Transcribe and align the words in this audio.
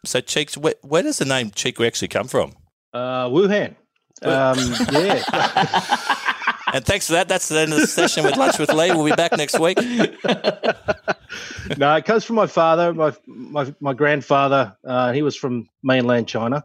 so, 0.05 0.21
Cheeks, 0.21 0.57
where, 0.57 0.75
where 0.81 1.03
does 1.03 1.17
the 1.17 1.25
name 1.25 1.51
Cheek 1.51 1.79
actually 1.81 2.09
come 2.09 2.27
from? 2.27 2.53
Uh, 2.93 3.29
Wuhan. 3.29 3.75
Um, 4.21 4.57
yeah. 4.91 5.23
and 6.73 6.85
thanks 6.85 7.07
for 7.07 7.13
that. 7.13 7.27
That's 7.27 7.49
the 7.49 7.59
end 7.59 7.73
of 7.73 7.79
the 7.79 7.87
session 7.87 8.23
with 8.23 8.37
Lunch 8.37 8.59
with 8.59 8.71
Lee. 8.71 8.91
We'll 8.91 9.05
be 9.05 9.15
back 9.15 9.31
next 9.33 9.59
week. 9.59 9.77
no, 11.77 11.95
it 11.95 12.05
comes 12.05 12.23
from 12.23 12.35
my 12.35 12.47
father, 12.47 12.93
my 12.93 13.13
my, 13.25 13.73
my 13.81 13.93
grandfather. 13.93 14.77
Uh, 14.85 15.11
he 15.11 15.23
was 15.23 15.35
from 15.35 15.67
mainland 15.81 16.27
China 16.27 16.63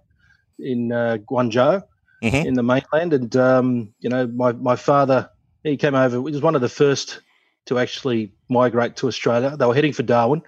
in 0.59 0.93
uh, 0.93 1.17
Guangzhou 1.29 1.83
mm-hmm. 2.23 2.47
in 2.47 2.55
the 2.55 2.63
mainland. 2.63 3.13
And, 3.13 3.35
um, 3.37 3.95
you 4.01 4.09
know, 4.09 4.27
my, 4.27 4.53
my 4.53 4.77
father, 4.77 5.31
he 5.63 5.77
came 5.77 5.95
over, 5.95 6.17
he 6.17 6.23
was 6.23 6.43
one 6.43 6.55
of 6.55 6.61
the 6.61 6.69
first 6.69 7.21
to 7.67 7.79
actually 7.79 8.33
migrate 8.49 8.97
to 8.97 9.09
Australia. 9.09 9.57
They 9.57 9.67
were 9.67 9.75
heading 9.75 9.93
for 9.93 10.03
Darwin. 10.03 10.43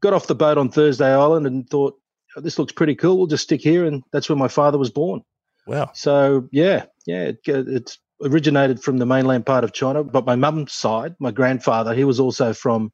Got 0.00 0.12
off 0.12 0.26
the 0.26 0.34
boat 0.34 0.58
on 0.58 0.68
Thursday 0.68 1.12
Island 1.12 1.46
and 1.46 1.68
thought, 1.68 1.98
oh, 2.36 2.40
this 2.40 2.58
looks 2.58 2.72
pretty 2.72 2.94
cool. 2.94 3.18
We'll 3.18 3.26
just 3.26 3.44
stick 3.44 3.60
here. 3.60 3.84
And 3.84 4.02
that's 4.12 4.28
where 4.28 4.36
my 4.36 4.48
father 4.48 4.78
was 4.78 4.90
born. 4.90 5.22
Wow. 5.66 5.90
So, 5.94 6.48
yeah, 6.50 6.86
yeah, 7.06 7.24
it, 7.24 7.38
it's 7.46 7.98
originated 8.22 8.82
from 8.82 8.98
the 8.98 9.06
mainland 9.06 9.46
part 9.46 9.64
of 9.64 9.72
China. 9.72 10.02
But 10.02 10.26
my 10.26 10.34
mum's 10.34 10.72
side, 10.72 11.14
my 11.20 11.30
grandfather, 11.30 11.94
he 11.94 12.04
was 12.04 12.18
also 12.18 12.52
from 12.52 12.92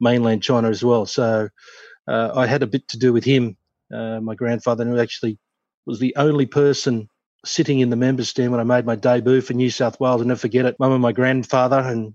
mainland 0.00 0.42
China 0.42 0.68
as 0.68 0.84
well. 0.84 1.06
So 1.06 1.48
uh, 2.08 2.32
I 2.34 2.46
had 2.46 2.62
a 2.62 2.66
bit 2.66 2.88
to 2.88 2.98
do 2.98 3.12
with 3.12 3.24
him, 3.24 3.56
uh, 3.92 4.20
my 4.20 4.34
grandfather, 4.34 4.84
who 4.84 4.98
actually 4.98 5.38
was 5.86 5.98
the 5.98 6.14
only 6.16 6.46
person 6.46 7.08
sitting 7.44 7.80
in 7.80 7.90
the 7.90 7.96
members 7.96 8.28
stand 8.28 8.50
when 8.50 8.60
I 8.60 8.64
made 8.64 8.84
my 8.84 8.96
debut 8.96 9.40
for 9.40 9.54
New 9.54 9.70
South 9.70 10.00
Wales. 10.00 10.20
I'll 10.20 10.26
never 10.26 10.38
forget 10.38 10.66
it. 10.66 10.78
Mum 10.78 10.92
and 10.92 11.02
my 11.02 11.12
grandfather 11.12 11.78
and 11.78 12.14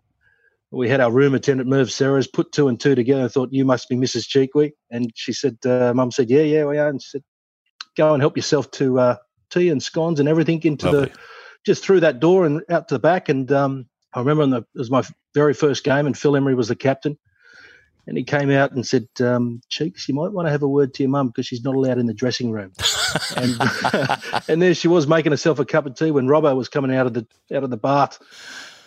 we 0.74 0.90
had 0.90 1.00
our 1.00 1.12
room 1.12 1.36
attendant, 1.36 1.70
Merv 1.70 1.88
Sarahs 1.90 2.32
put 2.32 2.52
two 2.52 2.68
and 2.68 2.80
two 2.80 2.96
together 2.96 3.22
and 3.22 3.32
thought, 3.32 3.50
you 3.52 3.64
must 3.64 3.88
be 3.90 3.96
Mrs. 3.96 4.28
Chee-Quee. 4.28 4.74
And 4.90 5.12
she 5.14 5.32
said, 5.32 5.58
uh, 5.66 5.94
Mum 5.96 6.12
said, 6.12 6.32
yeah, 6.32 6.42
yeah, 6.42 6.66
we 6.66 6.80
are. 6.80 6.88
And 6.88 7.02
she 7.02 7.10
said, 7.10 7.24
go 7.96 8.14
and 8.14 8.22
help 8.22 8.36
yourself 8.36 8.72
to 8.72 9.00
uh, 9.00 9.16
tea 9.52 9.70
and 9.70 9.82
scones 9.82 10.20
and 10.20 10.28
everything 10.28 10.62
into 10.64 10.88
Lovely. 10.88 11.10
the, 11.10 11.20
just 11.64 11.84
through 11.84 12.00
that 12.00 12.20
door 12.20 12.46
and 12.48 12.64
out 12.70 12.88
to 12.88 12.96
the 12.96 13.00
back. 13.00 13.30
And 13.30 13.52
um, 13.52 13.86
I 14.14 14.20
remember 14.20 14.48
the, 14.48 14.58
it 14.58 14.80
was 14.80 14.90
my 14.90 15.04
very 15.36 15.54
first 15.54 15.84
game 15.84 16.08
and 16.08 16.18
Phil 16.18 16.36
Emery 16.36 16.56
was 16.56 16.70
the 16.70 16.76
captain. 16.76 17.20
And 18.08 18.18
he 18.18 18.24
came 18.24 18.50
out 18.50 18.72
and 18.72 18.86
said, 18.86 19.08
um, 19.22 19.62
Cheeks, 19.70 20.10
you 20.10 20.16
might 20.16 20.32
want 20.32 20.48
to 20.48 20.52
have 20.52 20.64
a 20.64 20.68
word 20.68 20.94
to 20.96 21.04
your 21.04 21.10
mum 21.12 21.28
because 21.28 21.46
she's 21.46 21.64
not 21.64 21.76
allowed 21.76 22.00
in 22.00 22.08
the 22.08 22.14
dressing 22.16 22.52
room. 22.52 22.74
and, 23.38 23.56
and 24.50 24.62
there 24.62 24.74
she 24.74 24.88
was 24.88 25.08
making 25.08 25.32
herself 25.32 25.60
a 25.60 25.66
cup 25.66 25.86
of 25.86 25.96
tea 25.96 26.12
when 26.12 26.28
Robbo 26.28 26.56
was 26.58 26.68
coming 26.68 26.96
out 26.96 27.06
of 27.06 27.14
the 27.14 27.28
out 27.54 27.64
of 27.64 27.70
the 27.70 27.78
bath 27.78 28.20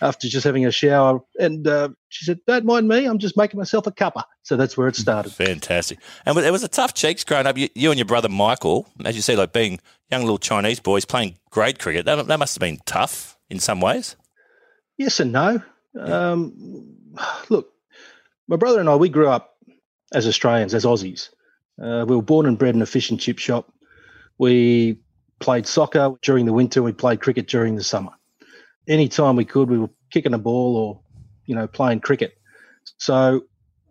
after 0.01 0.29
just 0.29 0.45
having 0.45 0.67
a 0.67 0.71
shower. 0.71 1.21
And 1.39 1.67
uh, 1.67 1.91
she 2.09 2.25
said, 2.25 2.41
Don't 2.47 2.65
mind 2.65 2.89
me, 2.89 3.07
I'm 3.07 3.19
just 3.19 3.37
making 3.37 3.59
myself 3.59 3.87
a 3.87 3.93
cuppa. 3.93 4.25
So 4.43 4.57
that's 4.57 4.77
where 4.77 4.89
it 4.89 4.97
started. 4.97 5.33
Fantastic. 5.33 5.99
And 6.25 6.37
it 6.39 6.51
was 6.51 6.63
a 6.63 6.69
tough 6.69 6.95
cheeks 6.95 7.25
growing 7.25 7.47
up. 7.47 7.57
You, 7.57 7.69
you 7.75 7.91
and 7.91 7.99
your 7.99 8.07
brother 8.07 8.29
Michael, 8.29 8.89
as 9.05 9.17
you 9.17 9.23
say, 9.23 9.37
like 9.37 9.53
being 9.53 9.81
young 10.11 10.23
little 10.23 10.39
Chinese 10.39 10.81
boys 10.81 11.05
playing 11.05 11.39
grade 11.51 11.79
cricket, 11.79 12.05
that, 12.07 12.27
that 12.27 12.39
must 12.39 12.55
have 12.55 12.61
been 12.61 12.79
tough 12.87 13.37
in 13.51 13.59
some 13.59 13.81
ways. 13.81 14.17
Yes 14.99 15.21
and 15.21 15.33
no. 15.33 15.63
Um, 15.99 16.97
look, 17.49 17.73
my 18.49 18.57
brother 18.57 18.81
and 18.81 18.89
I, 18.89 18.97
we 18.97 19.09
grew 19.09 19.29
up 19.29 19.57
as 20.13 20.27
Australians, 20.27 20.75
as 20.75 20.85
Aussies. 20.85 21.31
Uh, 21.83 22.05
we 22.09 22.17
were 22.17 22.23
born 22.23 22.47
and 22.47 22.59
bred 22.59 22.75
in 22.75 22.83
a 22.83 22.87
fish 22.87 23.11
and 23.11 23.21
chip 23.21 23.39
shop. 23.39 23.73
We 24.39 24.99
played 25.41 25.67
soccer 25.67 26.13
during 26.23 26.47
the 26.47 26.53
winter. 26.53 26.83
We 26.83 26.93
played 26.93 27.21
cricket 27.21 27.49
during 27.49 27.77
the 27.77 27.85
summer 27.85 28.13
any 28.89 29.09
time 29.09 29.37
we 29.37 29.45
could, 29.45 29.71
we 29.71 29.79
were 29.79 29.91
kicking 30.11 30.35
a 30.35 30.39
ball 30.39 30.77
or, 30.77 31.01
you 31.47 31.55
know, 31.55 31.67
playing 31.67 32.01
cricket. 32.01 32.37
So 32.99 33.43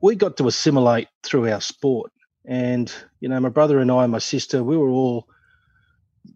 we 0.02 0.16
got 0.16 0.38
to 0.38 0.48
assimilate 0.48 1.08
through 1.24 1.52
our 1.52 1.62
sport. 1.62 2.12
And, 2.46 2.94
you 3.20 3.30
know, 3.30 3.40
my 3.40 3.50
brother 3.50 3.80
and 3.80 3.92
I 3.92 4.04
and 4.04 4.12
my 4.12 4.20
sister, 4.20 4.64
we 4.64 4.78
were 4.78 4.90
all 4.90 5.28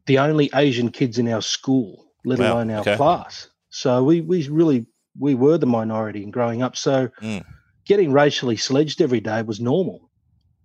the 0.05 0.17
only 0.17 0.49
Asian 0.53 0.89
kids 0.89 1.17
in 1.19 1.27
our 1.27 1.41
school, 1.41 2.11
let 2.25 2.39
wow. 2.39 2.53
alone 2.53 2.71
our 2.71 2.81
okay. 2.81 2.95
class. 2.95 3.49
So 3.69 4.03
we, 4.03 4.21
we 4.21 4.47
really, 4.47 4.85
we 5.17 5.35
were 5.35 5.57
the 5.57 5.67
minority 5.67 6.23
in 6.23 6.31
growing 6.31 6.63
up. 6.63 6.75
So 6.75 7.09
mm. 7.21 7.43
getting 7.85 8.11
racially 8.11 8.57
sledged 8.57 9.01
every 9.01 9.19
day 9.19 9.41
was 9.43 9.59
normal, 9.59 10.09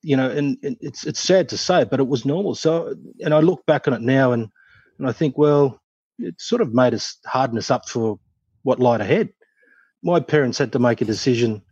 you 0.03 0.17
know, 0.17 0.31
and, 0.31 0.57
and 0.63 0.77
it's, 0.81 1.07
it's 1.07 1.21
sad 1.21 1.49
to 1.51 1.59
say, 1.59 1.85
but 1.85 2.01
it 2.01 2.09
was 2.09 2.25
normal. 2.25 2.55
So, 2.55 2.95
and 3.21 3.35
I 3.35 3.41
look 3.41 3.67
back 3.67 3.87
on 3.87 3.95
it 3.95 4.01
now 4.01 4.33
and, 4.33 4.49
and 4.99 5.07
I 5.07 5.13
think, 5.13 5.37
well, 5.37 5.81
it 6.19 6.41
sort 6.41 6.63
of 6.63 6.75
made 6.75 6.95
us 6.95 7.19
harden 7.27 7.59
us 7.59 7.71
up 7.71 7.89
for 7.89 8.19
what 8.63 8.81
lied 8.81 9.01
ahead. 9.01 9.31
My 10.03 10.21
parents 10.21 10.59
had 10.59 10.73
to 10.73 10.79
make 10.79 11.01
a 11.01 11.05
decision 11.05 11.63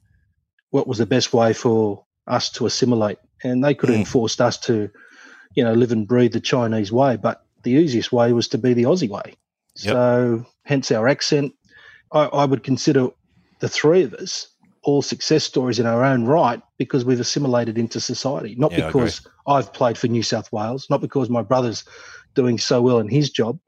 what 0.71 0.87
was 0.87 0.99
the 0.99 1.07
best 1.07 1.33
way 1.33 1.53
for 1.53 2.05
us 2.27 2.51
to 2.51 2.67
assimilate, 2.67 3.19
and 3.45 3.63
they 3.63 3.75
could 3.75 3.91
have 3.91 4.07
mm. 4.07 4.07
forced 4.07 4.41
us 4.41 4.59
to, 4.59 4.91
you 5.55 5.65
know, 5.65 5.75
live 5.75 5.93
and 5.93 6.09
breathe 6.09 6.33
the 6.33 6.41
Chinese 6.41 6.91
way, 6.91 7.17
but 7.17 7.45
the 7.63 7.73
easiest 7.73 8.13
way 8.13 8.33
was 8.33 8.49
to 8.49 8.59
be 8.59 8.73
the 8.73 8.85
Aussie 8.85 9.09
way. 9.09 9.35
Yep. 9.77 9.93
So, 9.93 10.47
hence 10.65 10.91
our 10.91 11.09
accent. 11.09 11.53
I, 12.11 12.25
I 12.25 12.45
would 12.45 12.63
consider 12.63 13.09
the 13.61 13.69
three 13.69 14.03
of 14.03 14.15
us 14.15 14.49
all 14.83 15.03
success 15.03 15.45
stories 15.45 15.79
in 15.79 15.87
our 15.87 16.05
own 16.05 16.25
right 16.25 16.61
because 16.77 17.05
we've 17.05 17.21
assimilated 17.21 17.79
into 17.79 18.01
society. 18.01 18.55
Not 18.57 18.73
yeah, 18.73 18.87
because 18.87 19.27
I've 19.47 19.73
played 19.73 19.97
for 19.97 20.09
New 20.09 20.23
South 20.23 20.51
Wales, 20.53 20.89
not 20.91 21.01
because 21.01 21.31
my 21.31 21.43
brother's 21.43 21.85
doing 22.35 22.59
so 22.59 22.83
well 22.83 22.99
in 22.99 23.09
his 23.09 23.31
job, 23.31 23.59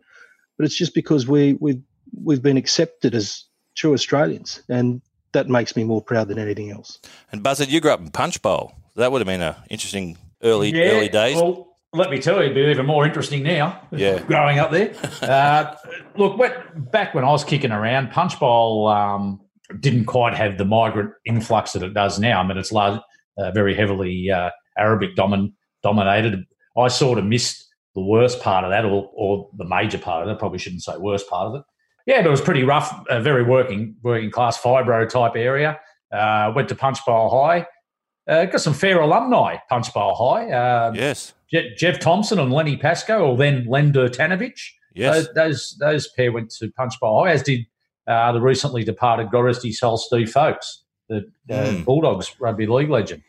but 0.57 0.65
it's 0.65 0.77
just 0.77 0.95
because 0.95 1.27
we 1.27 1.55
we've 1.61 1.83
we've 2.23 2.43
been 2.43 2.57
accepted 2.57 3.15
as 3.15 3.45
true 3.77 3.93
Australians, 3.93 4.63
and 4.69 5.01
that 5.33 5.49
makes 5.49 5.77
me 5.77 5.85
more 5.85 6.03
proud 6.03 6.29
than 6.29 6.39
anything 6.39 6.71
else. 6.71 6.99
And 7.33 7.43
Buzzard, 7.43 7.69
you 7.69 7.81
grew 7.81 7.91
up 7.91 8.01
in 8.01 8.11
Punchbowl. 8.11 8.75
That 8.97 9.13
would 9.13 9.21
have 9.21 9.27
been 9.27 9.43
an 9.43 9.57
interesting 9.69 10.17
early 10.43 10.71
yeah, 10.71 10.93
early 10.93 11.09
days. 11.09 11.37
Well, 11.37 11.77
let 11.93 12.11
me 12.11 12.19
tell 12.19 12.37
you, 12.37 12.43
it'd 12.43 12.55
be 12.55 12.63
even 12.63 12.87
more 12.87 13.05
interesting 13.07 13.43
now. 13.43 13.81
Yeah, 13.91 14.21
growing 14.27 14.59
up 14.59 14.71
there. 14.71 14.95
uh, 15.23 15.75
look, 16.17 16.41
back 16.77 17.15
when 17.15 17.25
I 17.25 17.31
was 17.31 17.45
kicking 17.45 17.73
around, 17.73 18.11
Punchbowl 18.11 18.89
um, 18.89 19.41
didn't 19.81 20.07
quite 20.07 20.35
have 20.35 20.59
the 20.59 20.65
migrant 20.65 21.13
influx 21.25 21.73
that 21.73 21.83
it 21.83 21.95
does 21.95 22.19
now. 22.19 22.41
I 22.41 22.47
mean, 22.47 22.57
it's 22.57 22.73
large, 22.73 23.01
uh, 23.39 23.51
very 23.53 23.75
heavily 23.75 24.31
uh, 24.31 24.51
Arabic 24.77 25.17
domin- 25.17 25.53
dominated. 25.83 26.45
I 26.77 26.89
sort 26.89 27.19
of 27.19 27.25
missed 27.25 27.65
the 27.95 28.01
worst 28.03 28.41
part 28.41 28.65
of 28.65 28.71
that, 28.71 28.85
or, 28.85 29.11
or 29.15 29.49
the 29.57 29.65
major 29.65 29.99
part 29.99 30.23
of 30.23 30.29
it. 30.29 30.33
I 30.33 30.39
probably 30.39 30.59
shouldn't 30.59 30.83
say 30.83 30.97
worst 30.97 31.29
part 31.29 31.49
of 31.49 31.55
it. 31.57 31.63
Yeah, 32.07 32.19
but 32.21 32.27
it 32.27 32.31
was 32.31 32.41
pretty 32.41 32.65
rough, 32.65 32.93
a 33.09 33.21
very 33.21 33.43
working 33.45 33.97
working 34.03 34.31
class 34.31 34.61
fibro 34.61 35.09
type 35.09 35.33
area. 35.37 35.79
Uh, 36.13 36.53
went 36.55 36.69
to 36.69 36.75
Punchbowl 36.75 37.31
High. 37.31 37.67
uh, 38.29 38.45
got 38.47 38.61
some 38.61 38.75
fair 38.75 39.01
alumni, 39.01 39.57
Punchbowl 39.69 40.15
High. 40.15 40.51
Uh, 40.51 40.93
Yes. 40.95 41.35
Je- 41.51 41.75
Jeff 41.77 41.99
Thomson 42.01 42.39
and 42.39 42.53
Lenny 42.53 42.77
Pascoe, 42.77 43.25
or 43.25 43.37
then 43.37 43.67
Len 43.67 43.93
Durtanovich. 43.93 44.61
Yes. 44.95 45.27
Those, 45.27 45.35
those 45.35 45.77
those 45.81 46.09
pair 46.17 46.31
went 46.33 46.51
to 46.59 46.71
Punchbowl 46.77 47.25
High, 47.25 47.33
as 47.33 47.43
did 47.43 47.61
uh, 48.07 48.33
the 48.33 48.41
recently 48.41 48.85
departed 48.85 49.29
Goresti 49.29 49.73
Soul 49.73 49.97
Steve 49.97 50.31
Folkes, 50.31 50.83
the 51.09 51.19
uh, 51.51 51.55
Mm. 51.55 51.85
Bulldogs 51.85 52.35
rugby 52.41 52.67
league 52.67 52.91
legend. 52.91 53.23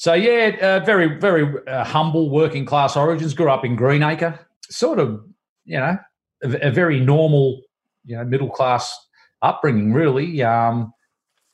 So 0.00 0.14
yeah, 0.14 0.56
uh, 0.62 0.82
very 0.82 1.18
very 1.20 1.46
uh, 1.68 1.84
humble 1.84 2.30
working 2.30 2.64
class 2.64 2.96
origins. 2.96 3.34
Grew 3.34 3.50
up 3.50 3.66
in 3.66 3.76
Greenacre, 3.76 4.46
sort 4.70 4.98
of 4.98 5.22
you 5.66 5.78
know 5.78 5.98
a, 6.42 6.68
a 6.68 6.70
very 6.70 6.98
normal 7.00 7.60
you 8.06 8.16
know 8.16 8.24
middle 8.24 8.48
class 8.48 8.90
upbringing. 9.42 9.92
Really, 9.92 10.42
um, 10.42 10.90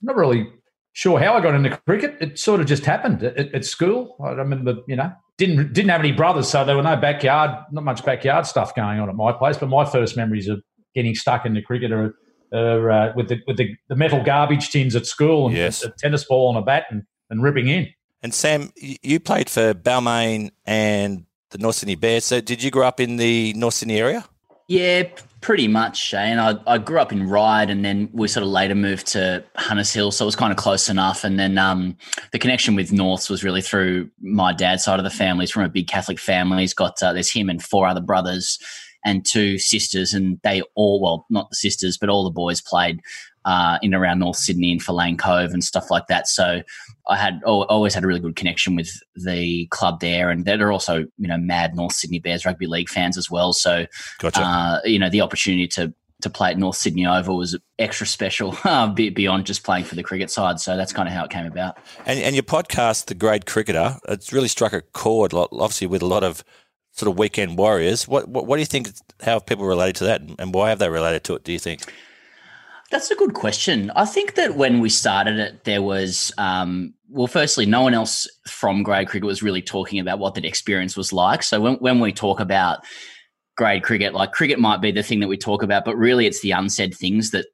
not 0.00 0.14
really 0.14 0.48
sure 0.92 1.18
how 1.18 1.34
I 1.34 1.40
got 1.40 1.56
into 1.56 1.76
cricket. 1.88 2.18
It 2.20 2.38
sort 2.38 2.60
of 2.60 2.68
just 2.68 2.84
happened 2.84 3.24
at, 3.24 3.52
at 3.52 3.64
school. 3.64 4.16
I 4.24 4.30
remember 4.30 4.76
you 4.86 4.94
know 4.94 5.10
didn't 5.38 5.72
didn't 5.72 5.90
have 5.90 6.00
any 6.00 6.12
brothers, 6.12 6.48
so 6.48 6.64
there 6.64 6.76
were 6.76 6.84
no 6.84 6.94
backyard, 6.96 7.50
not 7.72 7.82
much 7.82 8.04
backyard 8.04 8.46
stuff 8.46 8.76
going 8.76 9.00
on 9.00 9.08
at 9.08 9.16
my 9.16 9.32
place. 9.32 9.58
But 9.58 9.70
my 9.70 9.84
first 9.84 10.16
memories 10.16 10.46
of 10.46 10.62
getting 10.94 11.16
stuck 11.16 11.46
into 11.46 11.62
cricket 11.62 11.90
are, 11.90 12.14
are 12.54 12.90
uh, 12.92 13.12
with 13.16 13.28
the 13.28 13.40
with 13.48 13.56
the, 13.56 13.74
the 13.88 13.96
metal 13.96 14.22
garbage 14.22 14.70
tins 14.70 14.94
at 14.94 15.04
school 15.04 15.48
and 15.48 15.56
Yes. 15.56 15.82
a 15.82 15.90
tennis 15.98 16.22
ball 16.22 16.50
and 16.50 16.58
a 16.58 16.62
bat 16.62 16.84
and, 16.90 17.02
and 17.28 17.42
ripping 17.42 17.66
in. 17.66 17.88
And 18.22 18.34
Sam, 18.34 18.72
you 18.76 19.20
played 19.20 19.48
for 19.48 19.74
Balmain 19.74 20.50
and 20.64 21.26
the 21.50 21.58
North 21.58 21.76
Sydney 21.76 21.94
Bears. 21.94 22.24
So 22.24 22.40
did 22.40 22.62
you 22.62 22.70
grow 22.70 22.86
up 22.86 23.00
in 23.00 23.16
the 23.16 23.52
North 23.54 23.74
Sydney 23.74 23.98
area? 23.98 24.24
Yeah, 24.68 25.04
pretty 25.42 25.68
much, 25.68 25.96
Shane. 25.96 26.40
I, 26.40 26.56
I 26.66 26.78
grew 26.78 26.98
up 26.98 27.12
in 27.12 27.28
Ryde 27.28 27.70
and 27.70 27.84
then 27.84 28.08
we 28.12 28.26
sort 28.26 28.42
of 28.42 28.48
later 28.48 28.74
moved 28.74 29.06
to 29.08 29.44
Hunters 29.54 29.92
Hill, 29.92 30.10
so 30.10 30.24
it 30.24 30.26
was 30.26 30.34
kind 30.34 30.50
of 30.50 30.56
close 30.56 30.88
enough. 30.88 31.22
And 31.22 31.38
then 31.38 31.56
um, 31.56 31.96
the 32.32 32.40
connection 32.40 32.74
with 32.74 32.90
Norths 32.90 33.30
was 33.30 33.44
really 33.44 33.62
through 33.62 34.10
my 34.20 34.52
dad's 34.52 34.82
side 34.82 34.98
of 34.98 35.04
the 35.04 35.10
family. 35.10 35.44
He's 35.44 35.52
from 35.52 35.62
a 35.62 35.68
big 35.68 35.86
Catholic 35.86 36.18
family. 36.18 36.62
He's 36.62 36.74
got, 36.74 37.00
uh, 37.00 37.12
there's 37.12 37.30
him 37.30 37.48
and 37.48 37.62
four 37.62 37.86
other 37.86 38.00
brothers 38.00 38.58
and 39.06 39.24
two 39.24 39.56
sisters, 39.56 40.12
and 40.12 40.38
they 40.42 40.60
all, 40.74 41.00
well, 41.00 41.26
not 41.30 41.48
the 41.48 41.56
sisters, 41.56 41.96
but 41.96 42.10
all 42.10 42.24
the 42.24 42.30
boys 42.30 42.60
played 42.60 43.00
uh, 43.44 43.78
in 43.80 43.94
around 43.94 44.18
North 44.18 44.36
Sydney 44.36 44.72
and 44.72 44.86
Lane 44.88 45.16
Cove 45.16 45.52
and 45.52 45.62
stuff 45.62 45.92
like 45.92 46.08
that. 46.08 46.26
So 46.26 46.62
I 47.08 47.16
had 47.16 47.40
always 47.44 47.94
had 47.94 48.02
a 48.02 48.06
really 48.08 48.18
good 48.18 48.34
connection 48.34 48.74
with 48.74 48.90
the 49.14 49.66
club 49.66 50.00
there, 50.00 50.28
and 50.28 50.44
they're 50.44 50.72
also 50.72 51.06
you 51.16 51.28
know 51.28 51.38
mad 51.38 51.76
North 51.76 51.92
Sydney 51.92 52.18
Bears 52.18 52.44
rugby 52.44 52.66
league 52.66 52.88
fans 52.88 53.16
as 53.16 53.30
well. 53.30 53.52
So 53.52 53.86
Gotcha. 54.18 54.42
uh, 54.42 54.80
you 54.84 54.98
know 54.98 55.08
the 55.08 55.20
opportunity 55.20 55.68
to 55.68 55.94
to 56.22 56.30
play 56.30 56.50
at 56.50 56.58
North 56.58 56.76
Sydney 56.76 57.06
Oval 57.06 57.36
was 57.36 57.56
extra 57.78 58.06
special 58.06 58.56
uh, 58.64 58.88
beyond 58.88 59.46
just 59.46 59.62
playing 59.62 59.84
for 59.84 59.94
the 59.94 60.02
cricket 60.02 60.30
side. 60.30 60.58
So 60.58 60.76
that's 60.76 60.92
kind 60.92 61.06
of 61.08 61.14
how 61.14 61.24
it 61.24 61.30
came 61.30 61.46
about. 61.46 61.78
and, 62.06 62.18
and 62.18 62.34
your 62.34 62.42
podcast, 62.42 63.06
The 63.06 63.14
Grade 63.14 63.46
Cricketer, 63.46 63.98
it's 64.08 64.32
really 64.32 64.48
struck 64.48 64.72
a 64.72 64.80
chord, 64.80 65.32
obviously, 65.34 65.86
with 65.86 66.02
a 66.02 66.06
lot 66.06 66.24
of 66.24 66.42
sort 66.96 67.10
of 67.10 67.18
weekend 67.18 67.58
warriors. 67.58 68.08
What, 68.08 68.28
what, 68.28 68.46
what 68.46 68.56
do 68.56 68.60
you 68.60 68.66
think, 68.66 68.90
how 69.22 69.34
have 69.34 69.46
people 69.46 69.66
related 69.66 69.96
to 69.96 70.04
that 70.04 70.22
and- 70.38 70.54
why 70.54 70.70
have 70.70 70.78
they 70.78 70.88
related 70.88 71.24
to 71.24 71.34
it, 71.34 71.44
do 71.44 71.52
you 71.52 71.58
think? 71.58 71.92
That's 72.90 73.10
a 73.10 73.16
good 73.16 73.34
question. 73.34 73.90
I 73.96 74.04
think 74.04 74.34
that 74.36 74.54
when 74.54 74.80
we 74.80 74.88
started 74.88 75.38
it, 75.38 75.64
there 75.64 75.82
was, 75.82 76.32
um, 76.38 76.94
well, 77.10 77.26
firstly, 77.26 77.66
no 77.66 77.82
one 77.82 77.94
else 77.94 78.28
from 78.46 78.84
grade 78.84 79.08
cricket 79.08 79.26
was 79.26 79.42
really 79.42 79.60
talking 79.60 79.98
about 79.98 80.20
what 80.20 80.34
that 80.34 80.44
experience 80.44 80.96
was 80.96 81.12
like. 81.12 81.42
So 81.42 81.60
when, 81.60 81.74
when 81.74 81.98
we 81.98 82.12
talk 82.12 82.38
about 82.38 82.78
grade 83.56 83.82
cricket, 83.82 84.14
like 84.14 84.32
cricket 84.32 84.60
might 84.60 84.80
be 84.80 84.92
the 84.92 85.02
thing 85.02 85.18
that 85.20 85.28
we 85.28 85.36
talk 85.36 85.64
about, 85.64 85.84
but 85.84 85.96
really 85.96 86.26
it's 86.26 86.42
the 86.42 86.52
unsaid 86.52 86.94
things 86.94 87.32
that 87.32 87.46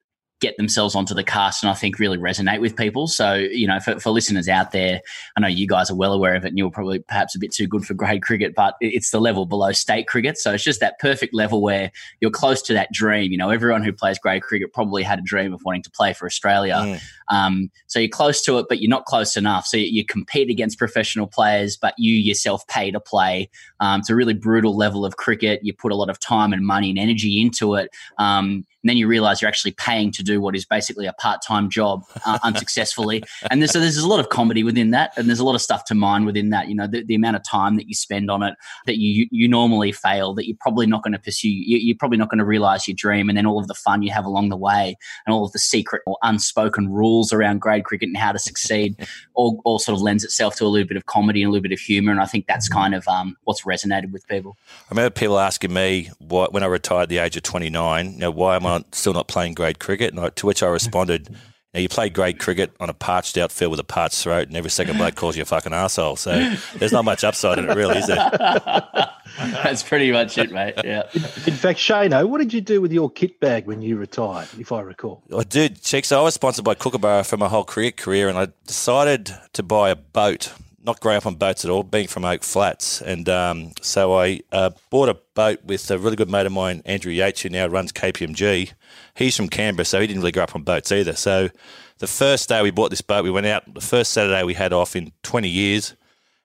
get 0.42 0.56
themselves 0.56 0.96
onto 0.96 1.14
the 1.14 1.22
cast 1.22 1.62
and 1.62 1.70
I 1.70 1.74
think 1.74 2.00
really 2.00 2.18
resonate 2.18 2.60
with 2.60 2.76
people. 2.76 3.06
So, 3.06 3.34
you 3.34 3.66
know, 3.66 3.78
for, 3.78 4.00
for 4.00 4.10
listeners 4.10 4.48
out 4.48 4.72
there, 4.72 5.00
I 5.36 5.40
know 5.40 5.46
you 5.46 5.68
guys 5.68 5.88
are 5.88 5.94
well 5.94 6.12
aware 6.12 6.34
of 6.34 6.44
it 6.44 6.48
and 6.48 6.58
you're 6.58 6.70
probably 6.70 6.98
perhaps 6.98 7.36
a 7.36 7.38
bit 7.38 7.52
too 7.52 7.68
good 7.68 7.84
for 7.84 7.94
grade 7.94 8.22
cricket, 8.22 8.54
but 8.54 8.74
it's 8.80 9.10
the 9.10 9.20
level 9.20 9.46
below 9.46 9.70
state 9.70 10.08
cricket. 10.08 10.36
So 10.36 10.52
it's 10.52 10.64
just 10.64 10.80
that 10.80 10.98
perfect 10.98 11.32
level 11.32 11.62
where 11.62 11.92
you're 12.20 12.32
close 12.32 12.60
to 12.62 12.74
that 12.74 12.90
dream. 12.92 13.30
You 13.30 13.38
know, 13.38 13.50
everyone 13.50 13.84
who 13.84 13.92
plays 13.92 14.18
grade 14.18 14.42
cricket 14.42 14.72
probably 14.72 15.04
had 15.04 15.20
a 15.20 15.22
dream 15.22 15.54
of 15.54 15.62
wanting 15.64 15.84
to 15.84 15.90
play 15.90 16.12
for 16.12 16.26
Australia. 16.26 16.74
Mm. 16.74 17.00
Um, 17.28 17.70
so 17.86 18.00
you're 18.00 18.08
close 18.08 18.42
to 18.42 18.58
it, 18.58 18.66
but 18.68 18.80
you're 18.80 18.90
not 18.90 19.04
close 19.04 19.36
enough. 19.36 19.64
So 19.64 19.76
you, 19.76 19.86
you 19.86 20.04
compete 20.04 20.50
against 20.50 20.76
professional 20.76 21.28
players, 21.28 21.76
but 21.76 21.94
you 21.96 22.14
yourself 22.14 22.66
pay 22.66 22.90
to 22.90 22.98
play. 22.98 23.48
Um, 23.78 24.00
it's 24.00 24.10
a 24.10 24.16
really 24.16 24.34
brutal 24.34 24.76
level 24.76 25.04
of 25.04 25.16
cricket. 25.16 25.60
You 25.62 25.72
put 25.72 25.92
a 25.92 25.96
lot 25.96 26.10
of 26.10 26.18
time 26.18 26.52
and 26.52 26.66
money 26.66 26.90
and 26.90 26.98
energy 26.98 27.40
into 27.40 27.76
it. 27.76 27.90
Um, 28.18 28.66
and 28.82 28.88
then 28.88 28.96
you 28.96 29.06
realize 29.06 29.40
you're 29.40 29.48
actually 29.48 29.72
paying 29.72 30.10
to 30.12 30.22
do 30.22 30.40
what 30.40 30.56
is 30.56 30.64
basically 30.64 31.06
a 31.06 31.12
part-time 31.12 31.70
job 31.70 32.04
uh, 32.26 32.38
unsuccessfully. 32.44 33.22
And 33.50 33.62
there's, 33.62 33.70
so 33.70 33.80
there's 33.80 33.96
a 33.96 34.08
lot 34.08 34.20
of 34.20 34.28
comedy 34.28 34.64
within 34.64 34.90
that, 34.90 35.12
and 35.16 35.28
there's 35.28 35.38
a 35.38 35.44
lot 35.44 35.54
of 35.54 35.62
stuff 35.62 35.84
to 35.86 35.94
mine 35.94 36.24
within 36.24 36.50
that. 36.50 36.68
You 36.68 36.74
know, 36.74 36.86
the, 36.86 37.04
the 37.04 37.14
amount 37.14 37.36
of 37.36 37.44
time 37.44 37.76
that 37.76 37.88
you 37.88 37.94
spend 37.94 38.30
on 38.30 38.42
it 38.42 38.54
that 38.86 38.98
you 38.98 39.26
you 39.30 39.48
normally 39.48 39.92
fail, 39.92 40.34
that 40.34 40.46
you're 40.46 40.56
probably 40.60 40.86
not 40.86 41.02
going 41.02 41.12
to 41.12 41.18
pursue. 41.18 41.48
You, 41.48 41.78
you're 41.78 41.96
probably 41.96 42.18
not 42.18 42.28
going 42.28 42.38
to 42.38 42.44
realize 42.44 42.88
your 42.88 42.94
dream, 42.94 43.28
and 43.28 43.38
then 43.38 43.46
all 43.46 43.58
of 43.58 43.68
the 43.68 43.74
fun 43.74 44.02
you 44.02 44.10
have 44.10 44.24
along 44.24 44.48
the 44.48 44.56
way, 44.56 44.96
and 45.26 45.34
all 45.34 45.44
of 45.44 45.52
the 45.52 45.58
secret 45.58 46.02
or 46.06 46.18
unspoken 46.22 46.92
rules 46.92 47.32
around 47.32 47.60
grade 47.60 47.84
cricket 47.84 48.08
and 48.08 48.16
how 48.16 48.32
to 48.32 48.38
succeed, 48.38 48.96
all, 49.34 49.60
all 49.64 49.78
sort 49.78 49.96
of 49.96 50.02
lends 50.02 50.24
itself 50.24 50.56
to 50.56 50.64
a 50.64 50.66
little 50.66 50.88
bit 50.88 50.96
of 50.96 51.06
comedy 51.06 51.42
and 51.42 51.48
a 51.48 51.52
little 51.52 51.62
bit 51.62 51.72
of 51.72 51.80
humor. 51.80 52.10
And 52.10 52.20
I 52.20 52.26
think 52.26 52.46
that's 52.46 52.68
kind 52.68 52.94
of 52.94 53.06
um, 53.08 53.36
what's 53.44 53.62
resonated 53.62 54.10
with 54.10 54.26
people. 54.28 54.56
I 54.68 54.90
remember 54.90 55.10
people 55.10 55.38
asking 55.38 55.72
me 55.72 56.10
why, 56.18 56.48
when 56.50 56.62
I 56.62 56.66
retired 56.66 57.04
at 57.04 57.08
the 57.08 57.18
age 57.18 57.36
of 57.36 57.42
29, 57.42 58.12
you 58.12 58.18
know, 58.18 58.30
why 58.30 58.56
am 58.56 58.66
I 58.66 58.71
still 58.92 59.12
not 59.12 59.28
playing 59.28 59.54
grade 59.54 59.78
cricket? 59.78 60.10
And 60.10 60.20
I, 60.20 60.28
to 60.30 60.46
which 60.46 60.62
I 60.62 60.68
responded, 60.68 61.34
now 61.74 61.80
you 61.80 61.88
play 61.88 62.10
grade 62.10 62.38
cricket 62.38 62.72
on 62.80 62.90
a 62.90 62.94
parched 62.94 63.38
out 63.38 63.50
field 63.50 63.70
with 63.70 63.80
a 63.80 63.84
parched 63.84 64.22
throat, 64.22 64.48
and 64.48 64.56
every 64.56 64.70
second 64.70 64.98
bloke 64.98 65.14
calls 65.14 65.36
you 65.36 65.42
a 65.42 65.46
fucking 65.46 65.72
asshole. 65.72 66.16
So 66.16 66.54
there's 66.76 66.92
not 66.92 67.04
much 67.04 67.24
upside 67.24 67.58
in 67.58 67.68
it, 67.68 67.76
really, 67.76 67.98
is 67.98 68.06
there? 68.06 68.30
that's 69.38 69.82
pretty 69.82 70.12
much 70.12 70.36
it, 70.38 70.52
mate. 70.52 70.74
Yeah. 70.84 71.04
In 71.14 71.54
fact, 71.54 71.78
Shano, 71.78 72.28
what 72.28 72.38
did 72.38 72.52
you 72.52 72.60
do 72.60 72.80
with 72.80 72.92
your 72.92 73.10
kit 73.10 73.40
bag 73.40 73.66
when 73.66 73.82
you 73.82 73.96
retired, 73.96 74.48
if 74.58 74.72
I 74.72 74.82
recall? 74.82 75.22
I 75.36 75.44
did, 75.44 75.82
Cheek. 75.82 76.04
So 76.04 76.20
I 76.20 76.22
was 76.22 76.34
sponsored 76.34 76.64
by 76.64 76.74
Kookaburra 76.74 77.24
for 77.24 77.36
my 77.36 77.48
whole 77.48 77.64
cricket 77.64 77.96
career, 77.96 78.28
and 78.28 78.36
I 78.36 78.48
decided 78.66 79.30
to 79.54 79.62
buy 79.62 79.90
a 79.90 79.96
boat. 79.96 80.52
Not 80.84 81.00
growing 81.00 81.18
up 81.18 81.26
on 81.26 81.36
boats 81.36 81.64
at 81.64 81.70
all, 81.70 81.84
being 81.84 82.08
from 82.08 82.24
Oak 82.24 82.42
Flats, 82.42 83.00
and 83.00 83.28
um, 83.28 83.70
so 83.80 84.18
I 84.18 84.40
uh, 84.50 84.70
bought 84.90 85.08
a 85.08 85.14
boat 85.34 85.64
with 85.64 85.88
a 85.92 85.98
really 85.98 86.16
good 86.16 86.28
mate 86.28 86.44
of 86.44 86.50
mine, 86.50 86.82
Andrew 86.84 87.12
Yates, 87.12 87.42
who 87.42 87.50
now 87.50 87.68
runs 87.68 87.92
KPMG. 87.92 88.72
He's 89.14 89.36
from 89.36 89.48
Canberra, 89.48 89.84
so 89.84 90.00
he 90.00 90.08
didn't 90.08 90.22
really 90.22 90.32
grow 90.32 90.42
up 90.42 90.56
on 90.56 90.62
boats 90.62 90.90
either. 90.90 91.14
So 91.14 91.50
the 91.98 92.08
first 92.08 92.48
day 92.48 92.62
we 92.62 92.72
bought 92.72 92.90
this 92.90 93.00
boat, 93.00 93.22
we 93.22 93.30
went 93.30 93.46
out. 93.46 93.72
The 93.72 93.80
first 93.80 94.12
Saturday 94.12 94.42
we 94.42 94.54
had 94.54 94.72
off 94.72 94.96
in 94.96 95.12
20 95.22 95.48
years, 95.48 95.94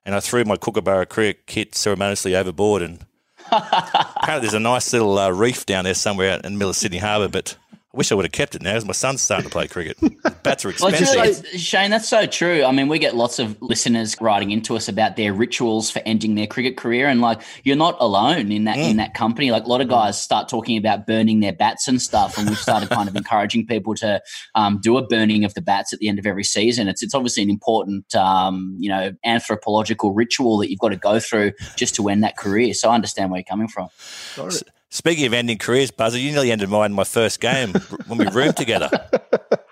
and 0.06 0.14
I 0.14 0.20
threw 0.20 0.46
my 0.46 0.56
Kookaburra 0.56 1.08
cricket 1.08 1.48
kit 1.48 1.74
ceremoniously 1.74 2.36
overboard. 2.36 2.84
And 2.84 3.06
apparently, 3.52 4.42
there's 4.42 4.54
a 4.54 4.60
nice 4.60 4.94
little 4.94 5.18
uh, 5.18 5.32
reef 5.32 5.66
down 5.66 5.86
there 5.86 5.96
somewhere 5.96 6.34
out 6.34 6.46
in 6.46 6.54
the 6.54 6.58
middle 6.60 6.70
of 6.70 6.76
Sydney 6.76 7.00
Harbour, 7.00 7.28
but 7.28 7.58
wish 7.98 8.12
I 8.12 8.16
would 8.16 8.26
have 8.26 8.32
kept 8.32 8.56
it 8.56 8.62
now 8.62 8.74
because 8.74 8.86
my 8.86 8.94
son's 8.94 9.22
starting 9.22 9.46
to 9.46 9.52
play 9.52 9.68
cricket. 9.68 9.98
Bats 10.44 10.64
are 10.64 10.74
Well, 10.80 10.94
it's 10.94 11.02
expensive. 11.02 11.60
Shane, 11.60 11.90
that's 11.90 12.08
so 12.08 12.28
true. 12.28 12.64
I 12.64 12.72
mean, 12.72 12.88
we 12.88 13.00
get 13.00 13.16
lots 13.16 13.40
of 13.40 13.60
listeners 13.62 14.16
writing 14.22 14.52
into 14.52 14.76
us 14.76 14.88
about 14.88 15.16
their 15.16 15.34
rituals 15.34 15.90
for 15.90 16.02
ending 16.06 16.36
their 16.36 16.48
cricket 16.48 16.78
career, 16.78 17.08
and 17.08 17.20
like 17.20 17.42
you're 17.64 17.76
not 17.76 17.98
alone 18.00 18.52
in 18.52 18.66
that 18.66 18.78
in 18.78 18.98
that 18.98 19.16
company. 19.16 19.52
Like 19.52 19.66
a 19.66 19.68
lot 19.68 19.82
of 19.82 19.90
guys 19.90 20.22
start 20.22 20.48
talking 20.48 20.78
about 20.78 21.08
burning 21.08 21.40
their 21.40 21.54
bats 21.54 21.88
and 21.88 22.02
stuff, 22.02 22.38
and 22.38 22.48
we've 22.48 22.58
started 22.58 22.90
kind 22.90 23.10
of 23.10 23.16
encouraging 23.18 23.66
people 23.66 23.96
to 23.96 24.22
um, 24.56 24.80
do 24.82 24.98
a 24.98 25.06
burning 25.06 25.44
of 25.44 25.56
the 25.56 25.62
bats 25.62 25.92
at 25.92 26.00
the 26.00 26.08
end 26.08 26.20
of 26.20 26.26
every 26.26 26.44
season. 26.44 26.88
It's 26.88 27.02
it's 27.02 27.16
obviously 27.16 27.44
an 27.44 27.50
important 27.50 28.14
um, 28.16 28.76
you 28.80 28.90
know 28.90 29.14
anthropological 29.26 30.14
ritual 30.14 30.58
that 30.60 30.70
you've 30.70 30.80
got 30.80 30.90
to 30.90 30.98
go 30.98 31.20
through 31.20 31.54
just 31.76 31.96
to 31.96 32.08
end 32.10 32.24
that 32.24 32.38
career. 32.38 32.74
So 32.74 32.90
I 32.90 32.96
understand 32.96 33.32
where 33.32 33.40
you're 33.40 33.46
coming 33.46 33.68
from. 33.68 33.90
Sorry. 33.98 34.52
Speaking 34.90 35.26
of 35.26 35.34
ending 35.34 35.58
careers, 35.58 35.92
Buzz, 35.92 36.16
you 36.16 36.32
nearly 36.32 36.52
ended 36.52 36.70
mine 36.70 36.92
in 36.92 36.96
my 36.96 37.04
first 37.04 37.42
game 37.42 37.74
when 38.08 38.18
we 38.18 38.28
roomed 38.28 38.56
together. 38.56 38.90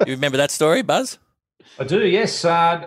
You 0.06 0.14
remember 0.14 0.38
that 0.38 0.52
story, 0.52 0.82
Buzz? 0.82 1.18
I 1.80 1.86
do, 1.86 2.06
yes. 2.06 2.44
Uh, 2.44 2.86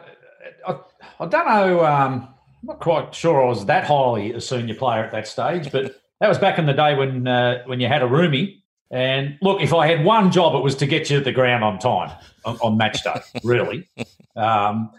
I, 0.66 0.78
I 1.20 1.26
don't 1.26 1.46
know. 1.46 1.84
Um, 1.84 2.28
I'm 2.62 2.66
not 2.66 2.80
quite 2.80 3.14
sure 3.14 3.42
I 3.42 3.48
was 3.48 3.66
that 3.66 3.84
highly 3.84 4.32
a 4.32 4.40
senior 4.40 4.74
player 4.74 5.04
at 5.04 5.12
that 5.12 5.26
stage, 5.26 5.72
but 5.72 6.00
that 6.20 6.28
was 6.28 6.38
back 6.38 6.58
in 6.58 6.66
the 6.66 6.72
day 6.72 6.94
when 6.94 7.26
uh, 7.26 7.62
when 7.66 7.80
you 7.80 7.88
had 7.88 8.02
a 8.02 8.06
roomie. 8.06 8.62
And 8.90 9.38
look, 9.42 9.60
if 9.60 9.74
I 9.74 9.86
had 9.86 10.04
one 10.04 10.32
job, 10.32 10.54
it 10.54 10.62
was 10.62 10.74
to 10.76 10.86
get 10.86 11.10
you 11.10 11.18
at 11.18 11.24
the 11.24 11.32
ground 11.32 11.62
on 11.62 11.78
time 11.78 12.10
on, 12.44 12.56
on 12.56 12.76
match 12.76 13.04
day. 13.04 13.20
Really. 13.44 13.88
Um, 14.34 14.90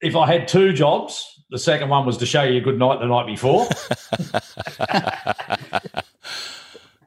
if 0.00 0.16
I 0.16 0.26
had 0.26 0.48
two 0.48 0.72
jobs, 0.72 1.42
the 1.50 1.58
second 1.58 1.88
one 1.88 2.06
was 2.06 2.16
to 2.18 2.26
show 2.26 2.42
you 2.42 2.58
a 2.58 2.60
good 2.60 2.78
night 2.78 3.00
the 3.00 3.06
night 3.06 3.26
before. 3.26 3.68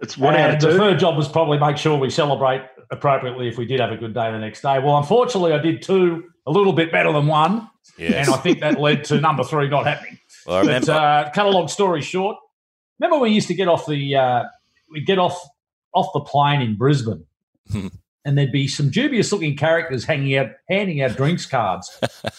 It's 0.07 0.17
one 0.17 0.35
out 0.35 0.49
of 0.49 0.53
and 0.53 0.61
the 0.61 0.77
third 0.77 0.99
job 0.99 1.17
was 1.17 1.27
probably 1.27 1.59
make 1.59 1.75
sure 1.75 1.97
we 1.97 2.09
celebrate 2.09 2.61
appropriately 2.89 3.49
if 3.49 3.57
we 3.57 3.65
did 3.65 3.81
have 3.81 3.91
a 3.91 3.97
good 3.97 4.13
day 4.13 4.31
the 4.31 4.39
next 4.39 4.61
day. 4.61 4.79
Well, 4.79 4.97
unfortunately, 4.97 5.51
I 5.51 5.57
did 5.57 5.81
two 5.81 6.23
a 6.45 6.51
little 6.51 6.71
bit 6.71 6.93
better 6.93 7.11
than 7.11 7.27
one, 7.27 7.69
Yes. 7.97 8.25
and 8.27 8.33
I 8.33 8.37
think 8.37 8.61
that 8.61 8.79
led 8.79 9.03
to 9.05 9.19
number 9.19 9.43
three 9.43 9.67
not 9.67 9.85
happening. 9.85 10.17
Well, 10.45 10.57
I 10.69 10.79
But 10.79 10.87
uh, 10.89 11.29
cut 11.35 11.45
a 11.45 11.49
long 11.49 11.67
story 11.67 12.01
short, 12.01 12.37
remember 12.99 13.19
we 13.19 13.31
used 13.31 13.49
to 13.49 13.53
get 13.53 13.67
off 13.67 13.85
the 13.85 14.15
uh, 14.15 14.43
we 14.89 15.01
get 15.01 15.19
off 15.19 15.37
off 15.93 16.07
the 16.13 16.21
plane 16.21 16.61
in 16.61 16.77
Brisbane. 16.77 17.25
and 18.27 18.37
there'd 18.37 18.51
be 18.51 18.67
some 18.67 18.89
dubious 18.89 19.31
looking 19.31 19.55
characters 19.55 20.03
hanging 20.03 20.35
out, 20.35 20.47
handing 20.69 21.01
out 21.01 21.15
drinks 21.15 21.45
cards. 21.45 21.89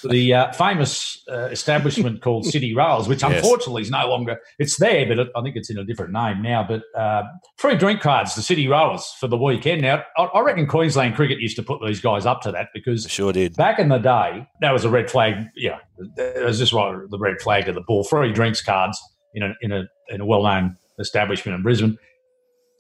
the 0.05 0.35
uh, 0.35 0.53
famous 0.53 1.25
uh, 1.33 1.47
establishment 1.47 2.21
called 2.23 2.45
City 2.45 2.75
Rowers, 2.75 3.09
which 3.09 3.23
Yes. 3.23 3.37
unfortunately 3.43 3.83
is 3.83 3.91
no 3.91 4.07
longer, 4.07 4.39
it's 4.59 4.79
there, 4.79 5.07
but 5.07 5.19
it, 5.19 5.29
I 5.35 5.41
think 5.43 5.57
it's 5.57 5.71
in 5.71 5.79
a 5.79 5.85
different 5.85 6.13
name 6.13 6.43
now. 6.43 6.63
But 6.69 6.83
uh, 6.95 7.23
free 7.57 7.77
drink 7.77 8.01
cards 8.03 8.35
to 8.35 8.43
City 8.43 8.69
Rowers 8.69 9.05
for 9.19 9.29
the 9.29 9.39
weekend. 9.39 9.81
Now, 9.83 10.05
I, 10.19 10.25
I 10.25 10.41
reckon 10.43 10.67
Queensland 10.67 11.17
Cricket 11.17 11.41
used 11.41 11.57
to 11.57 11.63
put 11.63 11.81
these 11.85 12.01
guys 12.01 12.27
up 12.27 12.43
to 12.43 12.53
that 12.53 12.69
because 12.75 13.07
Sure 13.09 13.33
did. 13.33 13.57
back 13.57 13.79
in 13.79 13.89
the 13.89 13.99
day, 13.99 14.47
that 14.61 14.73
was 14.73 14.85
a 14.85 14.91
red 14.91 15.11
flag. 15.11 15.47
Yeah, 15.57 15.79
it 16.19 16.45
was 16.45 16.59
just 16.59 16.75
right, 16.75 16.95
the 17.09 17.19
red 17.19 17.41
flag 17.41 17.65
to 17.65 17.73
the 17.73 17.81
ball. 17.81 18.05
Free 18.05 18.31
drinks 18.33 18.61
cards 18.63 19.01
in 19.35 19.43
a 19.43 19.55
in 19.63 19.73
a 19.73 19.85
in 20.11 20.21
a 20.21 20.27
well 20.27 20.43
known 20.43 20.77
establishment 21.01 21.57
in 21.57 21.63
Brisbane. 21.63 21.97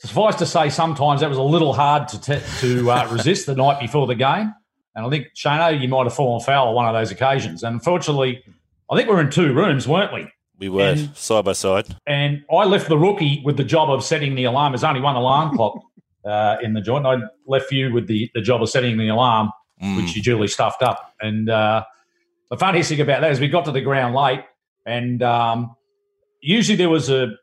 Suffice 0.01 0.37
to 0.37 0.47
say, 0.47 0.69
sometimes 0.71 1.21
that 1.23 1.29
was 1.29 1.39
a 1.39 1.43
little 1.43 1.73
hard 1.73 2.09
to 2.09 2.41
to 2.61 2.91
uh, 2.91 3.09
resist 3.13 3.47
the 3.47 3.55
night 3.55 3.81
before 3.81 4.07
the 4.07 4.15
game. 4.15 4.53
And 4.95 5.07
I 5.07 5.11
think 5.11 5.29
Shano, 5.37 5.79
you 5.81 5.89
might 5.89 6.05
have 6.05 6.15
fallen 6.15 6.41
foul 6.45 6.69
on 6.69 6.75
one 6.75 6.87
of 6.87 6.95
those 6.95 7.11
occasions. 7.11 7.63
And 7.63 7.75
unfortunately, 7.75 8.43
I 8.91 8.97
think 8.97 9.09
we 9.09 9.15
were 9.15 9.21
in 9.21 9.31
two 9.31 9.53
rooms, 9.55 9.87
weren't 9.87 10.13
we? 10.13 10.29
We 10.59 10.69
were 10.69 10.91
And- 10.91 11.17
side 11.17 11.45
by 11.45 11.53
side. 11.53 11.87
And 12.07 12.43
I 12.53 12.65
left 12.65 12.89
the 12.89 12.99
rookie 12.99 13.43
with 13.45 13.57
the 13.57 13.65
job 13.65 13.91
of 13.91 14.03
setting 14.05 14.35
the 14.35 14.45
alarm. 14.45 14.73
There's 14.73 14.83
only 14.85 15.01
one 15.01 15.15
alarm 15.17 15.55
clock 15.57 15.79
uh, 16.25 16.57
in 16.63 16.75
the 16.75 16.81
joint. 16.81 17.07
I 17.07 17.17
left 17.47 17.71
you 17.71 17.93
with 17.93 18.07
the, 18.09 18.31
the 18.35 18.41
job 18.41 18.63
of 18.63 18.69
setting 18.69 18.97
the 18.99 19.09
alarm 19.09 19.51
Mm. 19.81 19.97
which 19.97 20.17
you 20.17 20.23
duly 20.25 20.49
stuffed 20.49 20.83
up. 20.83 21.15
And 21.21 21.49
uh, 21.49 21.85
the 22.51 22.57
funniest 22.57 22.89
thing 22.89 23.01
about 23.01 23.21
that 23.21 23.31
is 23.31 23.39
we 23.39 23.47
got 23.47 23.65
to 23.67 23.71
the 23.71 23.81
ground 23.81 24.13
late, 24.13 24.41
and 24.85 25.23
um, 25.23 25.77
usually 26.41 26.75
there 26.75 26.89
was 26.91 27.09
a- 27.11 27.37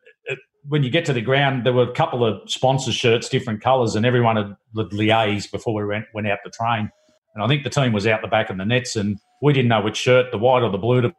when 0.67 0.83
you 0.83 0.89
get 0.89 1.05
to 1.05 1.13
the 1.13 1.21
ground, 1.21 1.65
there 1.65 1.73
were 1.73 1.83
a 1.83 1.93
couple 1.93 2.25
of 2.25 2.49
sponsor 2.49 2.91
shirts, 2.91 3.29
different 3.29 3.61
colours, 3.61 3.95
and 3.95 4.05
everyone 4.05 4.35
had 4.35 4.55
liaised 4.75 5.51
before 5.51 5.73
we 5.73 5.85
went, 5.85 6.05
went 6.13 6.27
out 6.27 6.39
to 6.43 6.51
train. 6.51 6.89
And 7.33 7.43
I 7.43 7.47
think 7.47 7.63
the 7.63 7.69
team 7.69 7.93
was 7.93 8.07
out 8.07 8.21
the 8.21 8.27
back 8.27 8.49
of 8.49 8.57
the 8.57 8.65
nets, 8.65 8.95
and 8.95 9.19
we 9.41 9.53
didn't 9.53 9.69
know 9.69 9.81
which 9.81 9.97
shirt, 9.97 10.31
the 10.31 10.37
white 10.37 10.63
or 10.63 10.71
the 10.71 10.77
blue, 10.77 11.01
to 11.01 11.13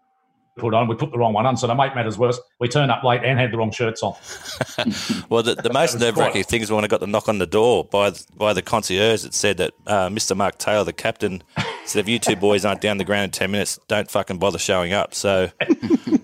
put 0.56 0.75
on. 0.75 0.88
We 0.88 0.94
put 0.94 1.10
the 1.12 1.18
wrong 1.18 1.32
one 1.32 1.46
on, 1.46 1.56
so 1.56 1.66
to 1.66 1.75
make 1.75 1.94
matters 1.94 2.18
worse, 2.18 2.40
we 2.58 2.68
turned 2.68 2.90
up 2.90 3.04
late 3.04 3.22
and 3.25 3.38
had 3.38 3.52
the 3.52 3.58
wrong 3.58 3.70
shirts 3.70 4.02
on. 4.02 4.14
Well, 5.28 5.42
the, 5.42 5.54
the 5.56 5.72
most 5.72 5.98
nerve 5.98 6.16
wracking 6.16 6.42
quite- 6.42 6.46
thing 6.46 6.62
is 6.62 6.70
when 6.70 6.84
I 6.84 6.88
got 6.88 7.00
the 7.00 7.06
knock 7.06 7.28
on 7.28 7.38
the 7.38 7.46
door 7.46 7.84
by 7.84 8.12
by 8.36 8.52
the 8.52 8.62
concierge 8.62 9.22
that 9.22 9.34
said 9.34 9.56
that 9.56 9.72
uh, 9.86 10.08
Mr. 10.08 10.36
Mark 10.36 10.58
Taylor, 10.58 10.84
the 10.84 10.92
captain, 10.92 11.42
said 11.84 12.00
if 12.00 12.08
you 12.08 12.18
two 12.18 12.36
boys 12.36 12.64
aren't 12.64 12.80
down 12.80 12.98
the 12.98 13.04
ground 13.04 13.25
in 13.25 13.30
ten 13.30 13.50
minutes, 13.50 13.78
don't 13.88 14.10
fucking 14.10 14.38
bother 14.38 14.58
showing 14.58 14.92
up. 14.92 15.14
So 15.14 15.50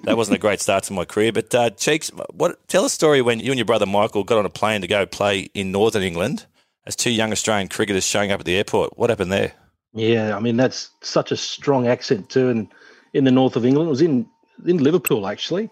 that 0.04 0.16
wasn't 0.16 0.36
a 0.36 0.40
great 0.40 0.60
start 0.60 0.84
to 0.84 0.92
my 0.92 1.04
career. 1.04 1.32
But 1.32 1.54
uh, 1.54 1.70
Cheeks, 1.70 2.10
what 2.32 2.66
tell 2.68 2.84
a 2.84 2.90
story 2.90 3.22
when 3.22 3.40
you 3.40 3.50
and 3.50 3.58
your 3.58 3.66
brother 3.66 3.86
Michael 3.86 4.24
got 4.24 4.38
on 4.38 4.46
a 4.46 4.50
plane 4.50 4.80
to 4.82 4.86
go 4.86 5.04
play 5.06 5.50
in 5.54 5.72
Northern 5.72 6.02
England 6.02 6.46
as 6.86 6.94
two 6.94 7.10
young 7.10 7.32
Australian 7.32 7.68
cricketers 7.68 8.04
showing 8.06 8.30
up 8.32 8.40
at 8.40 8.46
the 8.46 8.56
airport. 8.56 8.96
What 8.98 9.10
happened 9.10 9.32
there? 9.32 9.52
Yeah, 9.94 10.36
I 10.36 10.40
mean 10.40 10.56
that's 10.56 10.90
such 11.00 11.32
a 11.32 11.36
strong 11.36 11.86
accent 11.86 12.30
too, 12.30 12.48
and 12.48 12.68
in 13.14 13.24
the 13.24 13.30
north 13.30 13.56
of 13.56 13.64
England, 13.64 13.88
it 13.88 13.90
was 13.90 14.02
in 14.02 14.26
in 14.66 14.78
Liverpool 14.78 15.26
actually. 15.26 15.70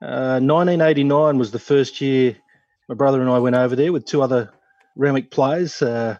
Uh, 0.00 0.38
1989 0.40 1.38
was 1.38 1.50
the 1.50 1.58
first 1.58 2.00
year 2.00 2.36
my 2.88 2.94
brother 2.94 3.20
and 3.20 3.30
I 3.30 3.38
went 3.38 3.56
over 3.56 3.76
there 3.76 3.92
with 3.92 4.06
two 4.06 4.22
other 4.22 4.50
Randwick 4.96 5.30
players, 5.30 5.82
uh, 5.82 6.16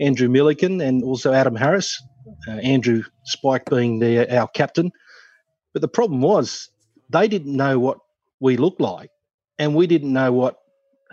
Andrew 0.00 0.28
Milliken 0.28 0.80
and 0.80 1.02
also 1.02 1.32
Adam 1.32 1.54
Harris. 1.54 2.02
Uh, 2.46 2.52
Andrew 2.52 3.02
Spike 3.24 3.70
being 3.70 4.00
the, 4.00 4.36
our 4.36 4.48
captain, 4.48 4.92
but 5.72 5.80
the 5.80 5.88
problem 5.88 6.20
was 6.20 6.68
they 7.08 7.26
didn't 7.26 7.56
know 7.56 7.78
what 7.78 7.98
we 8.38 8.58
looked 8.58 8.82
like, 8.82 9.10
and 9.58 9.74
we 9.74 9.86
didn't 9.86 10.12
know 10.12 10.30
what 10.30 10.58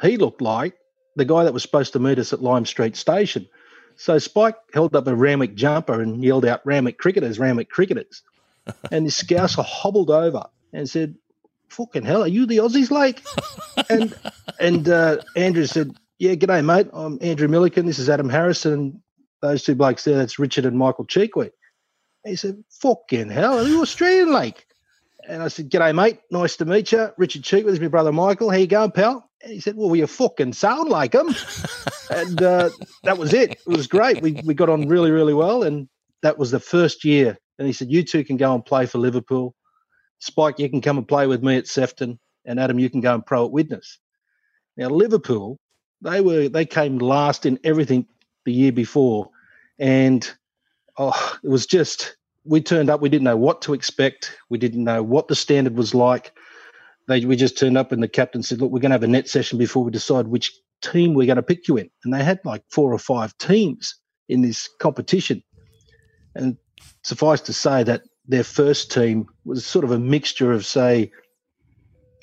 he 0.02 0.18
looked 0.18 0.42
like. 0.42 0.76
The 1.16 1.24
guy 1.24 1.46
that 1.46 1.54
was 1.54 1.62
supposed 1.62 1.94
to 1.94 2.00
meet 2.00 2.20
us 2.20 2.34
at 2.34 2.42
Lime 2.42 2.66
Street 2.66 2.98
Station. 2.98 3.48
So 3.96 4.18
Spike 4.18 4.58
held 4.74 4.94
up 4.94 5.08
a 5.08 5.16
Randwick 5.16 5.56
jumper 5.56 6.02
and 6.02 6.22
yelled 6.22 6.46
out, 6.46 6.66
Randwick 6.66 6.98
cricketers, 6.98 7.40
Randwick 7.40 7.70
cricketers. 7.70 8.22
And 8.92 9.06
this 9.06 9.22
Scouser 9.22 9.64
hobbled 9.64 10.12
over 10.12 10.46
and 10.74 10.90
said, 10.90 11.16
Fucking 11.70 12.04
hell, 12.04 12.24
are 12.24 12.28
you 12.28 12.46
the 12.46 12.58
Aussies, 12.58 12.92
Lake? 12.92 13.22
and 13.90 14.16
and 14.60 14.88
uh, 14.88 15.18
Andrew 15.36 15.66
said, 15.66 15.96
Yeah, 16.20 16.36
g'day, 16.36 16.64
mate. 16.64 16.88
I'm 16.94 17.18
Andrew 17.22 17.48
Milliken. 17.48 17.86
This 17.86 18.00
is 18.00 18.10
Adam 18.10 18.30
Harrison. 18.30 19.02
Those 19.42 19.64
two 19.64 19.76
blokes 19.76 20.04
there, 20.04 20.18
that's 20.18 20.40
Richard 20.40 20.66
and 20.66 20.78
Michael 20.78 21.06
Chee-Quee. 21.06 21.52
He 22.24 22.36
said, 22.36 22.64
Fucking 22.82 23.30
hell, 23.30 23.60
are 23.60 23.68
you 23.68 23.82
Australian, 23.82 24.34
Lake? 24.34 24.66
And 25.28 25.42
I 25.42 25.48
said, 25.48 25.70
G'day, 25.70 25.94
mate. 25.94 26.20
Nice 26.32 26.56
to 26.58 26.66
meet 26.66 26.92
you. 26.92 27.10
Richard 27.18 27.44
Chee-Quee, 27.44 27.64
this 27.70 27.74
is 27.74 27.82
my 27.82 27.88
brother 27.88 28.12
Michael. 28.12 28.52
How 28.52 28.58
you 28.58 28.68
going, 28.68 28.92
pal? 28.92 29.30
And 29.44 29.54
he 29.54 29.60
said, 29.60 29.76
Well, 29.76 29.96
you 29.96 30.08
fucking 30.08 30.54
sound 30.54 30.90
like 30.90 31.14
him. 31.14 31.28
and 32.10 32.42
uh, 32.42 32.70
that 33.04 33.18
was 33.18 33.34
it. 33.34 33.52
It 33.52 33.68
was 33.68 33.88
great. 33.88 34.22
We 34.22 34.42
we 34.46 34.54
got 34.54 34.70
on 34.70 34.88
really, 34.88 35.12
really 35.12 35.34
well, 35.34 35.64
and 35.64 35.90
that 36.22 36.38
was 36.38 36.52
the 36.52 36.60
first 36.60 37.04
year. 37.04 37.38
And 37.58 37.68
he 37.68 37.74
said, 37.74 37.92
"You 37.92 38.04
two 38.04 38.24
can 38.24 38.38
go 38.38 38.54
and 38.54 38.66
play 38.66 38.86
for 38.86 38.98
Liverpool. 38.98 39.56
Spike, 40.20 40.60
you 40.60 40.70
can 40.70 40.82
come 40.82 40.98
and 40.98 41.08
play 41.08 41.28
with 41.28 41.44
me 41.44 41.58
at 41.58 41.68
Sefton, 41.68 42.20
and 42.46 42.60
Adam, 42.60 42.80
you 42.80 42.90
can 42.90 43.02
go 43.02 43.14
and 43.14 43.26
pro 43.26 43.46
at 43.46 43.52
Widnes." 43.52 44.00
Now 44.78 44.90
Liverpool, 44.90 45.60
they 46.02 46.22
were 46.22 46.50
they 46.50 46.66
came 46.66 46.98
last 46.98 47.46
in 47.46 47.60
everything 47.64 48.06
the 48.46 48.54
year 48.54 48.72
before, 48.72 49.30
and 49.80 50.30
oh, 50.98 51.38
it 51.44 51.50
was 51.50 51.66
just 51.66 52.18
we 52.44 52.62
turned 52.62 52.90
up. 52.90 53.02
We 53.02 53.10
didn't 53.10 53.24
know 53.24 53.38
what 53.38 53.62
to 53.64 53.74
expect. 53.74 54.38
We 54.50 54.58
didn't 54.58 54.84
know 54.84 55.02
what 55.02 55.28
the 55.28 55.36
standard 55.36 55.76
was 55.76 55.94
like. 55.94 56.32
They, 57.08 57.26
we 57.26 57.36
just 57.36 57.58
turned 57.58 57.78
up, 57.78 57.92
and 57.92 58.02
the 58.02 58.08
captain 58.08 58.44
said, 58.44 58.60
"Look, 58.60 58.72
we're 58.72 58.80
going 58.80 58.92
to 58.92 58.96
have 58.96 59.04
a 59.04 59.08
net 59.08 59.28
session 59.28 59.58
before 59.58 59.84
we 59.84 59.92
decide 59.92 60.28
which 60.28 60.52
team 60.82 61.14
we're 61.14 61.28
going 61.28 61.36
to 61.38 61.44
pick 61.44 61.68
you 61.68 61.78
in." 61.78 61.90
And 62.04 62.14
they 62.14 62.24
had 62.24 62.40
like 62.44 62.64
four 62.70 62.94
or 62.94 63.00
five 63.00 63.38
teams 63.38 63.96
in 64.28 64.42
this 64.42 64.70
competition, 64.80 65.44
and 66.36 66.58
suffice 67.04 67.42
to 67.42 67.54
say 67.54 67.84
that 67.84 68.04
their 68.28 68.44
first 68.44 68.92
team 68.92 69.28
was 69.44 69.66
sort 69.66 69.86
of 69.86 69.92
a 69.92 70.00
mixture 70.00 70.52
of, 70.52 70.66
say, 70.66 71.12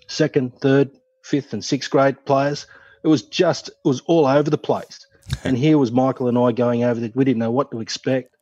second, 0.09 0.55
third, 0.61 0.91
fifth, 1.25 1.53
and 1.53 1.65
sixth 1.65 1.91
grade 1.91 2.25
players. 2.25 2.67
It 3.05 3.09
was 3.09 3.23
just 3.23 3.69
it 3.69 3.75
was 3.85 4.01
all 4.03 4.27
over 4.27 4.51
the 4.51 4.59
place. 4.59 5.07
And 5.45 5.57
here 5.57 5.79
was 5.79 5.93
Michael 5.93 6.29
and 6.29 6.37
I 6.37 6.53
going 6.53 6.85
over 6.85 7.01
there. 7.01 7.11
We 7.15 7.25
didn't 7.25 7.39
know 7.39 7.53
what 7.53 7.71
to 7.71 7.81
expect. 7.81 8.37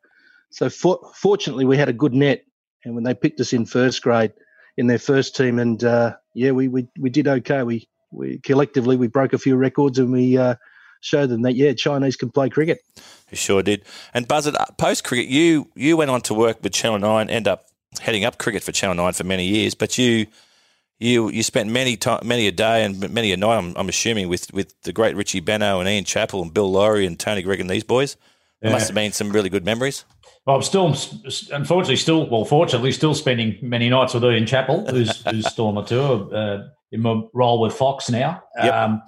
So 0.50 0.68
for, 0.68 0.98
fortunately, 1.14 1.64
we 1.64 1.76
had 1.76 1.90
a 1.90 1.92
good 1.92 2.14
net, 2.14 2.42
and 2.84 2.94
when 2.94 3.04
they 3.04 3.14
picked 3.14 3.38
us 3.38 3.52
in 3.52 3.64
first 3.64 4.02
grade 4.02 4.32
in 4.76 4.86
their 4.86 4.98
first 4.98 5.36
team, 5.36 5.58
and 5.58 5.84
uh, 5.84 6.16
yeah, 6.34 6.50
we, 6.50 6.68
we 6.68 6.88
we 6.98 7.10
did 7.10 7.28
okay. 7.28 7.62
We 7.62 7.88
we 8.10 8.38
collectively 8.38 8.96
we 8.96 9.06
broke 9.06 9.34
a 9.34 9.38
few 9.38 9.56
records, 9.56 9.98
and 9.98 10.10
we 10.10 10.36
uh, 10.36 10.56
showed 11.00 11.28
them 11.28 11.42
that 11.42 11.54
yeah, 11.54 11.72
Chinese 11.72 12.16
can 12.16 12.30
play 12.30 12.48
cricket. 12.48 12.80
You 13.30 13.36
sure 13.36 13.62
did. 13.62 13.84
And 14.14 14.26
Buzzard, 14.26 14.56
post 14.78 15.04
cricket, 15.04 15.28
you 15.28 15.68
you 15.74 15.96
went 15.96 16.10
on 16.10 16.20
to 16.22 16.34
work 16.34 16.62
with 16.62 16.72
Channel 16.72 16.98
Nine, 16.98 17.30
end 17.30 17.46
up 17.48 17.66
heading 18.00 18.24
up 18.24 18.38
cricket 18.38 18.62
for 18.62 18.72
Channel 18.72 18.96
Nine 18.96 19.12
for 19.12 19.24
many 19.24 19.46
years. 19.46 19.74
But 19.74 19.98
you 19.98 20.26
you 20.98 21.30
you 21.30 21.42
spent 21.42 21.70
many 21.70 21.96
time, 21.96 22.26
many 22.26 22.46
a 22.46 22.52
day 22.52 22.84
and 22.84 23.10
many 23.10 23.32
a 23.32 23.36
night. 23.36 23.56
I'm, 23.56 23.74
I'm 23.76 23.88
assuming 23.88 24.28
with 24.28 24.52
with 24.52 24.80
the 24.82 24.92
great 24.92 25.16
Richie 25.16 25.40
Benaud 25.40 25.80
and 25.80 25.88
Ian 25.88 26.04
Chappell 26.04 26.42
and 26.42 26.52
Bill 26.52 26.70
Lawry 26.70 27.06
and 27.06 27.18
Tony 27.18 27.42
Greig 27.42 27.60
and 27.60 27.70
these 27.70 27.84
boys. 27.84 28.16
There 28.60 28.70
Yeah. 28.70 28.76
must 28.76 28.88
have 28.88 28.94
been 28.94 29.12
some 29.12 29.30
really 29.30 29.48
good 29.48 29.64
memories. 29.64 30.04
Well, 30.46 30.56
I'm 30.56 30.62
still, 30.62 30.86
unfortunately, 31.52 31.96
still, 31.96 32.28
well, 32.28 32.44
fortunately, 32.46 32.92
still 32.92 33.14
spending 33.14 33.58
many 33.62 33.88
nights 33.90 34.14
with 34.14 34.24
Ian 34.24 34.46
Chappell, 34.46 34.86
who's, 34.86 35.22
who's 35.26 35.46
still 35.46 35.66
on 35.68 35.74
the 35.74 35.82
tour 35.82 36.34
uh, 36.34 36.68
in 36.92 37.02
my 37.02 37.22
role 37.34 37.60
with 37.60 37.74
Fox 37.74 38.10
now. 38.10 38.42
Yep. 38.56 38.72
Um, 38.74 39.02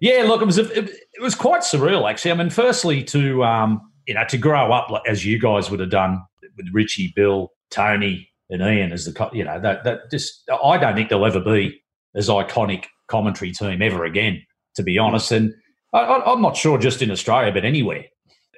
yeah, 0.00 0.24
look, 0.24 0.42
it 0.42 0.44
was 0.44 0.58
a, 0.58 0.78
it, 0.78 0.90
it 1.14 1.22
was 1.22 1.34
quite 1.34 1.62
surreal, 1.62 2.08
actually. 2.08 2.32
I 2.32 2.34
mean, 2.34 2.50
firstly, 2.50 3.02
to 3.04 3.44
um, 3.44 3.80
you 4.06 4.14
know, 4.14 4.24
to 4.28 4.38
grow 4.38 4.72
up 4.72 4.90
as 5.06 5.24
you 5.24 5.38
guys 5.38 5.70
would 5.70 5.80
have 5.80 5.90
done 5.90 6.22
with 6.56 6.66
Richie, 6.72 7.12
Bill, 7.14 7.50
Tony, 7.70 8.28
and 8.50 8.62
Ian 8.62 8.92
as 8.92 9.04
the, 9.06 9.30
you 9.32 9.44
know, 9.44 9.60
that 9.60 9.84
that 9.84 10.10
just 10.10 10.48
I 10.62 10.78
don't 10.78 10.94
think 10.94 11.08
they'll 11.08 11.26
ever 11.26 11.40
be 11.40 11.80
as 12.14 12.28
iconic 12.28 12.84
commentary 13.08 13.52
team 13.52 13.82
ever 13.82 14.04
again, 14.04 14.42
to 14.76 14.82
be 14.82 14.98
honest. 14.98 15.32
And 15.32 15.52
I, 15.92 16.22
I'm 16.26 16.42
not 16.42 16.56
sure 16.56 16.78
just 16.78 17.02
in 17.02 17.10
Australia, 17.10 17.52
but 17.52 17.64
anywhere 17.64 18.04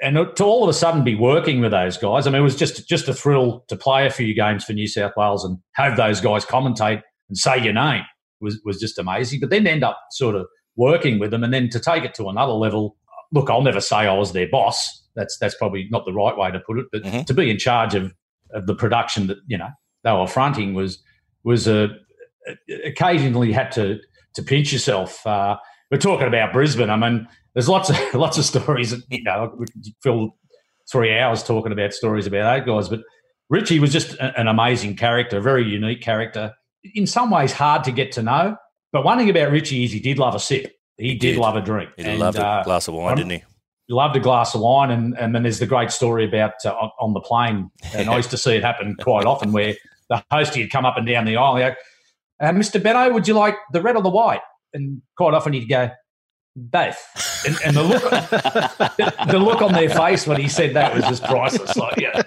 and 0.03 0.17
to 0.37 0.45
all 0.45 0.63
of 0.63 0.69
a 0.69 0.75
sudden 0.75 1.05
be 1.05 1.15
working 1.15 1.61
with 1.61 1.71
those 1.71 1.97
guys, 1.97 2.27
I 2.27 2.31
mean, 2.31 2.41
it 2.41 2.45
was 2.45 2.57
just 2.57 2.89
just 2.89 3.09
a 3.09 3.15
thrill 3.15 3.65
to 3.69 3.77
play 3.77 4.07
a 4.07 4.11
few 4.11 4.35
games 4.35 4.65
for 4.65 4.73
New 4.73 4.87
South 4.87 5.13
Wales 5.17 5.45
and 5.45 5.59
have 5.73 5.97
those 5.97 6.21
guys 6.21 6.45
commentate 6.45 7.03
and 7.29 7.39
say 7.39 7.63
your 7.63 7.73
name 7.73 8.03
was 8.41 8.61
was 8.65 8.79
just 8.79 8.99
amazing. 8.99 9.41
But 9.41 9.51
then 9.51 9.67
end 9.67 9.85
up 9.85 9.99
sort 10.11 10.35
of 10.35 10.47
working 10.77 11.19
with 11.19 11.31
them, 11.31 11.43
and 11.45 11.53
then 11.53 11.69
to 11.71 11.81
take 11.81 12.05
it 12.05 12.15
to 12.15 12.29
another 12.29 12.53
level. 12.53 12.97
Look, 13.33 13.51
I'll 13.51 13.63
never 13.63 13.81
say 13.81 13.97
I 13.97 14.13
was 14.15 14.33
their 14.33 14.49
boss. 14.49 15.03
That's 15.17 15.37
that's 15.39 15.55
probably 15.57 15.89
not 15.91 16.05
the 16.05 16.13
right 16.13 16.37
way 16.37 16.51
to 16.51 16.61
put 16.61 16.79
it. 16.79 16.87
But 16.93 17.03
Mhm. 17.03 17.27
to 17.27 17.35
be 17.35 17.51
in 17.51 17.59
charge 17.59 17.95
of 17.95 18.15
of 18.53 18.67
the 18.67 18.75
production 18.75 19.27
that 19.27 19.39
you 19.47 19.59
know 19.59 19.69
they 20.05 20.13
were 20.13 20.27
fronting 20.27 20.75
was 20.75 21.03
was 21.45 21.67
a 21.67 21.89
occasionally 22.85 23.53
had 23.53 23.73
to 23.73 23.99
to 24.35 24.43
pinch 24.43 24.73
yourself. 24.73 25.27
Uh, 25.27 25.57
we're 25.91 25.99
talking 25.99 26.27
about 26.29 26.53
Brisbane. 26.53 26.91
I 26.91 26.97
mean, 26.97 27.27
there's 27.55 27.69
lots 27.69 27.91
of 27.91 27.97
lots 28.15 28.39
of 28.39 28.45
stories. 28.45 28.91
that, 28.91 29.03
You 29.09 29.23
know, 29.25 29.53
we 29.59 29.67
could 29.67 29.85
fill 30.03 30.37
three 30.91 31.19
hours 31.19 31.43
talking 31.43 31.73
about 31.73 31.93
stories 31.93 32.27
about 32.27 32.65
those 32.65 32.67
guys. 32.67 32.89
But 32.89 33.01
Richie 33.49 33.81
was 33.81 33.93
just 33.93 34.15
a- 34.15 34.39
an 34.39 34.47
amazing 34.49 34.97
character, 34.97 35.39
a 35.39 35.43
very 35.43 35.65
unique 35.65 36.01
character. 36.03 36.53
In 36.95 37.07
some 37.07 37.31
ways, 37.31 37.53
hard 37.53 37.83
to 37.85 37.93
get 37.93 38.13
to 38.13 38.23
know. 38.23 38.57
But 38.97 39.05
one 39.05 39.19
thing 39.19 39.29
about 39.29 39.51
Richie 39.51 39.85
is 39.85 39.93
he 39.93 40.01
did 40.01 40.19
love 40.19 40.35
a 40.35 40.41
sip. 40.41 40.75
He, 40.97 41.17
did, 41.17 41.33
did. 41.33 41.37
love 41.37 41.55
a 41.55 41.61
drink. 41.61 41.91
He 41.99 42.05
And, 42.05 42.19
loved 42.19 42.39
uh, 42.39 42.61
a 42.63 42.65
glass 42.65 42.89
of 42.89 42.95
wine, 42.95 43.09
I'm- 43.09 43.17
didn't 43.19 43.31
he? 43.33 43.45
He 43.89 43.93
loved 43.93 44.17
a 44.17 44.21
glass 44.21 44.55
of 44.55 44.63
wine, 44.63 44.91
and, 44.91 45.15
and 45.19 45.35
then 45.35 45.43
there's 45.43 45.59
the 45.59 45.67
great 45.67 45.91
story 45.91 46.25
about 46.25 46.55
uh, 46.65 46.71
on, 46.99 47.13
the 47.13 47.21
plane. 47.21 47.71
And 47.95 48.09
I 48.09 48.17
used 48.17 48.31
to 48.31 48.39
see 48.39 48.53
it 48.57 48.65
happen 48.65 48.97
quite 48.99 49.27
often 49.27 49.53
where 49.53 49.75
the 50.09 50.25
hostie 50.33 50.63
would 50.63 50.71
come 50.71 50.87
up 50.87 50.97
and 50.97 51.07
down 51.07 51.27
the 51.27 51.37
aisle. 51.37 51.57
And 51.59 51.77
go, 52.41 52.47
uh, 52.47 52.53
Mr. 52.53 52.83
Benaud, 52.83 53.13
would 53.13 53.29
you 53.29 53.35
like 53.35 53.57
the 53.75 53.83
red 53.83 53.97
or 53.97 54.03
the 54.03 54.09
white? 54.09 54.41
And 54.73 55.03
quite 55.15 55.35
often 55.35 55.53
he'd 55.53 55.67
go, 55.69 55.91
both. 56.57 57.45
And, 57.47 57.57
and 57.67 57.77
the 57.77 57.83
look, 57.83 58.03
the, 58.11 59.27
the, 59.29 59.39
look 59.39 59.61
on 59.61 59.75
their 59.75 59.91
face 59.91 60.27
when 60.27 60.41
he 60.41 60.49
said 60.49 60.73
that 60.73 60.95
was 60.95 61.05
just 61.05 61.23
priceless. 61.25 61.77
Like, 61.77 62.01
yeah. 62.01 62.23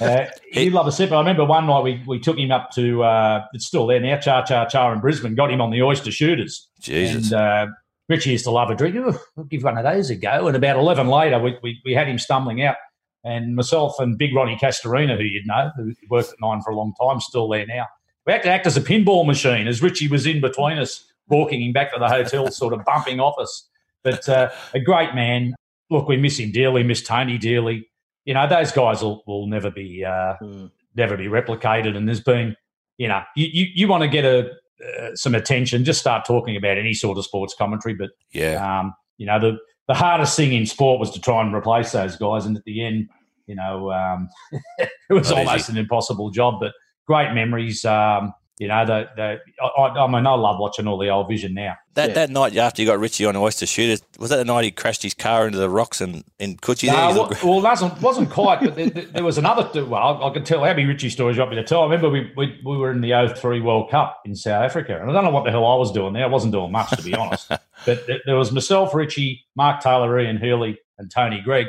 Uh, 0.00 0.26
he 0.52 0.70
loved 0.70 0.88
a 0.88 0.92
sip. 0.92 1.12
I 1.12 1.18
remember 1.18 1.44
one 1.44 1.66
night 1.66 1.82
we, 1.82 2.02
we 2.06 2.18
took 2.18 2.38
him 2.38 2.50
up 2.50 2.70
to, 2.72 3.02
uh, 3.02 3.44
it's 3.52 3.66
still 3.66 3.86
there 3.86 4.00
now, 4.00 4.18
Cha 4.18 4.42
Cha 4.44 4.66
Char 4.66 4.92
in 4.92 5.00
Brisbane, 5.00 5.34
got 5.34 5.50
him 5.50 5.60
on 5.60 5.70
the 5.70 5.82
oyster 5.82 6.10
shooters. 6.10 6.68
Jesus. 6.80 7.32
And 7.32 7.40
uh, 7.40 7.66
Richie 8.08 8.30
used 8.30 8.44
to 8.44 8.50
love 8.50 8.70
a 8.70 8.74
drink. 8.74 8.96
Oh, 8.98 9.18
I'll 9.36 9.44
give 9.44 9.62
one 9.62 9.78
of 9.78 9.84
those 9.84 10.10
a 10.10 10.16
go. 10.16 10.46
And 10.48 10.56
about 10.56 10.76
11 10.76 11.08
later, 11.08 11.38
we, 11.38 11.56
we, 11.62 11.80
we 11.84 11.94
had 11.94 12.08
him 12.08 12.18
stumbling 12.18 12.62
out. 12.62 12.76
And 13.24 13.54
myself 13.54 13.98
and 14.00 14.18
Big 14.18 14.34
Ronnie 14.34 14.58
Castorina, 14.60 15.16
who 15.16 15.22
you'd 15.22 15.46
know, 15.46 15.70
who 15.76 15.92
worked 16.10 16.30
at 16.30 16.40
Nine 16.40 16.60
for 16.62 16.70
a 16.70 16.76
long 16.76 16.92
time, 17.00 17.20
still 17.20 17.48
there 17.48 17.66
now. 17.66 17.86
We 18.26 18.32
had 18.32 18.42
to 18.42 18.50
act 18.50 18.66
as 18.66 18.76
a 18.76 18.80
pinball 18.80 19.26
machine 19.26 19.68
as 19.68 19.82
Richie 19.82 20.08
was 20.08 20.26
in 20.26 20.40
between 20.40 20.78
us 20.78 21.04
walking 21.28 21.62
him 21.62 21.72
back 21.72 21.92
to 21.92 21.98
the 21.98 22.08
hotel, 22.08 22.50
sort 22.50 22.72
of 22.72 22.84
bumping 22.84 23.20
off 23.20 23.38
us. 23.38 23.68
But 24.02 24.28
uh, 24.28 24.50
a 24.74 24.80
great 24.80 25.14
man. 25.14 25.54
Look, 25.90 26.08
we 26.08 26.16
miss 26.16 26.38
him 26.38 26.50
dearly, 26.50 26.82
miss 26.82 27.02
Tony 27.02 27.38
dearly. 27.38 27.88
You 28.24 28.34
know, 28.34 28.48
those 28.48 28.72
guys 28.72 29.02
will, 29.02 29.22
will 29.26 29.46
never 29.46 29.70
be 29.70 30.04
uh, 30.04 30.34
mm. 30.42 30.70
never 30.94 31.16
be 31.16 31.26
replicated. 31.26 31.96
And 31.96 32.06
there's 32.06 32.20
been, 32.20 32.56
you 32.98 33.08
know, 33.08 33.22
you, 33.34 33.48
you, 33.52 33.66
you 33.74 33.88
want 33.88 34.02
to 34.02 34.08
get 34.08 34.24
a 34.24 34.50
uh, 34.82 35.14
some 35.14 35.34
attention, 35.34 35.84
just 35.84 36.00
start 36.00 36.24
talking 36.24 36.56
about 36.56 36.76
any 36.78 36.94
sort 36.94 37.18
of 37.18 37.24
sports 37.24 37.54
commentary. 37.56 37.94
But 37.94 38.10
yeah, 38.32 38.80
um, 38.80 38.94
you 39.18 39.26
know, 39.26 39.38
the 39.38 39.58
the 39.88 39.94
hardest 39.94 40.36
thing 40.36 40.52
in 40.52 40.66
sport 40.66 41.00
was 41.00 41.10
to 41.12 41.20
try 41.20 41.40
and 41.42 41.54
replace 41.54 41.92
those 41.92 42.16
guys, 42.16 42.46
and 42.46 42.56
at 42.56 42.64
the 42.64 42.84
end, 42.84 43.08
you 43.46 43.54
know, 43.54 43.92
um, 43.92 44.28
it 44.78 44.90
was 45.10 45.30
Not 45.30 45.38
almost 45.38 45.68
easy. 45.68 45.72
an 45.72 45.78
impossible 45.78 46.30
job. 46.30 46.60
But 46.60 46.72
great 47.06 47.32
memories. 47.32 47.84
Um, 47.84 48.32
you 48.62 48.68
know, 48.68 48.86
the, 48.86 49.08
the 49.16 49.40
I, 49.60 49.88
I, 49.88 50.06
mean, 50.06 50.24
I 50.24 50.34
love 50.34 50.60
watching 50.60 50.86
all 50.86 50.96
the 50.96 51.08
old 51.08 51.26
vision 51.26 51.52
now. 51.52 51.76
That 51.94 52.10
yeah. 52.10 52.14
that 52.14 52.30
night 52.30 52.56
after 52.56 52.80
you 52.80 52.86
got 52.86 53.00
Richie 53.00 53.26
on 53.26 53.34
Oyster 53.34 53.66
Shooters, 53.66 54.00
was 54.16 54.30
that 54.30 54.36
the 54.36 54.44
night 54.44 54.62
he 54.62 54.70
crashed 54.70 55.02
his 55.02 55.14
car 55.14 55.48
into 55.48 55.58
the 55.58 55.68
rocks 55.68 56.00
and 56.00 56.22
in 56.38 56.58
Coogee? 56.58 56.86
No, 56.86 56.94
well, 56.94 57.32
well, 57.42 57.60
that 57.60 57.70
wasn't, 57.70 58.00
wasn't 58.00 58.30
quite, 58.30 58.60
but 58.60 58.76
there, 58.76 58.86
there, 58.86 59.24
was 59.24 59.36
another, 59.36 59.84
well, 59.84 60.22
I, 60.22 60.28
I 60.28 60.32
can 60.32 60.44
tell 60.44 60.60
how 60.60 60.66
many 60.66 60.84
Richie 60.84 61.10
stories 61.10 61.36
you 61.36 61.40
want 61.40 61.50
me 61.50 61.56
to 61.56 61.64
tell. 61.64 61.80
I 61.80 61.84
remember 61.86 62.08
we, 62.08 62.32
we, 62.36 62.60
we 62.64 62.76
were 62.76 62.92
in 62.92 63.00
the 63.00 63.34
03 63.36 63.60
World 63.62 63.90
Cup 63.90 64.20
in 64.24 64.36
South 64.36 64.62
Africa, 64.62 64.96
and 65.00 65.10
I 65.10 65.12
don't 65.12 65.24
know 65.24 65.30
what 65.30 65.44
the 65.44 65.50
hell 65.50 65.66
I 65.66 65.74
was 65.74 65.90
doing 65.90 66.12
there. 66.12 66.22
I 66.22 66.28
wasn't 66.28 66.52
doing 66.52 66.70
much, 66.70 66.90
to 66.90 67.02
be 67.02 67.14
honest. 67.14 67.48
but 67.84 68.06
there 68.24 68.36
was 68.36 68.52
myself, 68.52 68.94
Richie, 68.94 69.44
Mark 69.56 69.82
Taylor, 69.82 70.20
Ian 70.20 70.38
Healy, 70.38 70.78
and 70.98 71.10
Tony 71.10 71.40
Greig. 71.40 71.66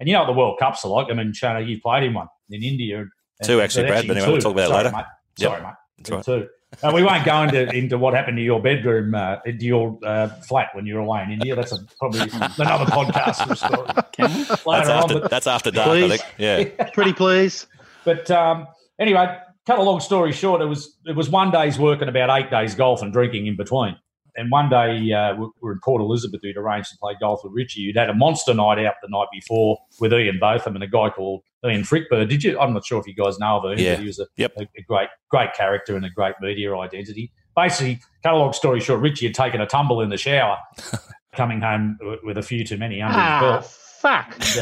And 0.00 0.08
you 0.08 0.14
know 0.14 0.22
what 0.22 0.26
the 0.26 0.32
World 0.32 0.58
Cups 0.58 0.84
are 0.84 0.88
like. 0.88 1.06
I 1.08 1.14
mean, 1.14 1.32
Shana, 1.32 1.64
you 1.64 1.80
played 1.80 2.02
in 2.02 2.14
one 2.14 2.26
in 2.50 2.64
India. 2.64 3.04
Two, 3.44 3.60
actually, 3.60 3.86
Brad, 3.86 4.08
but 4.08 4.16
anyway, 4.16 4.26
we 4.26 4.32
we'll 4.32 4.42
talk 4.42 4.52
about 4.52 4.68
Sorry, 4.68 4.80
it 4.80 4.84
later. 4.84 4.96
Mate. 4.96 5.04
Sorry, 5.38 5.62
mate. 5.62 5.74
That's 6.02 6.28
right. 6.28 6.42
Two. 6.42 6.48
Uh, 6.82 6.90
we 6.94 7.02
won't 7.02 7.24
go 7.24 7.42
into, 7.42 7.68
into 7.70 7.98
what 7.98 8.14
happened 8.14 8.38
to 8.38 8.42
your 8.42 8.60
bedroom, 8.60 9.14
uh, 9.14 9.36
into 9.44 9.66
your 9.66 9.98
uh, 10.04 10.28
flat 10.28 10.68
when 10.72 10.86
you 10.86 10.94
were 10.94 11.00
away 11.00 11.22
in 11.22 11.32
India. 11.32 11.54
That's 11.54 11.72
a, 11.72 11.78
probably 11.98 12.20
another 12.22 12.86
podcast 12.86 13.56
story. 13.56 13.88
That's 14.18 14.88
after, 14.88 15.22
on, 15.22 15.28
that's 15.30 15.46
after 15.46 15.70
dark, 15.70 15.88
please. 15.88 16.12
I 16.12 16.16
think. 16.16 16.34
Yeah. 16.38 16.90
Pretty 16.90 17.12
please. 17.12 17.66
But 18.04 18.30
um, 18.30 18.66
anyway, 18.98 19.38
cut 19.66 19.78
a 19.78 19.82
long 19.82 20.00
story 20.00 20.32
short, 20.32 20.60
it 20.60 20.66
was 20.66 20.96
it 21.06 21.16
was 21.16 21.28
one 21.28 21.50
day's 21.50 21.78
work 21.78 22.00
and 22.00 22.08
about 22.08 22.30
eight 22.38 22.50
days 22.50 22.74
golf 22.74 23.02
and 23.02 23.12
drinking 23.12 23.46
in 23.46 23.56
between. 23.56 23.96
And 24.36 24.50
one 24.50 24.68
day 24.68 25.12
uh, 25.12 25.34
we 25.36 25.48
were 25.60 25.72
in 25.72 25.80
Port 25.84 26.00
Elizabeth. 26.00 26.40
We'd 26.42 26.56
arranged 26.56 26.90
to 26.90 26.98
play 26.98 27.14
golf 27.20 27.40
with 27.44 27.52
Richie. 27.52 27.80
You'd 27.80 27.96
had 27.96 28.08
a 28.08 28.14
monster 28.14 28.54
night 28.54 28.78
out 28.84 28.94
the 29.02 29.08
night 29.08 29.28
before 29.32 29.78
with 30.00 30.12
Ian 30.12 30.38
Botham 30.40 30.74
and 30.74 30.82
a 30.82 30.86
guy 30.86 31.10
called 31.10 31.42
Ian 31.64 31.84
Frickberg. 31.84 32.28
Did 32.28 32.42
you? 32.42 32.58
I'm 32.58 32.72
not 32.72 32.84
sure 32.84 32.98
if 32.98 33.06
you 33.06 33.14
guys 33.14 33.38
know 33.38 33.60
of 33.60 33.78
Ian. 33.78 33.78
Yeah. 33.78 33.96
he 33.96 34.06
was 34.06 34.18
a, 34.18 34.26
yep. 34.36 34.52
a, 34.56 34.62
a, 34.62 34.82
great, 34.82 35.08
great 35.30 35.52
character 35.54 35.96
and 35.96 36.04
a 36.04 36.10
great 36.10 36.34
media 36.40 36.74
identity. 36.76 37.32
Basically, 37.54 38.00
cut 38.22 38.32
a 38.32 38.36
long 38.36 38.52
story 38.52 38.80
short, 38.80 39.00
Richie 39.00 39.26
had 39.26 39.34
taken 39.34 39.60
a 39.60 39.66
tumble 39.66 40.00
in 40.00 40.08
the 40.08 40.16
shower, 40.16 40.56
coming 41.36 41.60
home 41.60 41.98
with 42.24 42.38
a 42.38 42.42
few 42.42 42.64
too 42.64 42.78
many 42.78 43.02
under 43.02 43.18
ah, 43.18 43.34
his 43.34 43.50
belt. 43.50 43.64
Fuck. 44.00 44.56
And, 44.56 44.58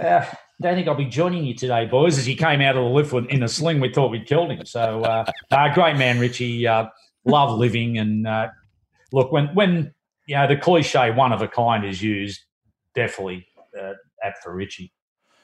uh, 0.00 0.04
uh, 0.04 0.34
don't 0.60 0.74
think 0.74 0.88
I'll 0.88 0.94
be 0.94 1.04
joining 1.04 1.44
you 1.44 1.54
today, 1.54 1.84
boys. 1.84 2.18
As 2.18 2.26
he 2.26 2.34
came 2.34 2.60
out 2.60 2.76
of 2.76 2.84
the 2.84 2.90
lift 2.90 3.12
in 3.30 3.42
a 3.42 3.48
sling, 3.48 3.78
we 3.78 3.92
thought 3.92 4.10
we'd 4.10 4.26
killed 4.26 4.50
him. 4.50 4.64
So, 4.64 5.02
uh, 5.02 5.24
uh 5.50 5.74
great 5.74 5.96
man, 5.96 6.18
Richie. 6.18 6.66
Love 7.26 7.58
living 7.58 7.98
and 7.98 8.26
uh, 8.26 8.48
look, 9.12 9.32
when 9.32 9.46
when 9.54 9.92
you 10.26 10.36
know 10.36 10.46
the 10.46 10.56
cliche 10.56 11.10
"one 11.10 11.32
of 11.32 11.42
a 11.42 11.48
kind" 11.48 11.84
is 11.84 12.02
used, 12.02 12.40
definitely 12.94 13.46
uh, 13.80 13.92
apt 14.22 14.42
for 14.42 14.54
Richie. 14.54 14.92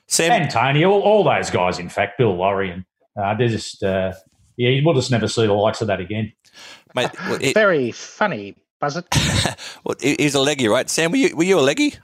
Sam 0.07 0.43
and 0.43 0.51
Tony, 0.51 0.85
all, 0.85 1.01
all 1.01 1.25
those 1.25 1.51
guys. 1.51 1.79
In 1.79 1.89
fact, 1.89 2.19
Bill 2.19 2.35
Lawry 2.35 2.71
and 2.71 2.85
uh, 3.17 3.35
they're 3.35 3.49
just 3.49 3.83
uh, 3.83 4.13
yeah, 4.57 4.81
we'll 4.85 4.95
just 4.95 5.11
never 5.11 5.29
see 5.29 5.47
the 5.47 5.53
likes 5.53 5.81
of 5.81 5.87
that 5.87 6.01
again. 6.01 6.33
Mate, 6.95 7.11
well, 7.21 7.39
it, 7.41 7.55
very 7.55 7.91
funny, 7.93 8.57
Buzzard. 8.81 9.07
well, 9.85 9.97
he's 10.01 10.35
a 10.35 10.41
leggy, 10.41 10.69
right? 10.69 10.89
Sam, 10.89 11.11
were 11.11 11.17
you 11.17 11.37
were 11.37 11.45
you 11.45 11.59
a 11.59 11.61
leggy? 11.61 11.95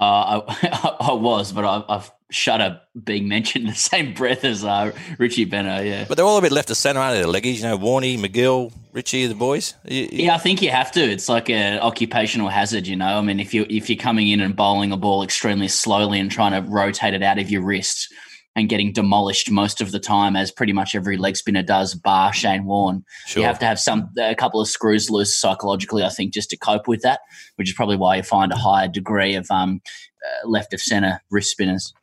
Uh, 0.00 0.40
I, 0.48 0.96
I, 1.00 1.12
was, 1.12 1.52
but 1.52 1.64
I, 1.64 1.84
I've 1.88 2.10
shudder 2.32 2.80
being 3.04 3.28
mentioned 3.28 3.64
in 3.64 3.70
the 3.72 3.76
same 3.76 4.14
breath 4.14 4.44
as 4.44 4.64
uh, 4.64 4.92
Richie 5.18 5.46
Benaud, 5.46 5.86
yeah. 5.86 6.04
But 6.08 6.16
they're 6.16 6.26
all 6.26 6.38
a 6.38 6.42
bit 6.42 6.52
left 6.52 6.70
of 6.70 6.76
centre, 6.76 7.00
aren't 7.00 7.16
they? 7.16 7.22
The 7.22 7.28
leggies, 7.32 7.56
you 7.56 7.62
know, 7.62 7.78
Warney, 7.78 8.18
MacGill, 8.18 8.72
Richie, 8.92 9.26
the 9.26 9.34
boys. 9.34 9.74
You, 9.84 10.08
you... 10.10 10.24
Yeah, 10.24 10.34
I 10.34 10.38
think 10.38 10.62
you 10.62 10.70
have 10.70 10.92
to. 10.92 11.00
It's 11.00 11.28
like 11.28 11.48
an 11.48 11.80
occupational 11.80 12.48
hazard, 12.48 12.86
you 12.86 12.96
know. 12.96 13.18
I 13.18 13.20
mean, 13.22 13.40
if 13.40 13.54
you 13.54 13.66
if 13.68 13.88
you're 13.88 13.98
coming 13.98 14.28
in 14.28 14.40
and 14.40 14.54
bowling 14.54 14.92
a 14.92 14.96
ball 14.96 15.22
extremely 15.22 15.68
slowly 15.68 16.18
and 16.18 16.30
trying 16.30 16.52
to 16.52 16.68
rotate 16.70 17.14
it 17.14 17.22
out 17.22 17.38
of 17.38 17.50
your 17.50 17.62
wrist 17.62 18.12
and 18.54 18.68
getting 18.68 18.92
demolished 18.92 19.50
most 19.50 19.80
of 19.80 19.92
the 19.92 19.98
time, 19.98 20.36
as 20.36 20.50
pretty 20.50 20.74
much 20.74 20.94
every 20.94 21.16
leg 21.16 21.36
spinner 21.36 21.62
does, 21.62 21.94
bar 21.94 22.34
Shane 22.34 22.64
Warne. 22.64 23.02
Sure. 23.26 23.40
You 23.40 23.46
have 23.46 23.58
to 23.60 23.66
have 23.66 23.80
some 23.80 24.10
a 24.18 24.34
couple 24.34 24.60
of 24.60 24.68
screws 24.68 25.08
loose 25.08 25.38
psychologically, 25.38 26.04
I 26.04 26.10
think, 26.10 26.34
just 26.34 26.50
to 26.50 26.58
cope 26.58 26.86
with 26.86 27.00
that, 27.00 27.20
which 27.56 27.70
is 27.70 27.74
probably 27.74 27.96
why 27.96 28.16
you 28.16 28.22
find 28.22 28.52
a 28.52 28.56
higher 28.56 28.88
degree 28.88 29.34
of 29.34 29.50
um, 29.50 29.80
uh, 30.22 30.48
left 30.48 30.74
of 30.74 30.80
centre 30.80 31.22
wrist 31.30 31.50
spinners. 31.50 31.94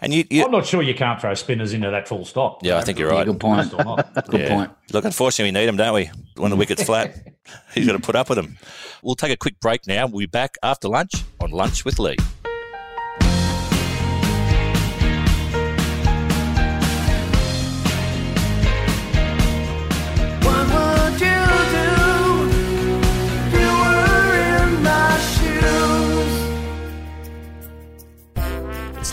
And 0.00 0.12
you, 0.12 0.24
you, 0.30 0.44
I'm 0.44 0.50
not 0.50 0.66
sure 0.66 0.82
you 0.82 0.94
can't 0.94 1.20
throw 1.20 1.34
spinners 1.34 1.72
into 1.72 1.90
that 1.90 2.08
full 2.08 2.24
stop. 2.24 2.64
Yeah, 2.64 2.78
I 2.78 2.82
think 2.82 2.98
you're 2.98 3.10
right. 3.10 3.26
Yeah, 3.26 3.32
good 3.32 3.40
point. 3.40 3.70
good 4.28 4.40
yeah. 4.40 4.48
point. 4.48 4.70
Look, 4.92 5.04
unfortunately, 5.04 5.52
we 5.52 5.60
need 5.60 5.66
them, 5.66 5.76
don't 5.76 5.94
we? 5.94 6.10
When 6.36 6.50
the 6.50 6.56
wicket's 6.56 6.84
flat, 6.84 7.34
he's 7.74 7.86
got 7.86 7.92
to 7.92 7.98
put 7.98 8.16
up 8.16 8.28
with 8.28 8.36
them. 8.36 8.56
We'll 9.02 9.14
take 9.14 9.32
a 9.32 9.36
quick 9.36 9.60
break 9.60 9.86
now. 9.86 10.06
We'll 10.06 10.20
be 10.20 10.26
back 10.26 10.56
after 10.62 10.88
lunch 10.88 11.12
on 11.40 11.50
Lunch 11.50 11.84
with 11.84 11.98
Lee. 11.98 12.16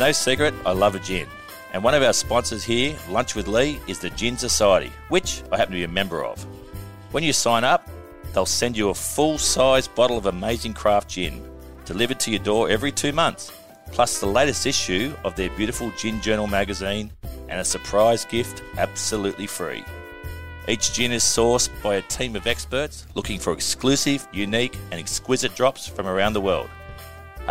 No 0.01 0.11
secret, 0.11 0.55
I 0.65 0.71
love 0.71 0.95
a 0.95 0.99
gin. 0.99 1.27
And 1.73 1.83
one 1.83 1.93
of 1.93 2.01
our 2.01 2.11
sponsors 2.11 2.63
here, 2.63 2.97
Lunch 3.07 3.35
with 3.35 3.47
Lee, 3.47 3.79
is 3.85 3.99
the 3.99 4.09
Gin 4.09 4.35
Society, 4.35 4.91
which 5.09 5.43
I 5.51 5.57
happen 5.57 5.73
to 5.73 5.77
be 5.77 5.83
a 5.83 5.87
member 5.87 6.23
of. 6.25 6.43
When 7.11 7.23
you 7.23 7.33
sign 7.33 7.63
up, 7.63 7.87
they'll 8.33 8.47
send 8.47 8.75
you 8.75 8.89
a 8.89 8.95
full 8.95 9.37
size 9.37 9.87
bottle 9.87 10.17
of 10.17 10.25
amazing 10.25 10.73
craft 10.73 11.07
gin 11.07 11.47
delivered 11.85 12.19
to 12.21 12.31
your 12.31 12.39
door 12.39 12.67
every 12.67 12.91
two 12.91 13.11
months, 13.11 13.51
plus 13.91 14.19
the 14.19 14.25
latest 14.25 14.65
issue 14.65 15.13
of 15.23 15.35
their 15.35 15.51
beautiful 15.51 15.91
Gin 15.91 16.19
Journal 16.19 16.47
magazine 16.47 17.11
and 17.47 17.59
a 17.59 17.63
surprise 17.63 18.25
gift 18.25 18.63
absolutely 18.79 19.45
free. 19.45 19.83
Each 20.67 20.93
gin 20.93 21.11
is 21.11 21.23
sourced 21.23 21.69
by 21.83 21.95
a 21.95 22.01
team 22.01 22.35
of 22.35 22.47
experts 22.47 23.05
looking 23.13 23.37
for 23.37 23.53
exclusive, 23.53 24.27
unique, 24.33 24.75
and 24.89 24.99
exquisite 24.99 25.53
drops 25.55 25.85
from 25.85 26.07
around 26.07 26.33
the 26.33 26.41
world. 26.41 26.71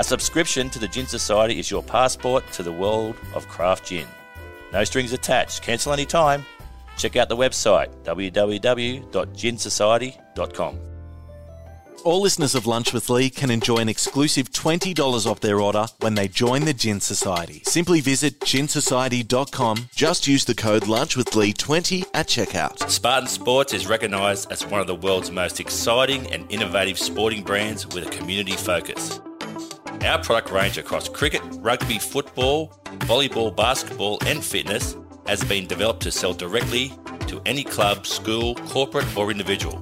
A 0.00 0.02
subscription 0.02 0.68
to 0.70 0.78
the 0.78 0.88
Gin 0.88 1.06
Society 1.06 1.58
is 1.58 1.70
your 1.70 1.82
passport 1.82 2.50
to 2.52 2.62
the 2.62 2.72
world 2.72 3.16
of 3.34 3.46
craft 3.48 3.84
gin. 3.84 4.06
No 4.72 4.82
strings 4.82 5.12
attached. 5.12 5.60
Cancel 5.60 5.92
anytime. 5.92 6.46
Check 6.96 7.16
out 7.16 7.28
the 7.28 7.36
website 7.36 7.94
www.ginsociety.com. 8.04 10.78
All 12.02 12.22
listeners 12.22 12.54
of 12.54 12.66
Lunch 12.66 12.94
with 12.94 13.10
Lee 13.10 13.28
can 13.28 13.50
enjoy 13.50 13.76
an 13.76 13.90
exclusive 13.90 14.50
$20 14.50 15.26
off 15.26 15.40
their 15.40 15.60
order 15.60 15.84
when 15.98 16.14
they 16.14 16.28
join 16.28 16.64
the 16.64 16.72
Gin 16.72 17.02
Society. 17.02 17.60
Simply 17.66 18.00
visit 18.00 18.40
ginsociety.com. 18.40 19.90
Just 19.94 20.26
use 20.26 20.46
the 20.46 20.54
code 20.54 20.84
LunchWithLee20 20.84 22.06
at 22.14 22.26
checkout. 22.26 22.88
Spartan 22.88 23.28
Sports 23.28 23.74
is 23.74 23.86
recognised 23.86 24.50
as 24.50 24.64
one 24.64 24.80
of 24.80 24.86
the 24.86 24.94
world's 24.94 25.30
most 25.30 25.60
exciting 25.60 26.32
and 26.32 26.50
innovative 26.50 26.98
sporting 26.98 27.42
brands 27.42 27.86
with 27.86 28.06
a 28.06 28.10
community 28.10 28.52
focus. 28.52 29.20
Our 30.04 30.22
product 30.22 30.50
range 30.50 30.76
across 30.78 31.08
cricket, 31.08 31.42
rugby, 31.56 31.98
football, 31.98 32.68
volleyball, 33.00 33.54
basketball, 33.54 34.18
and 34.26 34.42
fitness 34.42 34.96
has 35.26 35.44
been 35.44 35.66
developed 35.66 36.00
to 36.02 36.10
sell 36.10 36.32
directly 36.32 36.92
to 37.26 37.42
any 37.46 37.64
club, 37.64 38.06
school, 38.06 38.54
corporate, 38.54 39.04
or 39.16 39.30
individual. 39.30 39.78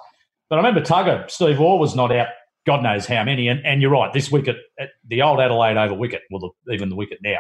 But 0.50 0.56
I 0.56 0.60
remember 0.60 0.82
Tugger, 0.82 1.30
Steve 1.30 1.60
Waugh 1.60 1.78
was 1.78 1.96
not 1.96 2.12
out, 2.12 2.28
God 2.66 2.82
knows 2.82 3.06
how 3.06 3.24
many. 3.24 3.48
And, 3.48 3.66
and 3.66 3.82
you're 3.82 3.92
right, 3.92 4.12
this 4.14 4.32
wicket, 4.32 4.58
the 5.08 5.22
old 5.22 5.40
Adelaide 5.40 5.78
Oval 5.78 5.98
wicket, 5.98 6.22
well, 6.32 6.54
the, 6.66 6.74
even 6.74 6.90
the 6.90 6.96
wicket 6.96 7.20
now, 7.24 7.40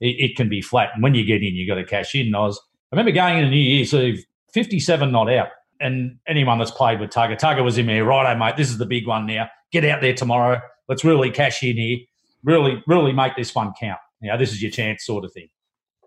it, 0.00 0.16
it, 0.18 0.36
can 0.36 0.48
be 0.48 0.62
flat. 0.62 0.90
And 0.94 1.02
when 1.02 1.14
you 1.14 1.24
get 1.24 1.42
in, 1.42 1.54
you've 1.54 1.68
got 1.68 1.74
to 1.74 1.84
cash 1.84 2.14
in. 2.14 2.34
I, 2.34 2.40
was, 2.40 2.58
I 2.92 2.96
remember 2.96 3.12
going 3.12 3.38
in 3.38 3.44
a 3.44 3.50
New 3.50 3.56
Year's 3.56 3.92
Eve, 3.92 4.24
57 4.52 5.10
not 5.12 5.30
out. 5.30 5.48
And 5.80 6.18
anyone 6.26 6.58
that's 6.58 6.70
played 6.70 6.98
with 6.98 7.10
Tugger, 7.10 7.38
Tugger 7.38 7.62
was 7.62 7.78
in 7.78 7.86
there, 7.86 8.04
righto, 8.04 8.36
mate, 8.38 8.56
this 8.56 8.70
is 8.70 8.78
the 8.78 8.86
big 8.86 9.06
one 9.06 9.26
now. 9.26 9.48
Get 9.70 9.84
out 9.84 10.00
there 10.00 10.14
tomorrow. 10.14 10.60
Let's 10.88 11.04
really 11.04 11.30
cash 11.30 11.62
in 11.62 11.76
here. 11.76 11.98
Really, 12.42 12.82
really 12.86 13.12
make 13.12 13.36
this 13.36 13.54
one 13.54 13.72
count. 13.78 14.00
You 14.20 14.30
know, 14.30 14.38
this 14.38 14.50
is 14.50 14.62
your 14.62 14.70
chance 14.70 15.04
sort 15.04 15.24
of 15.24 15.32
thing. 15.32 15.48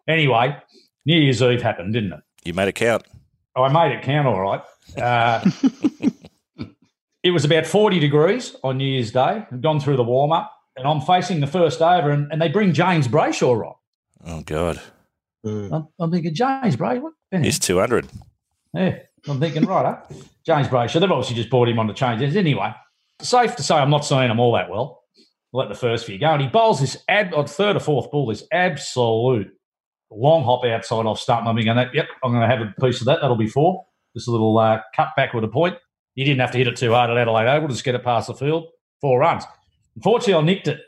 Anyway, 0.08 0.56
New 1.06 1.18
Year's 1.18 1.42
Eve 1.42 1.62
happened, 1.62 1.94
didn't 1.94 2.14
it? 2.14 2.20
You 2.44 2.54
made 2.54 2.68
it 2.68 2.76
count. 2.76 3.04
Oh, 3.56 3.64
I 3.64 3.72
made 3.72 3.96
it 3.96 4.04
count 4.04 4.28
all 4.28 4.40
right. 4.40 4.62
Uh, 4.98 5.50
it 7.24 7.32
was 7.32 7.46
about 7.46 7.66
40 7.66 8.00
degrees 8.00 8.56
on 8.64 8.78
New 8.78 8.86
Year's 8.86 9.12
Day. 9.12 9.46
I've 9.52 9.62
gone 9.62 9.80
through 9.80 9.98
the 9.98 10.04
warm 10.04 10.32
up, 10.32 10.52
and 10.78 10.88
I'm 10.88 11.02
facing 11.02 11.40
the 11.40 11.48
first 11.48 11.82
over, 11.82 12.12
and, 12.12 12.32
and 12.32 12.42
they 12.42 12.48
bring 12.48 12.74
James 12.74 13.08
Brayshaw 13.08 13.66
on. 13.66 13.76
Oh, 14.26 14.42
God. 14.42 14.80
Mm. 15.46 15.74
I'm, 15.74 15.88
I'm, 16.00 16.12
thinking, 16.12 16.34
James 16.34 16.76
Brayshaw? 16.76 17.10
He's 17.32 17.60
200. 17.60 18.08
Yeah, 18.74 19.00
I'm 19.28 19.40
thinking, 19.40 19.66
right, 19.66 19.86
huh? 19.86 20.16
James 20.46 20.68
Brayshaw. 20.68 21.00
They've 21.00 21.12
obviously 21.12 21.36
just 21.36 21.50
brought 21.50 21.68
him 21.68 21.80
on 21.80 21.88
to 21.88 21.94
change 21.94 22.22
it. 22.22 22.36
Anyway, 22.36 22.74
safe 23.22 23.56
to 23.58 23.64
say 23.64 23.76
I'm 23.76 23.90
not 23.90 24.06
seeing 24.06 24.30
him 24.30 24.40
all 24.40 24.54
that 24.54 24.70
well. 24.70 25.04
I'll 25.54 25.60
let 25.60 25.70
the 25.70 25.76
first 25.76 26.06
few 26.06 26.18
go. 26.18 26.28
And 26.28 26.42
he 26.42 26.48
bowls 26.48 26.80
this 26.80 26.98
ab, 27.10 27.34
on 27.34 27.48
third 27.48 27.76
or 27.76 27.80
fourth 27.80 28.10
ball, 28.12 28.28
this 28.28 28.44
absolute 28.52 29.52
long 30.12 30.44
hop 30.44 30.66
outside 30.66 31.06
off 31.06 31.20
stump. 31.20 31.48
I'm 31.48 31.56
going, 31.56 31.90
yep, 31.94 32.08
I'm 32.24 32.32
going 32.32 32.48
to 32.48 32.56
have 32.56 32.62
a 32.62 32.74
piece 32.82 33.02
of 33.02 33.06
that. 33.06 33.20
That'll 33.22 33.36
be 33.36 33.48
four. 33.48 33.86
Just 34.16 34.28
a 34.28 34.32
little 34.32 34.58
uh, 34.58 34.82
cut 34.96 35.10
back 35.16 35.34
with 35.34 35.44
a 35.44 35.48
point. 35.48 35.78
You 36.16 36.26
didn't 36.26 36.42
have 36.42 36.52
to 36.52 36.58
hit 36.58 36.68
it 36.68 36.76
too 36.76 36.92
hard 36.92 37.10
at 37.10 37.18
Adelaide 37.18 37.48
Oval, 37.48 37.70
just 37.70 37.84
get 37.84 37.96
it 37.96 38.04
past 38.04 38.28
the 38.28 38.34
field. 38.34 38.68
Four 39.00 39.20
runs. 39.20 39.46
Unfortunately, 39.96 40.34
I 40.34 40.42
nicked 40.42 40.68
it 40.68 40.82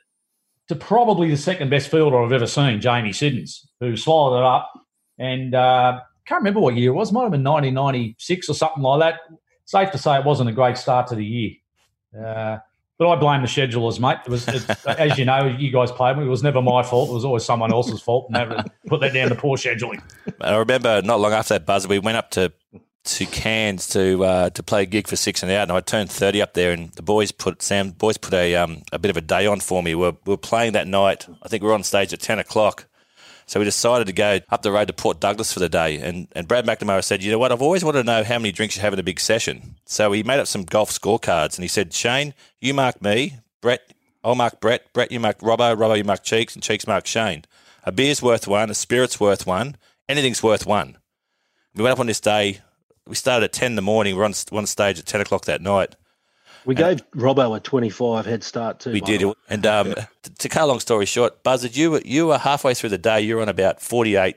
to 0.68 0.76
probably 0.76 1.30
the 1.30 1.38
second 1.38 1.70
best 1.70 1.90
fielder 1.90 2.22
I've 2.22 2.32
ever 2.32 2.48
seen, 2.48 2.82
Jamie 2.82 3.14
Siddons, 3.14 3.68
who 3.80 3.96
swallowed 3.96 4.40
it 4.40 4.44
up. 4.44 4.72
And 5.18 5.56
uh, 5.56 6.02
can't 6.26 6.40
remember 6.40 6.60
what 6.60 6.76
year 6.76 6.92
it 6.92 6.96
was. 6.96 7.12
Might 7.12 7.24
have 7.24 7.32
been 7.32 7.44
1996 7.44 8.50
or 8.50 8.54
something 8.54 8.84
like 8.84 9.00
that. 9.00 9.20
Safe 9.66 9.92
to 9.92 9.98
say 9.98 10.18
it 10.18 10.26
wasn't 10.26 10.50
a 10.50 10.54
great 10.54 10.78
start 10.78 11.08
to 11.08 11.16
the 11.16 11.26
year. 11.26 11.52
Uh, 12.18 12.58
but 13.04 13.10
I 13.10 13.16
blame 13.18 13.42
the 13.42 13.48
schedulers, 13.48 14.00
mate. 14.00 14.18
It 14.26 14.30
was, 14.30 14.48
as 14.88 15.18
you 15.18 15.26
know, 15.26 15.46
you 15.46 15.72
guys 15.72 15.92
played 15.92 16.18
me. 16.18 16.24
It 16.24 16.30
was 16.30 16.42
never 16.42 16.62
my 16.62 16.84
fault. 16.84 17.10
It 17.10 17.14
was 17.14 17.26
always 17.26 17.44
someone 17.44 17.74
else's 17.74 18.02
fault. 18.02 18.30
Never 18.30 18.64
put 18.88 19.02
that 19.02 19.14
down 19.14 19.30
to 19.30 19.36
poor 19.36 19.58
scheduling. 19.58 20.02
I 20.40 20.56
remember 20.56 21.02
not 21.02 21.20
long 21.20 21.34
after 21.34 21.56
that 21.56 21.66
buzzer, 21.66 21.90
we 21.90 22.00
went 22.00 22.18
up 22.18 22.32
to 22.32 22.54
to 23.06 23.26
Cairns 23.26 23.90
to 23.90 24.24
uh, 24.24 24.50
to 24.52 24.64
play 24.64 24.84
a 24.84 24.86
gig 24.86 25.08
for 25.08 25.18
six 25.18 25.44
and 25.44 25.52
out, 25.52 25.64
and 25.64 25.72
I 25.74 25.82
turned 25.82 26.10
thirty 26.10 26.42
up 26.42 26.54
there, 26.54 26.72
and 26.72 26.92
the 26.94 27.02
boys 27.02 27.34
put 27.34 27.62
Sam 27.62 27.90
boys 27.90 28.18
put 28.18 28.34
a 28.34 28.56
um, 28.56 28.84
a 28.94 29.00
bit 29.00 29.12
of 29.12 29.18
a 29.18 29.22
day 29.22 29.46
on 29.46 29.60
for 29.60 29.84
me. 29.84 29.96
We 29.96 30.02
were, 30.04 30.16
we 30.26 30.32
were 30.32 30.38
playing 30.38 30.72
that 30.74 30.88
night. 30.88 31.28
I 31.44 31.50
think 31.50 31.62
we 31.62 31.68
were 31.68 31.76
on 31.76 31.84
stage 31.84 32.14
at 32.14 32.22
ten 32.22 32.40
o'clock. 32.40 32.88
So 33.46 33.60
we 33.60 33.66
decided 33.66 34.08
to 34.08 34.14
go 34.14 34.40
up 34.50 34.62
the 34.62 34.72
road 34.72 34.88
to 34.88 34.94
Port 34.94 35.20
Douglas 35.20 35.54
for 35.54 35.60
the 35.60 35.70
day. 35.70 35.98
And, 35.98 36.28
and 36.34 36.48
Brad 36.48 36.66
McNamara 36.66 37.04
said, 37.04 37.24
You 37.24 37.32
know 37.32 37.40
what? 37.40 37.52
I've 37.52 37.62
always 37.62 37.84
wanted 37.84 38.00
to 38.00 38.04
know 38.06 38.24
how 38.24 38.40
many 38.40 38.52
drinks 38.52 38.76
you 38.76 38.82
have 38.82 38.94
in 38.94 39.00
a 39.00 39.04
big 39.04 39.20
session. 39.20 39.76
So 39.86 40.12
he 40.12 40.24
made 40.24 40.40
up 40.40 40.48
some 40.48 40.64
golf 40.64 40.90
scorecards 40.90 41.56
and 41.56 41.64
he 41.64 41.68
said, 41.68 41.94
Shane, 41.94 42.34
you 42.60 42.74
mark 42.74 43.02
me. 43.02 43.38
Brett, 43.62 43.94
I'll 44.24 44.36
mark 44.36 44.60
Brett. 44.60 44.92
Brett, 44.94 45.12
you 45.12 45.20
mark 45.20 45.40
Robbo. 45.40 45.76
Robbo, 45.76 45.98
you 45.98 46.04
mark 46.04 46.24
Cheeks. 46.24 46.56
And 46.56 46.64
Cheeks 46.64 46.88
mark 46.88 47.06
Shane. 47.06 47.46
A 47.84 47.92
beer's 47.92 48.22
worth 48.22 48.48
one. 48.48 48.70
A 48.70 48.74
spirit's 48.74 49.20
worth 49.20 49.46
one. 49.46 49.78
Anything's 50.08 50.44
worth 50.44 50.66
one. 50.66 50.98
We 51.76 51.84
went 51.84 51.94
up 51.94 52.00
on 52.00 52.08
this 52.08 52.20
day 52.20 52.62
we 53.06 53.16
started 53.16 53.46
at 53.46 53.54
10 53.54 53.74
in 53.74 53.76
the 53.76 53.82
morning. 53.82 54.16
We 54.16 54.22
are 54.22 54.26
on 54.26 54.34
one 54.50 54.66
stage 54.66 55.00
at 55.00 55.06
10 55.06 55.22
o'clock 55.22 55.46
that 55.46 55.62
night. 55.62 55.96
We 56.66 56.76
and 56.76 57.00
gave 57.00 57.12
Robbo 57.12 57.56
a 57.56 57.60
25 57.60 58.26
head 58.26 58.44
start 58.44 58.80
too. 58.80 58.92
We 58.92 59.02
did. 59.02 59.24
And 59.50 59.66
um, 59.66 59.96
to 60.40 60.50
cut 60.50 60.64
a 60.64 60.66
long 60.66 60.80
story 60.80 61.06
short, 61.06 61.44
Buzzard, 61.44 61.76
you 61.76 61.92
were, 61.92 62.02
you 62.06 62.28
were 62.28 62.38
halfway 62.38 62.74
through 62.74 62.90
the 62.90 62.98
day. 62.98 63.22
You 63.22 63.36
were 63.36 63.42
on 63.42 63.50
about 63.50 63.82
48 63.82 64.36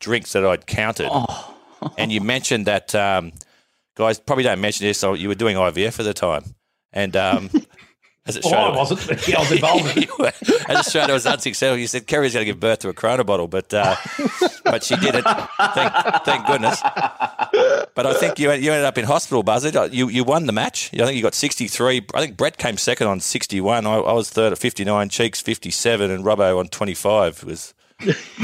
drinks 0.00 0.32
that 0.32 0.44
I'd 0.44 0.66
counted. 0.66 1.08
Oh. 1.10 1.54
and 1.98 2.12
you 2.12 2.20
mentioned 2.20 2.66
that, 2.66 2.94
um, 2.94 3.32
guys, 3.94 4.18
probably 4.18 4.44
don't 4.44 4.60
mention 4.60 4.86
this, 4.86 4.98
so 4.98 5.14
you 5.14 5.28
were 5.28 5.34
doing 5.34 5.56
IVF 5.56 5.98
at 5.98 6.04
the 6.04 6.14
time. 6.14 6.54
And 6.92 7.16
um, 7.16 7.50
As 8.26 8.36
Australia 8.36 8.70
well, 8.70 8.74
I 8.74 8.76
wasn't. 8.76 9.28
I 9.34 9.38
was 9.38 9.52
involved. 9.52 9.96
As 10.68 10.76
Australia 10.78 11.14
was 11.14 11.26
unsuccessful, 11.26 11.78
you 11.78 11.86
said 11.86 12.08
Kerry's 12.08 12.32
going 12.32 12.44
to 12.44 12.52
give 12.52 12.58
birth 12.58 12.80
to 12.80 12.88
a 12.88 12.92
Corona 12.92 13.22
bottle, 13.22 13.46
but 13.46 13.72
uh, 13.72 13.94
but 14.64 14.82
she 14.82 14.96
did 14.96 15.14
it. 15.14 15.24
Thank, 15.24 15.92
thank 16.24 16.46
goodness. 16.46 16.80
But 17.94 18.06
I 18.06 18.14
think 18.14 18.40
you 18.40 18.50
you 18.52 18.72
ended 18.72 18.84
up 18.84 18.98
in 18.98 19.04
hospital, 19.04 19.44
Buzzard. 19.44 19.92
You 19.94 20.08
you 20.08 20.24
won 20.24 20.46
the 20.46 20.52
match. 20.52 20.90
I 20.92 20.98
think 20.98 21.16
you 21.16 21.22
got 21.22 21.34
sixty 21.34 21.68
three. 21.68 22.04
I 22.14 22.20
think 22.20 22.36
Brett 22.36 22.58
came 22.58 22.76
second 22.76 23.06
on 23.06 23.20
sixty 23.20 23.60
one. 23.60 23.86
I, 23.86 23.94
I, 23.94 24.12
was 24.12 24.28
third 24.28 24.52
at 24.52 24.58
fifty 24.58 24.84
nine. 24.84 25.08
Cheeks 25.08 25.40
fifty 25.40 25.70
seven, 25.70 26.10
and 26.10 26.24
Robbo 26.24 26.58
on 26.58 26.66
twenty 26.66 26.94
five. 26.94 27.44
Was 27.44 27.74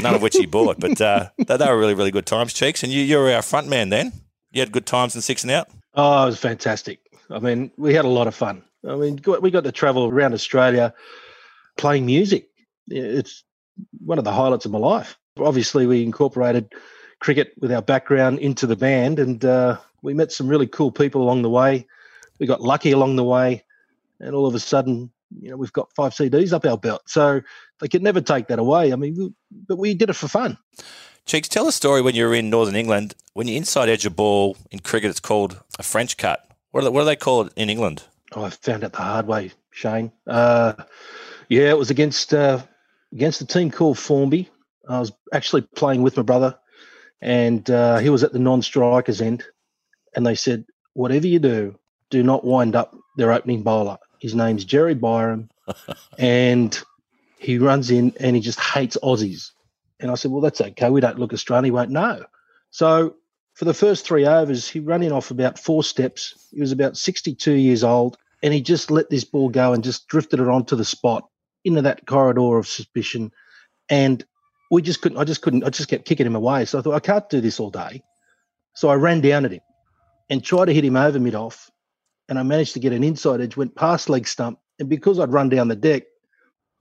none 0.01 0.15
of 0.15 0.21
which 0.21 0.37
he 0.37 0.45
bought, 0.45 0.79
but 0.79 0.99
uh, 1.01 1.29
they, 1.37 1.57
they, 1.57 1.67
were 1.67 1.77
really 1.77 1.93
really 1.93 2.11
good 2.11 2.25
times, 2.25 2.53
Cheeks. 2.53 2.83
And 2.83 2.91
you 2.93 3.01
you 3.01 3.17
were 3.17 3.31
our 3.31 3.41
front 3.41 3.67
man 3.67 3.89
then. 3.89 4.13
You 4.51 4.61
had 4.61 4.71
good 4.71 4.85
times 4.85 5.13
in 5.13 5.21
six 5.21 5.43
and 5.43 5.51
out. 5.51 5.67
Oh, 5.93 6.23
it 6.23 6.27
was 6.27 6.39
fantastic. 6.39 6.99
I 7.29 7.39
mean, 7.39 7.71
we 7.77 7.93
had 7.93 8.05
a 8.05 8.09
lot 8.09 8.27
of 8.27 8.35
fun. 8.35 8.63
I 8.87 8.95
mean, 8.95 9.19
we 9.41 9.51
got 9.51 9.63
to 9.63 9.71
travel 9.71 10.05
around 10.07 10.33
Australia 10.33 10.93
playing 11.77 12.05
music. 12.05 12.49
It's 12.87 13.43
one 14.03 14.17
of 14.17 14.23
the 14.23 14.31
highlights 14.31 14.65
of 14.65 14.71
my 14.71 14.79
life. 14.79 15.17
Obviously, 15.39 15.87
we 15.87 16.03
incorporated 16.03 16.73
cricket 17.19 17.53
with 17.59 17.71
our 17.71 17.81
background 17.81 18.39
into 18.39 18.67
the 18.67 18.75
band, 18.75 19.19
and 19.19 19.43
uh, 19.43 19.77
we 20.01 20.13
met 20.13 20.31
some 20.31 20.47
really 20.47 20.67
cool 20.67 20.91
people 20.91 21.21
along 21.21 21.41
the 21.41 21.49
way. 21.49 21.87
We 22.39 22.45
got 22.45 22.61
lucky 22.61 22.91
along 22.91 23.15
the 23.15 23.23
way, 23.23 23.63
and 24.19 24.35
all 24.35 24.45
of 24.45 24.53
a 24.53 24.59
sudden, 24.59 25.11
you 25.39 25.49
know, 25.49 25.57
we've 25.57 25.73
got 25.73 25.93
five 25.95 26.11
CDs 26.11 26.53
up 26.53 26.65
our 26.65 26.77
belt. 26.77 27.03
So 27.05 27.41
they 27.79 27.87
could 27.87 28.03
never 28.03 28.21
take 28.21 28.47
that 28.47 28.59
away. 28.59 28.91
I 28.93 28.95
mean, 28.95 29.15
we, 29.15 29.33
but 29.67 29.77
we 29.77 29.93
did 29.93 30.09
it 30.09 30.15
for 30.15 30.27
fun. 30.27 30.57
Cheeks, 31.25 31.47
tell 31.47 31.67
a 31.67 31.71
story 31.71 32.01
when 32.01 32.15
you 32.15 32.27
were 32.27 32.35
in 32.35 32.49
Northern 32.49 32.75
England. 32.75 33.15
When 33.33 33.47
you 33.47 33.55
inside 33.55 33.87
edge 33.87 34.05
a 34.05 34.09
ball 34.09 34.57
in 34.71 34.79
cricket, 34.79 35.09
it's 35.09 35.21
called 35.21 35.61
a 35.79 35.83
French 35.83 36.17
cut. 36.17 36.45
What 36.71 36.81
they, 36.81 36.89
what 36.89 37.01
do 37.01 37.05
they 37.05 37.15
call 37.15 37.43
it 37.43 37.53
in 37.55 37.69
England? 37.69 38.03
Oh, 38.35 38.43
I 38.43 38.49
found 38.49 38.83
out 38.83 38.93
the 38.93 38.97
hard 38.97 39.27
way, 39.27 39.51
Shane. 39.71 40.11
Uh, 40.25 40.73
yeah, 41.49 41.69
it 41.69 41.77
was 41.77 41.91
against 41.91 42.33
uh, 42.33 42.61
against 43.11 43.41
a 43.41 43.45
team 43.45 43.69
called 43.71 43.99
Formby. 43.99 44.49
I 44.87 44.99
was 44.99 45.11
actually 45.31 45.61
playing 45.61 46.01
with 46.01 46.17
my 46.17 46.23
brother, 46.23 46.57
and 47.21 47.69
uh, 47.69 47.97
he 47.97 48.09
was 48.09 48.23
at 48.23 48.33
the 48.33 48.39
non-strikers 48.39 49.21
end. 49.21 49.43
And 50.15 50.25
they 50.25 50.35
said, 50.35 50.65
"Whatever 50.93 51.27
you 51.27 51.39
do, 51.39 51.79
do 52.09 52.23
not 52.23 52.45
wind 52.45 52.75
up 52.75 52.95
their 53.17 53.31
opening 53.31 53.63
bowler. 53.63 53.97
His 54.19 54.33
name's 54.33 54.65
Jerry 54.65 54.95
Byram, 54.95 55.49
and 56.17 56.81
he 57.37 57.59
runs 57.59 57.91
in 57.91 58.13
and 58.19 58.35
he 58.35 58.41
just 58.41 58.59
hates 58.59 58.97
Aussies." 59.03 59.51
And 59.99 60.09
I 60.09 60.15
said, 60.15 60.31
"Well, 60.31 60.41
that's 60.41 60.61
okay. 60.61 60.89
We 60.89 61.01
don't 61.01 61.19
look 61.19 61.33
Australian. 61.33 61.65
He 61.65 61.71
won't 61.71 61.91
know." 61.91 62.25
So 62.71 63.15
for 63.53 63.65
the 63.65 63.73
first 63.73 64.05
three 64.05 64.25
overs, 64.25 64.67
he 64.67 64.79
ran 64.79 65.03
in 65.03 65.11
off 65.11 65.31
about 65.31 65.59
four 65.59 65.83
steps. 65.83 66.47
He 66.51 66.61
was 66.61 66.71
about 66.71 66.97
62 66.97 67.51
years 67.51 67.83
old, 67.83 68.17
and 68.43 68.53
he 68.53 68.61
just 68.61 68.91
let 68.91 69.09
this 69.09 69.23
ball 69.23 69.49
go 69.49 69.73
and 69.73 69.83
just 69.83 70.07
drifted 70.07 70.39
it 70.39 70.47
onto 70.47 70.75
the 70.75 70.85
spot 70.85 71.27
into 71.63 71.81
that 71.81 72.05
corridor 72.05 72.57
of 72.57 72.67
suspicion. 72.67 73.31
And 73.89 74.23
we 74.69 74.81
just 74.81 75.01
couldn't, 75.01 75.17
I 75.17 75.23
just 75.23 75.41
couldn't, 75.41 75.63
I 75.63 75.69
just 75.69 75.89
kept 75.89 76.05
kicking 76.05 76.27
him 76.27 76.35
away. 76.35 76.65
So 76.65 76.77
I 76.77 76.81
thought, 76.81 76.93
I 76.93 76.99
can't 76.99 77.29
do 77.29 77.41
this 77.41 77.59
all 77.59 77.71
day. 77.71 78.03
So 78.75 78.89
I 78.89 78.95
ran 78.95 79.21
down 79.21 79.45
at 79.45 79.53
him 79.53 79.61
and 80.29 80.43
tried 80.43 80.65
to 80.65 80.73
hit 80.73 80.83
him 80.83 80.97
over 80.97 81.19
mid 81.19 81.35
off. 81.35 81.71
And 82.29 82.37
I 82.37 82.43
managed 82.43 82.73
to 82.73 82.79
get 82.79 82.93
an 82.93 83.03
inside 83.03 83.41
edge, 83.41 83.57
went 83.57 83.75
past 83.75 84.09
leg 84.09 84.27
stump. 84.27 84.59
And 84.79 84.89
because 84.89 85.19
I'd 85.19 85.33
run 85.33 85.49
down 85.49 85.67
the 85.69 85.75
deck, 85.75 86.03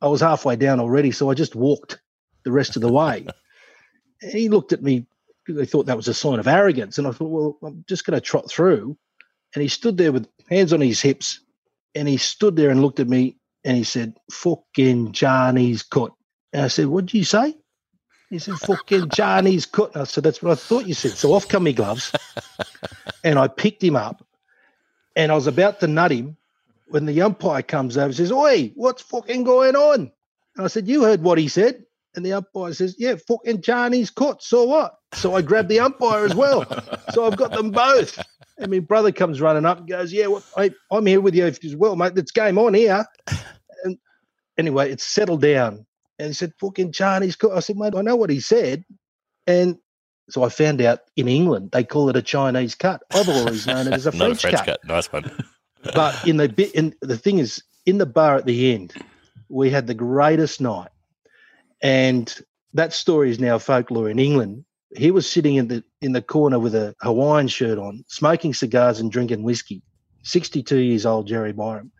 I 0.01 0.09
was 0.09 0.21
halfway 0.21 0.57
down 0.57 0.81
already. 0.81 1.13
So 1.13 1.31
I 1.31 1.35
just 1.35 1.55
walked 1.55 2.01
the 2.45 2.53
rest 2.53 2.77
of 2.77 2.83
the 2.83 2.93
way. 2.93 3.27
and 4.23 4.33
he 4.33 4.49
looked 4.49 4.73
at 4.73 4.83
me 4.83 5.07
they 5.49 5.67
thought 5.67 5.87
that 5.87 5.97
was 5.97 6.09
a 6.09 6.15
sign 6.15 6.39
of 6.39 6.47
arrogance. 6.47 6.99
And 6.99 7.07
I 7.07 7.11
thought, 7.11 7.31
well, 7.31 7.59
I'm 7.63 7.85
just 7.89 8.07
going 8.07 8.15
to 8.15 8.21
trot 8.21 8.51
through. 8.51 8.97
And 9.55 9.63
he 9.63 9.69
stood 9.69 9.97
there 9.97 10.13
with 10.13 10.29
hands 10.49 10.73
on 10.73 10.81
his 10.81 11.01
hips, 11.01 11.41
and 11.95 12.09
he 12.09 12.17
stood 12.17 12.57
there 12.57 12.71
and 12.71 12.83
looked 12.83 13.01
at 13.01 13.09
me, 13.09 13.37
and 13.65 13.77
he 13.77 13.85
said, 13.85 14.17
"Fucking 14.31 15.13
Johnny's 15.13 15.83
cut." 15.83 16.13
And 16.53 16.65
I 16.65 16.69
said, 16.69 16.87
"What 16.87 17.07
did 17.07 17.15
you 17.15 17.25
say?" 17.25 17.55
He 18.31 18.39
said, 18.39 18.55
"Fucking 18.55 19.11
Johnny's 19.11 19.67
cut." 19.67 19.93
And 19.95 20.03
I 20.03 20.05
said, 20.05 20.25
"That's 20.25 20.43
what 20.43 20.53
I 20.53 20.57
thought 20.57 20.87
you 20.87 20.95
said." 20.95 21.13
So 21.13 21.33
off 21.33 21.49
come 21.49 21.65
my 21.65 21.73
gloves, 21.73 22.13
and 23.25 23.39
I 23.39 23.49
picked 23.49 23.83
him 23.83 23.97
up, 23.97 24.25
and 25.17 25.33
I 25.33 25.35
was 25.35 25.47
about 25.47 25.81
to 25.81 25.87
nut 25.87 26.11
him 26.11 26.37
when 26.93 27.07
the 27.07 27.23
umpire 27.23 27.63
comes 27.63 27.97
over 27.97 28.07
and 28.07 28.15
says, 28.15 28.31
Oi, 28.31 28.73
what's 28.75 29.03
fucking 29.03 29.45
going 29.45 29.75
on? 29.75 30.13
And 30.57 30.65
I 30.65 30.67
said, 30.69 30.87
You 30.87 31.05
heard 31.05 31.23
what 31.23 31.39
he 31.39 31.49
said. 31.49 31.85
And 32.15 32.25
the 32.25 32.35
umpire 32.35 32.75
says, 32.75 32.97
Yeah, 32.99 33.17
fucking 33.27 33.63
Johnny's 33.63 34.11
cut. 34.11 34.43
So 34.43 34.65
what? 34.65 34.99
So 35.15 35.35
I 35.35 35.41
grabbed 35.41 35.71
the 35.71 35.81
umpire 35.81 36.27
as 36.27 36.35
well. 36.35 36.67
So 37.13 37.25
I've 37.25 37.37
got 37.37 37.53
them 37.53 37.71
both. 37.71 38.19
And 38.59 38.71
my 38.71 38.79
brother 38.81 39.13
comes 39.13 39.41
running 39.41 39.65
up 39.65 39.79
and 39.79 39.89
goes, 39.89 40.13
Yeah, 40.13 40.29
well, 40.29 40.43
I, 40.57 40.71
I'm 40.91 41.07
here 41.07 41.21
with 41.21 41.35
you 41.35 41.47
as 41.47 41.77
well, 41.77 41.97
mate. 41.97 42.17
It's 42.17 42.33
game 42.33 42.59
on 42.59 42.75
here. 42.75 43.05
And 43.85 43.99
anyway, 44.59 44.91
it's 44.91 45.05
settled 45.05 45.43
down. 45.43 45.87
And 46.19 46.29
he 46.29 46.35
said, 46.35 46.53
Fucking 46.61 46.93
Chinese 46.93 47.37
cut. 47.37 47.53
I 47.53 47.61
said, 47.61 47.77
Mate, 47.77 47.95
I 47.97 48.03
know 48.03 48.17
what 48.17 48.31
he 48.31 48.41
said. 48.41 48.85
And 49.47 49.79
so 50.31 50.45
I 50.45 50.49
found 50.49 50.81
out 50.81 51.01
in 51.17 51.29
England 51.29 51.71
they 51.73 51.85
call 51.85 52.09
it 52.09 52.17
a 52.17 52.23
Chinese 52.23 52.75
cut. 52.75 53.03
I've 53.13 53.29
always 53.29 53.67
known 53.67 53.89
it 53.89 53.93
as 53.93 54.07
a 54.07 54.11
Not 54.17 54.19
French, 54.19 54.39
a 54.39 54.41
French 54.41 54.57
cut. 54.59 54.67
cut. 54.67 54.85
Nice 54.85 55.13
one. 55.13 55.31
But 55.95 56.27
in 56.27 56.37
the 56.37 56.49
bit, 56.49 56.73
in 56.75 56.95
the 57.01 57.19
thing 57.19 57.39
is, 57.39 57.63
in 57.87 57.99
the 57.99 58.07
bar 58.07 58.37
at 58.37 58.47
the 58.47 58.73
end, 58.73 58.95
we 59.49 59.71
had 59.71 59.87
the 59.87 59.95
greatest 59.95 60.61
night, 60.61 60.91
and 61.83 62.33
that 62.75 62.93
story 62.93 63.31
is 63.31 63.41
now 63.41 63.59
folklore 63.59 64.09
in 64.09 64.19
England. 64.19 64.65
He 64.97 65.11
was 65.11 65.31
sitting 65.31 65.57
in 65.57 65.69
the 65.69 65.85
in 66.01 66.13
the 66.13 66.23
corner 66.23 66.59
with 66.59 66.75
a 66.75 66.95
Hawaiian 67.01 67.49
shirt 67.49 67.79
on, 67.79 68.05
smoking 68.09 68.55
cigars 68.55 69.01
and 69.01 69.11
drinking 69.11 69.43
whiskey. 69.43 69.83
Sixty-two 70.23 70.79
years 70.79 71.05
old, 71.05 71.27
Jerry 71.27 71.53
Byram, 71.53 71.91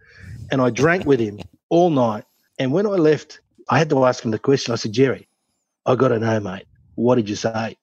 and 0.51 0.61
I 0.61 0.71
drank 0.71 1.07
with 1.07 1.19
him 1.19 1.41
all 1.71 1.91
night. 1.91 2.25
And 2.59 2.73
when 2.73 2.87
I 2.87 2.91
left, 2.91 3.41
I 3.69 3.79
had 3.79 3.91
to 3.91 4.05
ask 4.05 4.25
him 4.25 4.31
the 4.31 4.39
question. 4.39 4.73
I 4.73 4.77
said, 4.77 4.93
Jerry, 4.93 5.27
I 5.87 5.97
got 5.97 6.09
to 6.09 6.19
know, 6.19 6.39
mate. 6.39 6.67
What 6.95 7.17
did 7.17 7.29
you 7.29 7.37
say? 7.37 7.77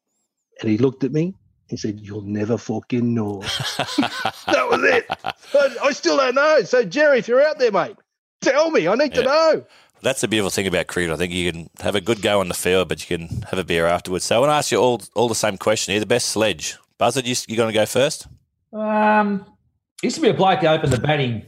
And 0.62 0.70
he 0.70 0.78
looked 0.78 1.04
at 1.04 1.12
me. 1.12 1.34
He 1.70 1.78
said, 1.78 2.00
"You'll 2.00 2.22
never 2.22 2.58
fucking 2.58 3.14
know." 3.14 3.42
that 3.98 4.68
was 4.70 4.84
it. 4.84 5.08
But 5.54 5.84
I 5.84 5.92
still 5.92 6.18
don't 6.18 6.36
know. 6.36 6.62
So, 6.64 6.84
Jerry, 6.84 7.20
if 7.20 7.28
you're 7.28 7.46
out 7.46 7.60
there, 7.60 7.72
mate, 7.72 7.96
tell 8.42 8.72
me. 8.72 8.88
I 8.88 8.96
need 8.96 9.14
to 9.14 9.24
know. 9.24 9.66
That's 10.02 10.22
the 10.22 10.28
beautiful 10.28 10.50
thing 10.50 10.68
about 10.68 10.88
cricket. 10.88 11.12
I 11.12 11.18
think 11.18 11.34
you 11.34 11.52
can 11.52 11.70
have 11.82 11.96
a 11.96 12.02
good 12.02 12.22
go 12.22 12.40
on 12.40 12.48
the 12.48 12.54
field, 12.54 12.88
but 12.90 13.10
you 13.10 13.18
can 13.18 13.42
have 13.44 13.60
a 13.60 13.64
beer 13.64 13.86
afterwards. 13.86 14.26
So 14.26 14.36
I 14.36 14.40
want 14.40 14.50
to 14.50 14.54
ask 14.56 14.72
you 14.72 14.78
all 14.78 15.02
all 15.16 15.28
the 15.28 15.36
same 15.36 15.58
question 15.58 15.92
here. 15.92 16.00
The 16.00 16.06
best 16.06 16.30
sledge. 16.30 16.78
Buzzard, 16.98 17.26
you, 17.26 17.36
you 17.48 17.56
going 17.56 17.70
to 17.72 17.78
go 17.78 17.86
first? 17.86 18.28
Um, 18.74 19.46
used 20.04 20.16
to 20.18 20.22
be 20.22 20.30
a 20.30 20.34
bloke 20.34 20.62
that 20.62 20.74
opened 20.74 20.94
the 20.94 21.00
batting 21.00 21.46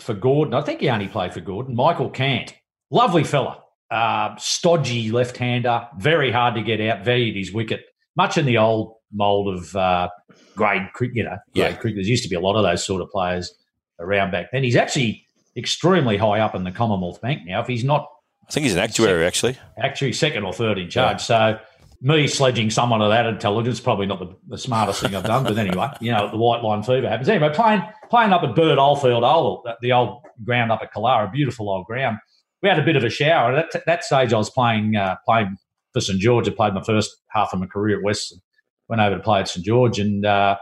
for 0.00 0.14
Gordon. 0.14 0.54
I 0.54 0.62
think 0.62 0.80
he 0.80 0.88
only 0.88 1.08
played 1.08 1.32
for 1.32 1.40
Gordon. 1.40 1.74
Michael 1.76 2.10
Cant, 2.10 2.54
lovely 2.90 3.22
fella, 3.24 3.62
uh, 3.90 4.34
stodgy 4.36 5.10
left-hander, 5.10 5.88
very 5.98 6.30
hard 6.32 6.54
to 6.56 6.62
get 6.62 6.80
out. 6.80 7.04
Valued 7.04 7.36
his 7.36 7.52
wicket, 7.52 7.82
much 8.16 8.36
in 8.36 8.46
the 8.46 8.58
old 8.58 8.94
mould 9.12 9.56
of 9.56 9.76
uh, 9.76 10.08
grade 10.56 10.88
cricket. 10.92 11.16
You 11.16 11.24
know, 11.24 11.30
grade 11.30 11.40
Yeah. 11.54 11.72
cricket. 11.76 11.96
There 11.96 12.04
used 12.04 12.24
to 12.24 12.28
be 12.28 12.36
a 12.36 12.40
lot 12.40 12.56
of 12.56 12.62
those 12.62 12.84
sort 12.84 13.02
of 13.02 13.10
players 13.10 13.54
around 14.00 14.30
back 14.32 14.46
then. 14.52 14.64
He's 14.64 14.76
actually 14.76 15.24
extremely 15.56 16.16
high 16.16 16.40
up 16.40 16.54
in 16.54 16.64
the 16.64 16.72
Commonwealth 16.72 17.20
Bank 17.20 17.42
now. 17.46 17.60
If 17.60 17.66
he's 17.66 17.84
not 17.84 18.08
I 18.48 18.52
think 18.52 18.64
he's 18.64 18.72
an 18.72 18.80
actuary, 18.80 19.24
actually. 19.24 19.56
actually 19.78 20.12
second 20.12 20.42
or 20.42 20.52
third 20.52 20.76
in 20.76 20.90
charge. 20.90 21.20
So 21.20 21.60
me 22.00 22.26
sledging 22.26 22.70
someone 22.70 23.02
of 23.02 23.10
that 23.10 23.26
intelligence 23.26 23.78
probably 23.78 24.06
not 24.06 24.18
the, 24.18 24.34
the 24.48 24.58
smartest 24.58 25.02
thing 25.02 25.14
I've 25.14 25.24
done. 25.24 25.44
But 25.44 25.58
anyway, 25.58 25.88
you 26.00 26.10
know 26.10 26.30
the 26.30 26.36
white 26.36 26.62
line 26.62 26.82
fever 26.82 27.08
happens. 27.08 27.28
Anyway, 27.28 27.52
playing 27.54 27.82
playing 28.08 28.32
up 28.32 28.42
at 28.42 28.54
Bert 28.56 28.78
Oldfield 28.78 29.22
Oval, 29.22 29.64
the 29.80 29.92
old 29.92 30.22
ground 30.44 30.72
up 30.72 30.80
at 30.82 30.92
Killara, 30.92 31.30
beautiful 31.30 31.70
old 31.70 31.86
ground. 31.86 32.18
We 32.62 32.68
had 32.68 32.78
a 32.78 32.84
bit 32.84 32.96
of 32.96 33.04
a 33.04 33.10
shower. 33.10 33.54
At 33.54 33.72
that, 33.72 33.86
that 33.86 34.04
stage, 34.04 34.32
I 34.32 34.36
was 34.36 34.50
playing 34.50 34.96
uh, 34.96 35.16
playing 35.24 35.56
for 35.92 36.00
St 36.00 36.18
George. 36.18 36.48
I 36.48 36.52
played 36.52 36.74
my 36.74 36.82
first 36.82 37.10
half 37.28 37.52
of 37.52 37.60
my 37.60 37.66
career 37.66 37.98
at 37.98 38.02
Western. 38.02 38.40
Went 38.88 39.00
over 39.00 39.16
to 39.16 39.22
play 39.22 39.40
at 39.40 39.48
St 39.48 39.64
George, 39.64 39.98
and 39.98 40.26
uh, 40.26 40.56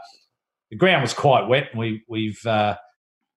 the 0.71 0.77
ground 0.77 1.03
was 1.03 1.15
quite 1.15 1.49
wet. 1.49 1.69
And 1.71 1.81
we 1.81 2.03
we've 2.09 2.45
uh, 2.45 2.77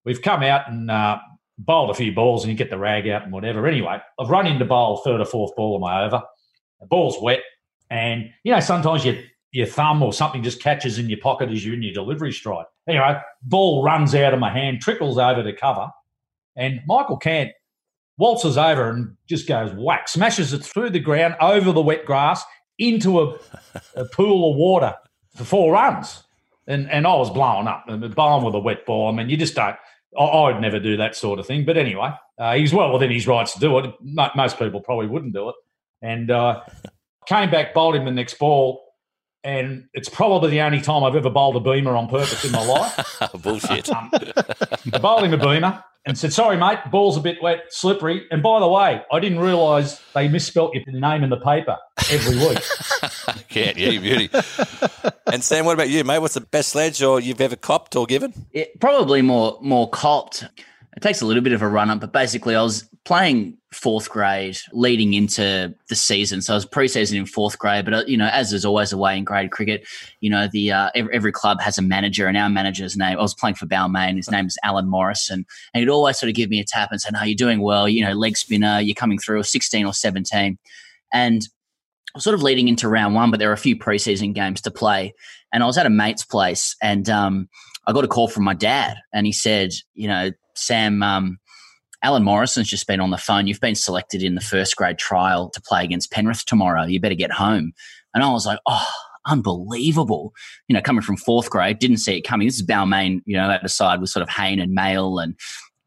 we've 0.04 0.20
come 0.20 0.42
out 0.42 0.68
and 0.68 0.90
uh, 0.90 1.18
bowled 1.58 1.90
a 1.90 1.94
few 1.94 2.12
balls, 2.12 2.44
and 2.44 2.50
you 2.50 2.56
get 2.56 2.70
the 2.70 2.78
rag 2.78 3.08
out 3.08 3.22
and 3.22 3.32
whatever. 3.32 3.66
Anyway, 3.66 3.98
I've 4.18 4.30
run 4.30 4.46
into 4.46 4.64
bowl 4.64 4.98
third 4.98 5.20
or 5.20 5.24
fourth 5.24 5.54
ball 5.56 5.76
of 5.76 5.80
my 5.80 6.04
over. 6.04 6.22
The 6.80 6.86
ball's 6.86 7.16
wet, 7.20 7.40
and 7.90 8.30
you 8.44 8.52
know 8.52 8.60
sometimes 8.60 9.04
your 9.04 9.16
your 9.52 9.66
thumb 9.66 10.02
or 10.02 10.12
something 10.12 10.42
just 10.42 10.62
catches 10.62 10.98
in 10.98 11.08
your 11.08 11.20
pocket 11.20 11.50
as 11.50 11.64
you're 11.64 11.74
in 11.74 11.82
your 11.82 11.92
delivery 11.92 12.32
stride. 12.32 12.64
Anyway, 12.88 13.18
ball 13.42 13.84
runs 13.84 14.14
out 14.14 14.34
of 14.34 14.40
my 14.40 14.50
hand, 14.50 14.80
trickles 14.80 15.18
over 15.18 15.42
to 15.42 15.52
cover, 15.52 15.88
and 16.56 16.80
Michael 16.86 17.18
Cant 17.18 17.50
waltzes 18.18 18.56
over 18.58 18.90
and 18.90 19.16
just 19.28 19.46
goes 19.46 19.72
whack, 19.74 20.08
smashes 20.08 20.52
it 20.52 20.64
through 20.64 20.90
the 20.90 21.00
ground 21.00 21.34
over 21.40 21.72
the 21.72 21.80
wet 21.80 22.04
grass 22.04 22.42
into 22.78 23.20
a, 23.20 23.38
a 23.94 24.04
pool 24.06 24.50
of 24.50 24.56
water 24.56 24.94
for 25.36 25.44
four 25.44 25.72
runs. 25.72 26.24
And 26.66 26.90
and 26.90 27.06
I 27.06 27.14
was 27.14 27.30
blowing 27.30 27.66
up, 27.66 27.84
and 27.88 28.14
bowling 28.14 28.44
with 28.44 28.54
a 28.54 28.60
wet 28.60 28.86
ball. 28.86 29.08
I 29.08 29.12
mean, 29.12 29.28
you 29.28 29.36
just 29.36 29.54
don't. 29.56 29.76
I, 30.18 30.24
I'd 30.24 30.60
never 30.60 30.78
do 30.78 30.96
that 30.96 31.16
sort 31.16 31.38
of 31.38 31.46
thing. 31.46 31.64
But 31.64 31.76
anyway, 31.76 32.10
uh, 32.38 32.54
he's 32.54 32.72
well 32.72 32.92
within 32.92 33.10
his 33.10 33.26
rights 33.26 33.54
to 33.54 33.60
do 33.60 33.78
it. 33.78 33.94
Most 34.00 34.58
people 34.58 34.80
probably 34.80 35.06
wouldn't 35.06 35.34
do 35.34 35.48
it. 35.50 35.54
And 36.02 36.30
uh, 36.30 36.62
came 37.26 37.50
back, 37.50 37.74
bowled 37.74 37.96
him 37.96 38.04
the 38.04 38.10
next 38.10 38.38
ball, 38.38 38.82
and 39.44 39.88
it's 39.92 40.08
probably 40.08 40.50
the 40.50 40.60
only 40.60 40.80
time 40.80 41.04
I've 41.04 41.16
ever 41.16 41.30
bowled 41.30 41.56
a 41.56 41.60
beamer 41.60 41.96
on 41.96 42.08
purpose 42.08 42.44
in 42.44 42.52
my 42.52 42.64
life. 42.64 43.18
Bullshit. 43.42 43.90
Um, 43.90 44.10
I 44.92 44.98
bowled 44.98 45.24
him 45.24 45.34
a 45.34 45.38
beamer 45.38 45.82
and 46.06 46.16
said, 46.16 46.32
"Sorry, 46.32 46.56
mate, 46.56 46.78
ball's 46.90 47.16
a 47.16 47.20
bit 47.20 47.42
wet, 47.42 47.64
slippery." 47.70 48.26
And 48.30 48.42
by 48.42 48.60
the 48.60 48.68
way, 48.68 49.02
I 49.10 49.20
didn't 49.20 49.40
realise 49.40 50.00
they 50.14 50.28
misspelt 50.28 50.74
your 50.74 50.84
name 50.86 51.24
in 51.24 51.30
the 51.30 51.38
paper 51.38 51.76
every 52.10 52.36
week. 52.36 52.58
Can't, 53.48 53.76
yeah, 53.76 53.90
you 53.90 54.00
beauty. 54.00 54.30
and 55.26 55.42
Sam, 55.42 55.64
what 55.64 55.74
about 55.74 55.88
you, 55.88 56.04
mate? 56.04 56.18
What's 56.20 56.34
the 56.34 56.40
best 56.40 56.70
sledge 56.70 57.02
or 57.02 57.20
you've 57.20 57.40
ever 57.40 57.56
copped 57.56 57.96
or 57.96 58.06
given? 58.06 58.46
It, 58.52 58.80
probably 58.80 59.22
more 59.22 59.58
more 59.60 59.88
copped. 59.90 60.46
It 60.96 61.02
takes 61.02 61.22
a 61.22 61.26
little 61.26 61.42
bit 61.42 61.54
of 61.54 61.62
a 61.62 61.68
run 61.68 61.88
up, 61.88 62.00
but 62.00 62.12
basically, 62.12 62.54
I 62.54 62.62
was 62.62 62.88
playing 63.04 63.56
fourth 63.72 64.10
grade 64.10 64.58
leading 64.72 65.14
into 65.14 65.74
the 65.88 65.94
season. 65.94 66.42
So 66.42 66.52
I 66.52 66.56
was 66.56 66.66
preseason 66.66 67.16
in 67.16 67.24
fourth 67.24 67.58
grade, 67.58 67.86
but 67.86 67.94
uh, 67.94 68.04
you 68.06 68.18
know, 68.18 68.28
as 68.28 68.52
is 68.52 68.66
always 68.66 68.90
the 68.90 68.98
way 68.98 69.16
in 69.16 69.24
grade 69.24 69.50
cricket, 69.50 69.86
you 70.20 70.28
know, 70.28 70.48
the 70.52 70.70
uh, 70.70 70.90
every, 70.94 71.14
every 71.14 71.32
club 71.32 71.60
has 71.62 71.78
a 71.78 71.82
manager, 71.82 72.26
and 72.26 72.36
our 72.36 72.50
manager's 72.50 72.96
name. 72.96 73.18
I 73.18 73.22
was 73.22 73.34
playing 73.34 73.54
for 73.54 73.66
Balmain. 73.66 74.16
His 74.16 74.30
name 74.30 74.46
is 74.46 74.58
Alan 74.62 74.88
Morrison, 74.88 75.46
and 75.72 75.80
he'd 75.80 75.88
always 75.88 76.18
sort 76.18 76.28
of 76.28 76.36
give 76.36 76.50
me 76.50 76.60
a 76.60 76.64
tap 76.64 76.90
and 76.92 77.00
say, 77.00 77.08
"No, 77.10 77.22
you're 77.22 77.34
doing 77.36 77.60
well. 77.60 77.88
You 77.88 78.04
know, 78.04 78.12
leg 78.12 78.36
spinner. 78.36 78.78
You're 78.80 78.94
coming 78.94 79.18
through. 79.18 79.44
16 79.44 79.86
or 79.86 79.94
17." 79.94 80.58
And 81.14 81.42
I 82.14 82.18
was 82.18 82.24
sort 82.24 82.34
of 82.34 82.42
leading 82.42 82.68
into 82.68 82.88
round 82.88 83.14
one, 83.14 83.30
but 83.30 83.38
there 83.38 83.48
were 83.48 83.54
a 83.54 83.58
few 83.58 83.76
preseason 83.76 84.34
games 84.34 84.60
to 84.62 84.70
play, 84.70 85.14
and 85.52 85.62
I 85.62 85.66
was 85.66 85.78
at 85.78 85.86
a 85.86 85.90
mate's 85.90 86.24
place, 86.24 86.76
and 86.82 87.08
um, 87.08 87.48
I 87.86 87.92
got 87.92 88.04
a 88.04 88.08
call 88.08 88.28
from 88.28 88.44
my 88.44 88.54
dad, 88.54 88.98
and 89.14 89.24
he 89.24 89.32
said, 89.32 89.70
"You 89.94 90.08
know, 90.08 90.30
Sam." 90.54 91.02
Um, 91.02 91.38
Alan 92.04 92.24
Morrison's 92.24 92.68
just 92.68 92.88
been 92.88 93.00
on 93.00 93.10
the 93.10 93.16
phone. 93.16 93.46
You've 93.46 93.60
been 93.60 93.76
selected 93.76 94.22
in 94.24 94.34
the 94.34 94.40
first 94.40 94.74
grade 94.76 94.98
trial 94.98 95.50
to 95.50 95.60
play 95.60 95.84
against 95.84 96.10
Penrith 96.10 96.44
tomorrow. 96.44 96.84
You 96.84 97.00
better 97.00 97.14
get 97.14 97.30
home. 97.30 97.72
And 98.12 98.24
I 98.24 98.30
was 98.32 98.44
like, 98.44 98.58
oh, 98.66 98.88
unbelievable. 99.26 100.32
You 100.68 100.74
know, 100.74 100.82
coming 100.82 101.02
from 101.02 101.16
fourth 101.16 101.48
grade, 101.48 101.78
didn't 101.78 101.98
see 101.98 102.16
it 102.18 102.22
coming. 102.22 102.48
This 102.48 102.56
is 102.56 102.66
Balmain, 102.66 103.20
you 103.24 103.36
know, 103.36 103.46
that 103.46 103.70
side 103.70 104.00
with 104.00 104.10
sort 104.10 104.22
of 104.22 104.28
Hayne 104.30 104.60
and 104.60 104.72
Mail 104.72 105.18
and 105.18 105.36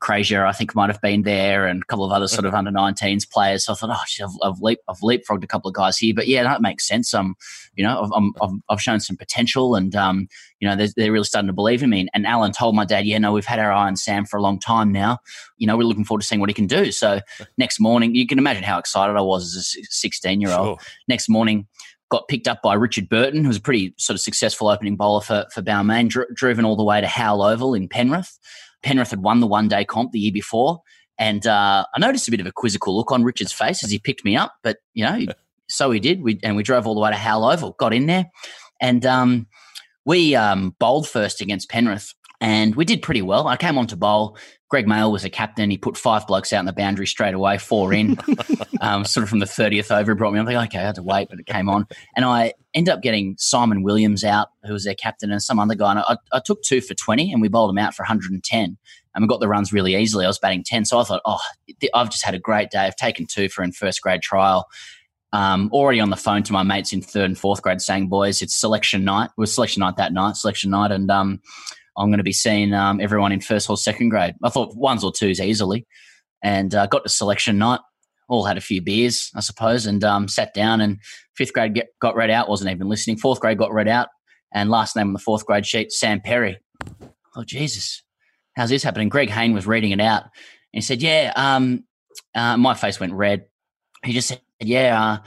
Frazier, 0.05 0.45
I 0.45 0.51
think, 0.51 0.75
might 0.75 0.89
have 0.89 1.01
been 1.01 1.23
there, 1.23 1.65
and 1.65 1.81
a 1.81 1.85
couple 1.85 2.05
of 2.05 2.11
other 2.11 2.27
sort 2.27 2.45
of 2.45 2.53
under 2.53 2.71
19s 2.71 3.29
players. 3.29 3.65
So 3.65 3.73
I 3.73 3.75
thought, 3.75 3.89
oh, 3.91 4.03
shit, 4.05 4.25
I've, 4.25 4.51
I've, 4.51 4.61
leap, 4.61 4.79
I've 4.87 4.99
leapfrogged 4.99 5.43
a 5.43 5.47
couple 5.47 5.67
of 5.67 5.73
guys 5.73 5.97
here. 5.97 6.13
But 6.13 6.27
yeah, 6.27 6.43
that 6.43 6.61
makes 6.61 6.87
sense. 6.87 7.13
Um, 7.13 7.35
you 7.75 7.83
know, 7.83 8.03
I've, 8.03 8.11
I'm, 8.15 8.33
I've, 8.41 8.59
I've 8.69 8.81
shown 8.81 8.99
some 8.99 9.17
potential, 9.17 9.75
and 9.75 9.95
um, 9.95 10.27
you 10.59 10.67
know, 10.67 10.75
they're, 10.75 10.89
they're 10.95 11.11
really 11.11 11.25
starting 11.25 11.47
to 11.47 11.53
believe 11.53 11.81
in 11.81 11.89
me. 11.89 12.01
And, 12.01 12.09
and 12.13 12.27
Alan 12.27 12.51
told 12.51 12.75
my 12.75 12.85
dad, 12.85 13.05
yeah, 13.05 13.17
no, 13.17 13.33
we've 13.33 13.45
had 13.45 13.59
our 13.59 13.71
eye 13.71 13.87
on 13.87 13.95
Sam 13.95 14.25
for 14.25 14.37
a 14.37 14.41
long 14.41 14.59
time 14.59 14.91
now. 14.91 15.17
You 15.57 15.67
know, 15.67 15.75
we're 15.75 15.83
looking 15.83 16.05
forward 16.05 16.21
to 16.21 16.27
seeing 16.27 16.39
what 16.39 16.49
he 16.49 16.53
can 16.53 16.67
do. 16.67 16.91
So 16.91 17.21
next 17.57 17.79
morning, 17.79 18.15
you 18.15 18.27
can 18.27 18.37
imagine 18.37 18.63
how 18.63 18.77
excited 18.77 19.15
I 19.15 19.21
was 19.21 19.55
as 19.55 19.75
a 19.81 19.85
16 19.89 20.39
year 20.39 20.51
old. 20.51 20.79
Sure. 20.79 20.87
Next 21.07 21.29
morning, 21.29 21.67
got 22.09 22.27
picked 22.27 22.47
up 22.47 22.61
by 22.61 22.75
Richard 22.75 23.09
Burton, 23.09 23.43
who 23.43 23.47
was 23.47 23.57
a 23.57 23.61
pretty 23.61 23.93
sort 23.97 24.15
of 24.15 24.21
successful 24.21 24.67
opening 24.67 24.95
bowler 24.95 25.21
for, 25.21 25.45
for 25.51 25.61
Balmain, 25.61 26.07
dri- 26.07 26.25
driven 26.33 26.63
all 26.63 26.75
the 26.75 26.83
way 26.83 27.01
to 27.01 27.07
Howell 27.07 27.41
Oval 27.41 27.73
in 27.73 27.87
Penrith. 27.87 28.37
Penrith 28.85 29.09
had 29.09 29.23
won 29.23 29.39
the 29.39 29.47
one 29.47 29.67
day 29.67 29.83
comp 29.83 30.11
the 30.11 30.19
year 30.19 30.31
before. 30.31 30.81
And 31.17 31.45
uh, 31.47 31.85
I 31.93 31.99
noticed 31.99 32.27
a 32.27 32.31
bit 32.31 32.39
of 32.39 32.45
a 32.45 32.51
quizzical 32.51 32.95
look 32.95 33.11
on 33.11 33.23
Richard's 33.23 33.51
face 33.51 33.83
as 33.83 33.89
he 33.89 33.99
picked 33.99 34.23
me 34.23 34.37
up, 34.37 34.53
but 34.63 34.77
you 34.93 35.03
know, 35.03 35.25
so 35.67 35.91
he 35.91 35.99
did. 35.99 36.21
We, 36.21 36.39
and 36.43 36.55
we 36.55 36.63
drove 36.63 36.85
all 36.85 36.93
the 36.93 37.01
way 37.01 37.09
to 37.09 37.17
Howell 37.17 37.49
Oval, 37.51 37.75
got 37.79 37.93
in 37.93 38.05
there, 38.05 38.27
and 38.79 39.05
um, 39.05 39.47
we 40.05 40.35
um, 40.35 40.75
bowled 40.77 41.07
first 41.07 41.41
against 41.41 41.69
Penrith, 41.69 42.13
and 42.41 42.75
we 42.75 42.85
did 42.85 43.01
pretty 43.01 43.21
well. 43.21 43.47
I 43.47 43.57
came 43.57 43.77
on 43.77 43.87
to 43.87 43.95
bowl, 43.95 44.37
Greg 44.69 44.87
Mail 44.87 45.11
was 45.11 45.23
a 45.23 45.29
captain. 45.29 45.69
He 45.69 45.77
put 45.77 45.95
five 45.95 46.25
blokes 46.25 46.51
out 46.51 46.59
in 46.59 46.65
the 46.65 46.73
boundary 46.73 47.05
straight 47.05 47.35
away, 47.35 47.57
four 47.57 47.93
in, 47.93 48.17
um, 48.81 49.05
sort 49.05 49.23
of 49.23 49.29
from 49.29 49.39
the 49.39 49.45
30th 49.45 49.95
over. 49.95 50.15
Brought 50.15 50.33
me. 50.33 50.39
I'm 50.39 50.45
like, 50.45 50.69
okay, 50.69 50.79
I 50.79 50.85
had 50.85 50.95
to 50.95 51.03
wait, 51.03 51.29
but 51.29 51.39
it 51.39 51.45
came 51.45 51.69
on. 51.69 51.85
And 52.15 52.25
I 52.25 52.53
end 52.73 52.89
up 52.89 53.01
getting 53.01 53.35
Simon 53.37 53.83
Williams 53.83 54.23
out, 54.23 54.49
who 54.63 54.73
was 54.73 54.83
their 54.83 54.95
captain, 54.95 55.31
and 55.31 55.41
some 55.41 55.59
other 55.59 55.75
guy. 55.75 55.91
And 55.91 55.99
I, 55.99 56.17
I 56.33 56.41
took 56.43 56.63
two 56.63 56.81
for 56.81 56.95
20, 56.95 57.31
and 57.31 57.41
we 57.41 57.47
bowled 57.47 57.69
him 57.69 57.77
out 57.77 57.93
for 57.93 58.03
110. 58.03 58.77
And 59.13 59.23
we 59.23 59.27
got 59.27 59.39
the 59.39 59.47
runs 59.47 59.71
really 59.71 59.95
easily. 59.95 60.25
I 60.25 60.29
was 60.29 60.39
batting 60.39 60.63
10. 60.63 60.85
So 60.85 60.99
I 60.99 61.03
thought, 61.03 61.21
oh, 61.25 61.39
I've 61.93 62.09
just 62.09 62.25
had 62.25 62.33
a 62.33 62.39
great 62.39 62.71
day. 62.71 62.79
I've 62.79 62.95
taken 62.95 63.27
two 63.27 63.49
for 63.49 63.63
in 63.63 63.71
first 63.71 64.01
grade 64.01 64.21
trial. 64.21 64.67
Um, 65.31 65.69
already 65.73 65.99
on 65.99 66.09
the 66.09 66.15
phone 66.15 66.43
to 66.43 66.53
my 66.53 66.63
mates 66.63 66.93
in 66.93 67.01
third 67.01 67.25
and 67.25 67.37
fourth 67.37 67.61
grade 67.61 67.81
saying, 67.81 68.07
boys, 68.07 68.41
it's 68.41 68.55
selection 68.55 69.03
night. 69.03 69.25
It 69.25 69.39
was 69.39 69.53
selection 69.53 69.81
night 69.81 69.97
that 69.97 70.13
night, 70.13 70.37
selection 70.37 70.71
night. 70.71 70.91
And 70.91 71.11
um, 71.11 71.41
I'm 71.97 72.09
going 72.09 72.17
to 72.17 72.23
be 72.23 72.33
seeing 72.33 72.73
um, 72.73 72.99
everyone 72.99 73.31
in 73.31 73.41
first 73.41 73.69
or 73.69 73.77
second 73.77 74.09
grade. 74.09 74.35
I 74.43 74.49
thought 74.49 74.75
ones 74.75 75.03
or 75.03 75.11
twos 75.11 75.39
easily, 75.39 75.85
and 76.43 76.73
uh, 76.73 76.87
got 76.87 77.03
to 77.03 77.09
selection 77.09 77.57
night. 77.57 77.79
All 78.27 78.45
had 78.45 78.57
a 78.57 78.61
few 78.61 78.81
beers, 78.81 79.31
I 79.35 79.41
suppose, 79.41 79.85
and 79.85 80.03
um, 80.03 80.27
sat 80.27 80.53
down. 80.53 80.81
And 80.81 80.99
fifth 81.35 81.53
grade 81.53 81.75
get, 81.75 81.87
got 82.01 82.15
read 82.15 82.31
out. 82.31 82.49
wasn't 82.49 82.71
even 82.71 82.89
listening. 82.89 83.17
Fourth 83.17 83.39
grade 83.39 83.57
got 83.57 83.73
read 83.73 83.87
out, 83.87 84.09
and 84.53 84.69
last 84.69 84.95
name 84.95 85.07
on 85.07 85.13
the 85.13 85.19
fourth 85.19 85.45
grade 85.45 85.65
sheet, 85.65 85.91
Sam 85.91 86.21
Perry. 86.21 86.59
Oh 87.35 87.43
Jesus, 87.43 88.03
how's 88.55 88.69
this 88.69 88.83
happening? 88.83 89.09
Greg 89.09 89.29
Hayne 89.29 89.53
was 89.53 89.67
reading 89.67 89.91
it 89.91 90.01
out, 90.01 90.23
and 90.23 90.31
he 90.71 90.81
said, 90.81 91.01
"Yeah." 91.01 91.33
Um, 91.35 91.83
uh, 92.33 92.57
my 92.57 92.73
face 92.73 92.99
went 92.99 93.13
red. 93.13 93.45
He 94.03 94.13
just 94.13 94.27
said, 94.27 94.41
"Yeah." 94.59 95.01
Uh, 95.01 95.17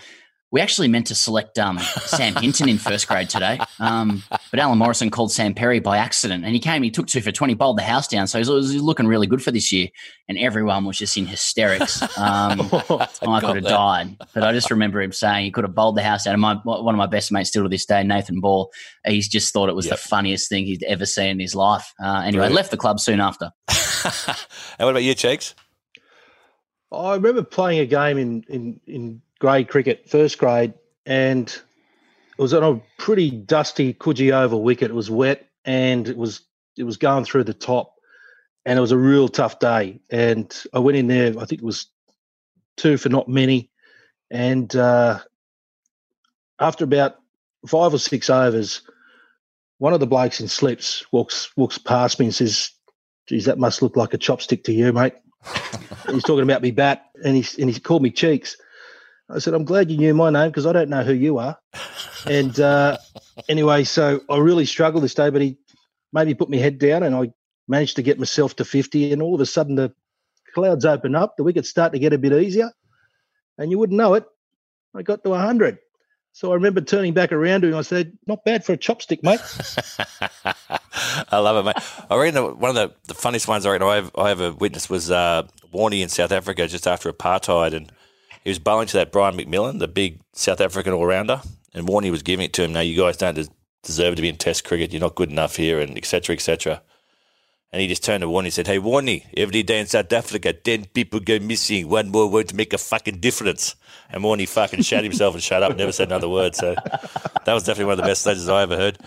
we 0.50 0.60
actually 0.62 0.88
meant 0.88 1.06
to 1.08 1.14
select 1.14 1.58
um, 1.58 1.78
Sam 1.78 2.34
Hinton 2.36 2.68
in 2.68 2.78
first 2.78 3.06
grade 3.06 3.28
today, 3.28 3.60
um, 3.80 4.22
but 4.50 4.58
Alan 4.58 4.78
Morrison 4.78 5.10
called 5.10 5.30
Sam 5.30 5.52
Perry 5.52 5.78
by 5.78 5.98
accident, 5.98 6.44
and 6.44 6.54
he 6.54 6.60
came. 6.60 6.82
He 6.82 6.90
took 6.90 7.06
two 7.06 7.20
for 7.20 7.32
twenty, 7.32 7.54
bowled 7.54 7.76
the 7.76 7.82
house 7.82 8.08
down, 8.08 8.26
so 8.26 8.38
he 8.38 8.50
was, 8.50 8.70
he 8.70 8.76
was 8.76 8.82
looking 8.82 9.06
really 9.06 9.26
good 9.26 9.42
for 9.42 9.50
this 9.50 9.72
year. 9.72 9.88
And 10.28 10.38
everyone 10.38 10.84
was 10.84 10.98
just 10.98 11.16
in 11.16 11.26
hysterics. 11.26 12.02
Um, 12.18 12.60
I 12.72 13.40
could 13.40 13.56
have 13.56 13.64
died, 13.64 14.16
but 14.32 14.42
I 14.42 14.52
just 14.52 14.70
remember 14.70 15.02
him 15.02 15.12
saying 15.12 15.44
he 15.44 15.50
could 15.50 15.64
have 15.64 15.74
bowled 15.74 15.96
the 15.96 16.02
house 16.02 16.24
down. 16.24 16.34
And 16.34 16.40
my 16.40 16.54
one 16.64 16.94
of 16.94 16.98
my 16.98 17.06
best 17.06 17.30
mates 17.30 17.50
still 17.50 17.64
to 17.64 17.68
this 17.68 17.84
day, 17.84 18.02
Nathan 18.02 18.40
Ball, 18.40 18.70
he's 19.06 19.28
just 19.28 19.52
thought 19.52 19.68
it 19.68 19.76
was 19.76 19.86
yep. 19.86 19.96
the 19.96 20.08
funniest 20.08 20.48
thing 20.48 20.64
he'd 20.64 20.82
ever 20.84 21.04
seen 21.04 21.30
in 21.30 21.40
his 21.40 21.54
life. 21.54 21.92
Uh, 22.02 22.20
anyway, 22.20 22.32
Brilliant. 22.32 22.54
left 22.54 22.70
the 22.70 22.76
club 22.78 23.00
soon 23.00 23.20
after. 23.20 23.50
and 23.68 24.36
what 24.78 24.90
about 24.90 25.02
you, 25.02 25.14
Cheeks? 25.14 25.54
I 26.90 27.14
remember 27.14 27.42
playing 27.42 27.80
a 27.80 27.86
game 27.86 28.16
in 28.16 28.44
in 28.48 28.80
in 28.86 29.22
grade 29.40 29.68
cricket, 29.68 30.08
first 30.08 30.38
grade, 30.38 30.74
and 31.06 31.48
it 31.48 32.42
was 32.42 32.54
on 32.54 32.62
a 32.62 33.02
pretty 33.02 33.30
dusty 33.30 33.94
Coogee 33.94 34.32
Oval 34.32 34.62
wicket. 34.62 34.90
It 34.90 34.94
was 34.94 35.10
wet 35.10 35.48
and 35.64 36.08
it 36.08 36.16
was 36.16 36.42
it 36.76 36.84
was 36.84 36.96
going 36.96 37.24
through 37.24 37.44
the 37.44 37.54
top, 37.54 37.94
and 38.64 38.78
it 38.78 38.80
was 38.80 38.92
a 38.92 38.98
real 38.98 39.28
tough 39.28 39.58
day. 39.58 40.00
And 40.10 40.54
I 40.72 40.78
went 40.78 40.96
in 40.96 41.08
there. 41.08 41.32
I 41.38 41.44
think 41.44 41.60
it 41.60 41.66
was 41.66 41.86
two 42.76 42.96
for 42.96 43.08
not 43.08 43.28
many, 43.28 43.70
and 44.30 44.74
uh, 44.74 45.18
after 46.58 46.84
about 46.84 47.16
five 47.66 47.92
or 47.92 47.98
six 47.98 48.30
overs, 48.30 48.82
one 49.78 49.92
of 49.92 50.00
the 50.00 50.06
blokes 50.06 50.40
in 50.40 50.48
slips 50.48 51.04
walks 51.12 51.50
walks 51.56 51.78
past 51.78 52.18
me 52.18 52.26
and 52.26 52.34
says, 52.34 52.70
"Geez, 53.28 53.44
that 53.46 53.58
must 53.58 53.82
look 53.82 53.96
like 53.96 54.14
a 54.14 54.18
chopstick 54.18 54.64
to 54.64 54.72
you, 54.72 54.92
mate." 54.92 55.14
he's 56.10 56.22
talking 56.24 56.42
about 56.42 56.62
me 56.62 56.70
bat, 56.70 57.06
and 57.24 57.36
he 57.36 57.62
and 57.62 57.70
he 57.70 57.80
called 57.80 58.02
me 58.02 58.10
cheeks. 58.10 58.56
I 59.30 59.38
said, 59.38 59.54
I'm 59.54 59.64
glad 59.64 59.90
you 59.90 59.98
knew 59.98 60.14
my 60.14 60.30
name 60.30 60.48
because 60.48 60.66
I 60.66 60.72
don't 60.72 60.88
know 60.88 61.02
who 61.02 61.12
you 61.12 61.38
are. 61.38 61.58
and 62.26 62.58
uh, 62.58 62.96
anyway, 63.48 63.84
so 63.84 64.20
I 64.30 64.38
really 64.38 64.64
struggled 64.64 65.04
this 65.04 65.14
day, 65.14 65.30
but 65.30 65.42
he 65.42 65.58
maybe 66.12 66.34
put 66.34 66.50
my 66.50 66.56
head 66.56 66.78
down 66.78 67.02
and 67.02 67.14
I 67.14 67.32
managed 67.66 67.96
to 67.96 68.02
get 68.02 68.18
myself 68.18 68.56
to 68.56 68.64
50. 68.64 69.12
And 69.12 69.20
all 69.20 69.34
of 69.34 69.40
a 69.40 69.46
sudden, 69.46 69.74
the 69.74 69.92
clouds 70.54 70.84
open 70.84 71.14
up, 71.14 71.36
the 71.36 71.44
wickets 71.44 71.68
start 71.68 71.92
to 71.92 71.98
get 71.98 72.12
a 72.12 72.18
bit 72.18 72.32
easier. 72.32 72.70
And 73.58 73.70
you 73.70 73.78
wouldn't 73.78 73.98
know 73.98 74.14
it. 74.14 74.24
I 74.94 75.02
got 75.02 75.22
to 75.24 75.30
100. 75.30 75.78
So 76.32 76.52
I 76.52 76.54
remember 76.54 76.80
turning 76.80 77.14
back 77.14 77.32
around 77.32 77.62
to 77.62 77.68
him. 77.68 77.74
I 77.74 77.82
said, 77.82 78.16
"Not 78.28 78.44
bad 78.44 78.64
for 78.64 78.72
a 78.72 78.76
chopstick, 78.76 79.24
mate." 79.24 79.40
I 81.32 81.38
love 81.38 81.56
it, 81.56 81.64
mate. 81.64 82.06
I 82.08 82.16
reckon 82.16 82.58
one 82.60 82.70
of 82.70 82.76
the, 82.76 82.94
the 83.08 83.14
funniest 83.14 83.48
ones 83.48 83.66
I 83.66 83.70
reckon 83.72 83.88
I, 83.88 83.96
have, 83.96 84.12
I 84.16 84.30
ever 84.30 84.52
witnessed 84.52 84.88
was 84.88 85.10
uh, 85.10 85.48
Warney 85.74 86.00
in 86.00 86.08
South 86.08 86.30
Africa 86.30 86.68
just 86.68 86.86
after 86.86 87.12
apartheid, 87.12 87.74
and 87.74 87.90
he 88.44 88.50
was 88.50 88.58
bowling 88.58 88.86
to 88.88 88.96
that 88.98 89.12
Brian 89.12 89.36
McMillan, 89.36 89.78
the 89.78 89.88
big 89.88 90.20
South 90.32 90.60
African 90.60 90.92
all 90.92 91.06
rounder, 91.06 91.40
and 91.74 91.86
Warney 91.86 92.10
was 92.10 92.22
giving 92.22 92.46
it 92.46 92.52
to 92.54 92.64
him. 92.64 92.72
Now 92.72 92.80
you 92.80 92.96
guys 92.96 93.16
don't 93.16 93.48
deserve 93.82 94.16
to 94.16 94.22
be 94.22 94.28
in 94.28 94.36
Test 94.36 94.64
cricket. 94.64 94.92
You're 94.92 95.00
not 95.00 95.14
good 95.14 95.30
enough 95.30 95.56
here, 95.56 95.80
and 95.80 95.96
etc. 95.96 96.34
etc. 96.34 96.82
And 97.70 97.82
he 97.82 97.88
just 97.88 98.02
turned 98.02 98.22
to 98.22 98.28
Warney 98.28 98.44
and 98.44 98.52
said, 98.54 98.66
"Hey, 98.66 98.78
Warney, 98.78 99.24
every 99.36 99.62
day 99.62 99.78
in 99.78 99.86
South 99.86 100.10
Africa, 100.12 100.54
ten 100.54 100.86
people 100.86 101.20
go 101.20 101.38
missing. 101.38 101.88
One 101.88 102.08
more 102.08 102.30
word 102.30 102.48
to 102.48 102.56
make 102.56 102.72
a 102.72 102.78
fucking 102.78 103.20
difference." 103.20 103.74
And 104.10 104.22
Warney 104.22 104.48
fucking 104.48 104.82
shut 104.82 105.04
himself 105.04 105.34
and 105.34 105.42
shut 105.42 105.62
up, 105.62 105.76
never 105.76 105.92
said 105.92 106.08
another 106.08 106.30
word. 106.30 106.54
So 106.56 106.74
that 107.44 107.52
was 107.52 107.64
definitely 107.64 107.84
one 107.84 107.92
of 107.92 107.98
the 107.98 108.04
best 108.04 108.22
stages 108.22 108.48
I 108.48 108.62
ever 108.62 108.76
heard. 108.76 108.98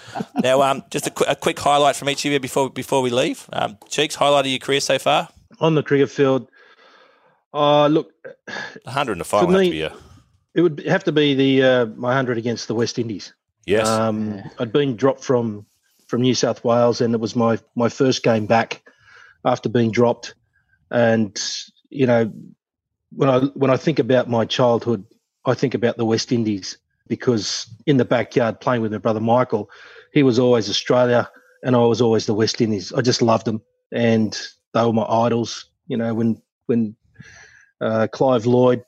Now, 0.43 0.61
um, 0.61 0.83
just 0.91 1.07
a, 1.07 1.09
qu- 1.09 1.25
a 1.27 1.35
quick 1.35 1.57
highlight 1.57 1.95
from 1.95 2.09
each 2.09 2.23
of 2.23 2.31
you 2.31 2.39
before 2.39 2.69
before 2.69 3.01
we 3.01 3.09
leave. 3.09 3.49
Um, 3.51 3.79
Cheeks, 3.89 4.13
highlight 4.13 4.45
of 4.45 4.51
your 4.51 4.59
career 4.59 4.79
so 4.79 4.99
far 4.99 5.29
on 5.59 5.75
the 5.75 5.83
cricket 5.83 6.09
field. 6.09 6.47
Uh, 7.53 7.87
look, 7.87 8.13
100 8.83 9.13
in 9.13 9.17
the 9.17 9.25
final 9.25 9.51
me, 9.51 9.71
be 9.71 9.81
a... 9.81 9.93
It 10.53 10.61
would 10.61 10.83
have 10.85 11.03
to 11.05 11.11
be 11.11 11.33
the 11.33 11.63
uh, 11.63 11.85
my 11.85 12.09
100 12.09 12.37
against 12.37 12.67
the 12.67 12.75
West 12.75 12.99
Indies. 12.99 13.33
Yes. 13.65 13.87
Um, 13.87 14.35
yeah. 14.35 14.47
I'd 14.59 14.71
been 14.71 14.95
dropped 14.95 15.23
from 15.23 15.65
from 16.07 16.21
New 16.21 16.35
South 16.35 16.63
Wales, 16.63 17.01
and 17.01 17.13
it 17.13 17.19
was 17.19 17.35
my 17.35 17.59
my 17.75 17.89
first 17.89 18.23
game 18.23 18.45
back 18.45 18.83
after 19.45 19.69
being 19.69 19.91
dropped. 19.91 20.35
And 20.89 21.39
you 21.89 22.05
know, 22.05 22.31
when 23.15 23.29
I 23.29 23.39
when 23.53 23.71
I 23.71 23.77
think 23.77 23.99
about 23.99 24.29
my 24.29 24.45
childhood, 24.45 25.05
I 25.45 25.53
think 25.53 25.73
about 25.73 25.97
the 25.97 26.05
West 26.05 26.31
Indies 26.31 26.77
because 27.07 27.67
in 27.85 27.97
the 27.97 28.05
backyard 28.05 28.59
playing 28.61 28.81
with 28.81 28.91
my 28.91 28.97
brother 28.97 29.19
Michael, 29.19 29.69
he 30.13 30.23
was 30.23 30.39
always 30.39 30.69
Australia, 30.69 31.29
and 31.63 31.75
I 31.75 31.79
was 31.79 32.01
always 32.01 32.25
the 32.25 32.33
West 32.33 32.61
Indies. 32.61 32.93
I 32.93 33.01
just 33.01 33.21
loved 33.21 33.45
them, 33.45 33.61
and 33.91 34.39
they 34.73 34.83
were 34.83 34.93
my 34.93 35.05
idols. 35.05 35.65
You 35.87 35.97
know, 35.97 36.13
when 36.13 36.41
when 36.65 36.95
uh, 37.81 38.07
Clive 38.11 38.45
Lloyd 38.45 38.83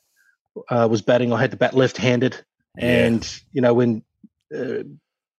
uh, 0.69 0.87
was 0.89 1.01
batting. 1.01 1.33
I 1.33 1.41
had 1.41 1.51
to 1.51 1.57
bat 1.57 1.73
left-handed, 1.73 2.43
and 2.77 3.23
yeah. 3.23 3.39
you 3.51 3.61
know 3.61 3.73
when 3.73 4.03
uh, 4.55 4.83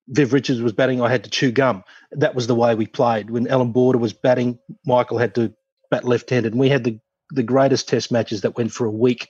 Viv 0.08 0.32
Richards 0.32 0.60
was 0.60 0.72
batting, 0.72 1.00
I 1.00 1.10
had 1.10 1.24
to 1.24 1.30
chew 1.30 1.52
gum. 1.52 1.84
That 2.12 2.34
was 2.34 2.46
the 2.46 2.54
way 2.54 2.74
we 2.74 2.86
played. 2.86 3.30
When 3.30 3.48
Allan 3.48 3.72
Border 3.72 3.98
was 3.98 4.12
batting, 4.12 4.58
Michael 4.84 5.18
had 5.18 5.34
to 5.36 5.54
bat 5.90 6.04
left-handed, 6.04 6.52
and 6.52 6.60
we 6.60 6.68
had 6.68 6.84
the 6.84 6.98
the 7.30 7.42
greatest 7.42 7.88
Test 7.88 8.12
matches 8.12 8.42
that 8.42 8.56
went 8.56 8.72
for 8.72 8.86
a 8.86 8.90
week 8.90 9.28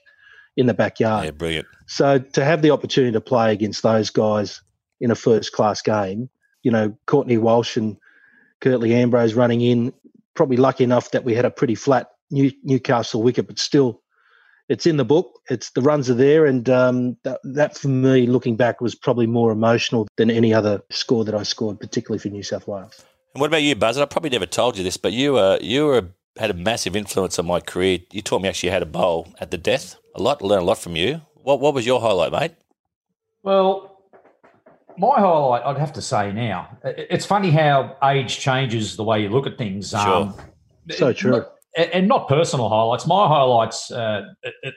in 0.57 0.65
the 0.65 0.73
backyard. 0.73 1.25
Yeah, 1.25 1.31
brilliant. 1.31 1.67
So 1.87 2.19
to 2.19 2.43
have 2.43 2.61
the 2.61 2.71
opportunity 2.71 3.13
to 3.13 3.21
play 3.21 3.51
against 3.51 3.83
those 3.83 4.09
guys 4.09 4.61
in 4.99 5.11
a 5.11 5.15
first-class 5.15 5.81
game, 5.81 6.29
you 6.63 6.71
know, 6.71 6.97
Courtney 7.05 7.37
Walsh 7.37 7.77
and 7.77 7.97
Curtly 8.61 8.93
Ambrose 8.93 9.33
running 9.33 9.61
in. 9.61 9.93
Probably 10.33 10.57
lucky 10.57 10.83
enough 10.83 11.11
that 11.11 11.23
we 11.23 11.35
had 11.35 11.45
a 11.45 11.51
pretty 11.51 11.75
flat 11.75 12.09
New, 12.31 12.51
Newcastle 12.63 13.21
wicket, 13.21 13.47
but 13.47 13.59
still 13.59 14.01
it's 14.67 14.85
in 14.85 14.97
the 14.97 15.05
book. 15.05 15.41
It's 15.49 15.69
the 15.71 15.81
runs 15.81 16.09
are 16.09 16.15
there, 16.15 16.45
and 16.45 16.67
um, 16.69 17.17
that, 17.23 17.39
that 17.43 17.77
for 17.77 17.87
me, 17.87 18.25
looking 18.25 18.55
back, 18.55 18.81
was 18.81 18.95
probably 18.95 19.27
more 19.27 19.51
emotional 19.51 20.07
than 20.17 20.31
any 20.31 20.53
other 20.53 20.81
score 20.89 21.23
that 21.25 21.35
I 21.35 21.43
scored, 21.43 21.79
particularly 21.79 22.19
for 22.19 22.29
New 22.29 22.43
South 22.43 22.67
Wales. 22.67 23.03
And 23.33 23.41
what 23.41 23.47
about 23.47 23.63
you, 23.63 23.75
Buzz? 23.75 23.97
I 23.97 24.05
probably 24.05 24.31
never 24.31 24.45
told 24.45 24.77
you 24.77 24.83
this, 24.83 24.97
but 24.97 25.13
you 25.13 25.37
uh, 25.37 25.59
you 25.61 25.85
were 25.85 26.09
had 26.37 26.49
a 26.49 26.53
massive 26.53 26.95
influence 26.95 27.37
on 27.39 27.45
my 27.45 27.59
career. 27.59 27.99
You 28.11 28.21
taught 28.21 28.41
me 28.41 28.49
actually 28.49 28.69
how 28.69 28.79
to 28.79 28.85
bowl 28.85 29.33
at 29.39 29.51
the 29.51 29.57
death. 29.57 29.95
A 30.15 30.21
lot, 30.21 30.41
learned 30.41 30.63
a 30.63 30.65
lot 30.65 30.79
from 30.79 30.95
you. 30.95 31.21
What 31.35 31.59
what 31.59 31.73
was 31.73 31.85
your 31.85 32.01
highlight, 32.01 32.31
mate? 32.31 32.55
Well, 33.43 34.01
my 34.97 35.19
highlight, 35.19 35.63
I'd 35.63 35.77
have 35.77 35.93
to 35.93 36.01
say 36.01 36.31
now, 36.31 36.77
it's 36.83 37.25
funny 37.25 37.51
how 37.51 37.97
age 38.03 38.39
changes 38.39 38.95
the 38.95 39.03
way 39.03 39.21
you 39.21 39.29
look 39.29 39.45
at 39.45 39.57
things. 39.57 39.91
Sure. 39.91 39.99
Um, 39.99 40.35
so 40.89 41.13
true 41.13 41.45
and 41.75 42.07
not 42.07 42.27
personal 42.27 42.69
highlights. 42.69 43.05
My 43.05 43.27
highlights 43.27 43.91
uh, 43.91 44.23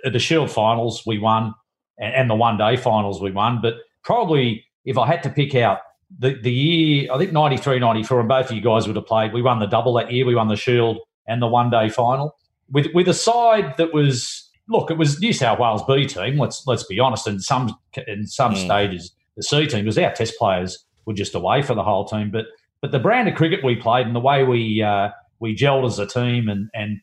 are 0.04 0.10
the 0.10 0.18
Shield 0.18 0.50
finals 0.50 1.04
we 1.06 1.18
won 1.18 1.54
and 1.98 2.30
the 2.30 2.34
one 2.34 2.56
day 2.56 2.76
finals 2.76 3.20
we 3.20 3.30
won. 3.30 3.60
But 3.60 3.74
probably 4.02 4.64
if 4.84 4.98
I 4.98 5.06
had 5.06 5.22
to 5.24 5.30
pick 5.30 5.54
out 5.54 5.78
the, 6.18 6.34
the 6.40 6.52
year, 6.52 7.12
I 7.12 7.18
think 7.18 7.32
93, 7.32 7.78
94, 7.78 8.20
and 8.20 8.28
both 8.28 8.50
of 8.50 8.56
you 8.56 8.62
guys 8.62 8.86
would 8.86 8.96
have 8.96 9.06
played. 9.06 9.32
We 9.32 9.42
won 9.42 9.58
the 9.58 9.66
double 9.66 9.94
that 9.94 10.12
year. 10.12 10.24
We 10.24 10.34
won 10.34 10.48
the 10.48 10.56
Shield 10.56 10.98
and 11.26 11.42
the 11.42 11.46
one 11.46 11.70
day 11.70 11.88
final 11.88 12.34
with 12.70 12.86
with 12.94 13.08
a 13.08 13.14
side 13.14 13.76
that 13.78 13.92
was 13.94 14.50
look, 14.68 14.90
it 14.90 14.98
was 14.98 15.20
New 15.20 15.32
South 15.32 15.58
Wales 15.58 15.82
B 15.86 16.06
team. 16.06 16.38
Let's 16.38 16.66
let's 16.66 16.84
be 16.84 17.00
honest. 17.00 17.26
In 17.26 17.40
some 17.40 17.76
in 18.06 18.26
some 18.26 18.54
mm. 18.54 18.64
stages, 18.64 19.12
the 19.36 19.42
C 19.42 19.66
team 19.66 19.86
was 19.86 19.98
our 19.98 20.12
Test 20.12 20.38
players 20.38 20.84
were 21.06 21.14
just 21.14 21.34
away 21.34 21.62
for 21.62 21.74
the 21.74 21.82
whole 21.82 22.04
team. 22.04 22.30
But 22.30 22.46
but 22.80 22.92
the 22.92 22.98
brand 22.98 23.28
of 23.28 23.34
cricket 23.34 23.64
we 23.64 23.76
played 23.76 24.06
and 24.06 24.14
the 24.14 24.20
way 24.20 24.44
we 24.44 24.82
uh, 24.82 25.10
we 25.40 25.54
gelled 25.54 25.86
as 25.86 25.98
a 25.98 26.06
team 26.06 26.48
and 26.48 26.68
and 26.74 26.98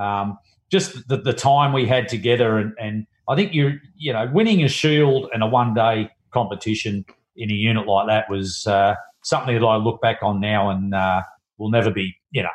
um, 0.00 0.38
just 0.70 1.08
the, 1.08 1.16
the 1.16 1.32
time 1.32 1.72
we 1.72 1.86
had 1.86 2.08
together 2.08 2.58
and, 2.58 2.72
and 2.80 3.06
I 3.28 3.34
think 3.36 3.54
you 3.54 3.78
you 3.96 4.12
know 4.12 4.28
winning 4.32 4.62
a 4.62 4.68
shield 4.68 5.28
and 5.32 5.42
a 5.42 5.46
one 5.46 5.74
day 5.74 6.10
competition 6.32 7.04
in 7.36 7.50
a 7.50 7.54
unit 7.54 7.86
like 7.86 8.06
that 8.08 8.30
was 8.30 8.66
uh, 8.66 8.94
something 9.22 9.54
that 9.54 9.64
I 9.64 9.76
look 9.76 10.00
back 10.00 10.18
on 10.22 10.40
now 10.40 10.70
and 10.70 10.94
uh, 10.94 11.22
will 11.58 11.70
never 11.70 11.90
be 11.90 12.14
you 12.30 12.42
know 12.42 12.48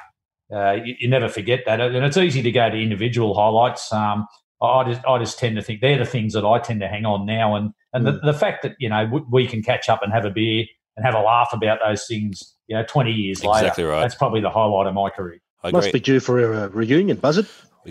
uh, 0.54 0.74
you, 0.84 0.96
you, 1.00 1.10
never 1.10 1.30
forget 1.30 1.62
that. 1.66 1.80
And 1.80 2.06
it's 2.06 2.18
easy 2.18 2.42
to 2.42 2.52
go 2.52 2.70
to 2.70 2.78
individual 2.78 3.34
highlights. 3.34 3.92
Um, 3.94 4.28
I 4.62 4.84
just 4.84 5.06
I 5.06 5.18
just 5.18 5.40
tend 5.40 5.56
to 5.56 5.62
think 5.62 5.82
they're 5.82 5.98
the 5.98 6.06
things 6.06 6.34
that 6.34 6.46
I 6.46 6.60
tend 6.60 6.82
to 6.82 6.88
hang 6.88 7.06
on 7.06 7.26
now, 7.26 7.56
and 7.56 7.72
and 7.94 8.06
mm. 8.06 8.22
the, 8.22 8.32
the 8.32 8.38
fact 8.38 8.64
that 8.64 8.76
you 8.80 8.90
know 8.90 9.26
we 9.32 9.48
can 9.48 9.64
catch 9.64 9.90
up 9.90 10.02
and 10.04 10.14
have 10.14 10.26
a 10.26 10.30
beer 10.30 10.66
and 10.98 11.06
have 11.06 11.16
a 11.16 11.22
laugh 11.22 11.50
about 11.54 11.80
those 11.86 12.06
things, 12.06 12.56
you 12.72 12.78
know, 12.78 12.86
twenty 12.88 13.12
years 13.12 13.40
exactly 13.40 13.84
later. 13.84 13.92
Right. 13.92 14.02
That's 14.02 14.16
probably 14.16 14.40
the 14.40 14.50
highlight 14.50 14.88
of 14.88 14.94
my 14.94 15.10
career. 15.10 15.40
Must 15.74 15.92
be 15.92 16.00
due 16.00 16.22
for 16.22 16.40
a 16.40 16.70
reunion, 16.70 17.18
Buzzard. 17.18 17.48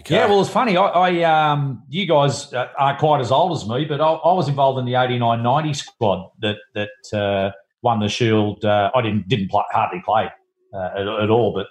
Yeah, 0.09 0.27
well, 0.27 0.41
it's 0.41 0.49
funny. 0.49 0.77
I, 0.77 0.87
I 0.87 1.51
um, 1.53 1.83
you 1.91 2.07
guys 2.07 2.53
aren't 2.55 2.99
quite 2.99 3.21
as 3.21 3.31
old 3.31 3.53
as 3.53 3.69
me, 3.69 3.85
but 3.85 4.01
I, 4.01 4.07
I 4.07 4.33
was 4.33 4.49
involved 4.49 4.79
in 4.79 4.87
the 4.87 4.93
89-90 4.93 5.77
squad 5.77 6.31
that 6.41 6.57
that 6.75 7.19
uh, 7.19 7.51
won 7.83 8.01
the 8.01 8.09
Shield. 8.09 8.65
Uh, 8.65 8.91
I 8.95 9.03
didn't 9.03 9.29
didn't 9.29 9.51
play, 9.51 9.65
hardly 9.71 10.01
play 10.03 10.31
uh, 10.73 10.91
at, 10.97 11.07
at, 11.07 11.31
all, 11.31 11.53
but 11.53 11.67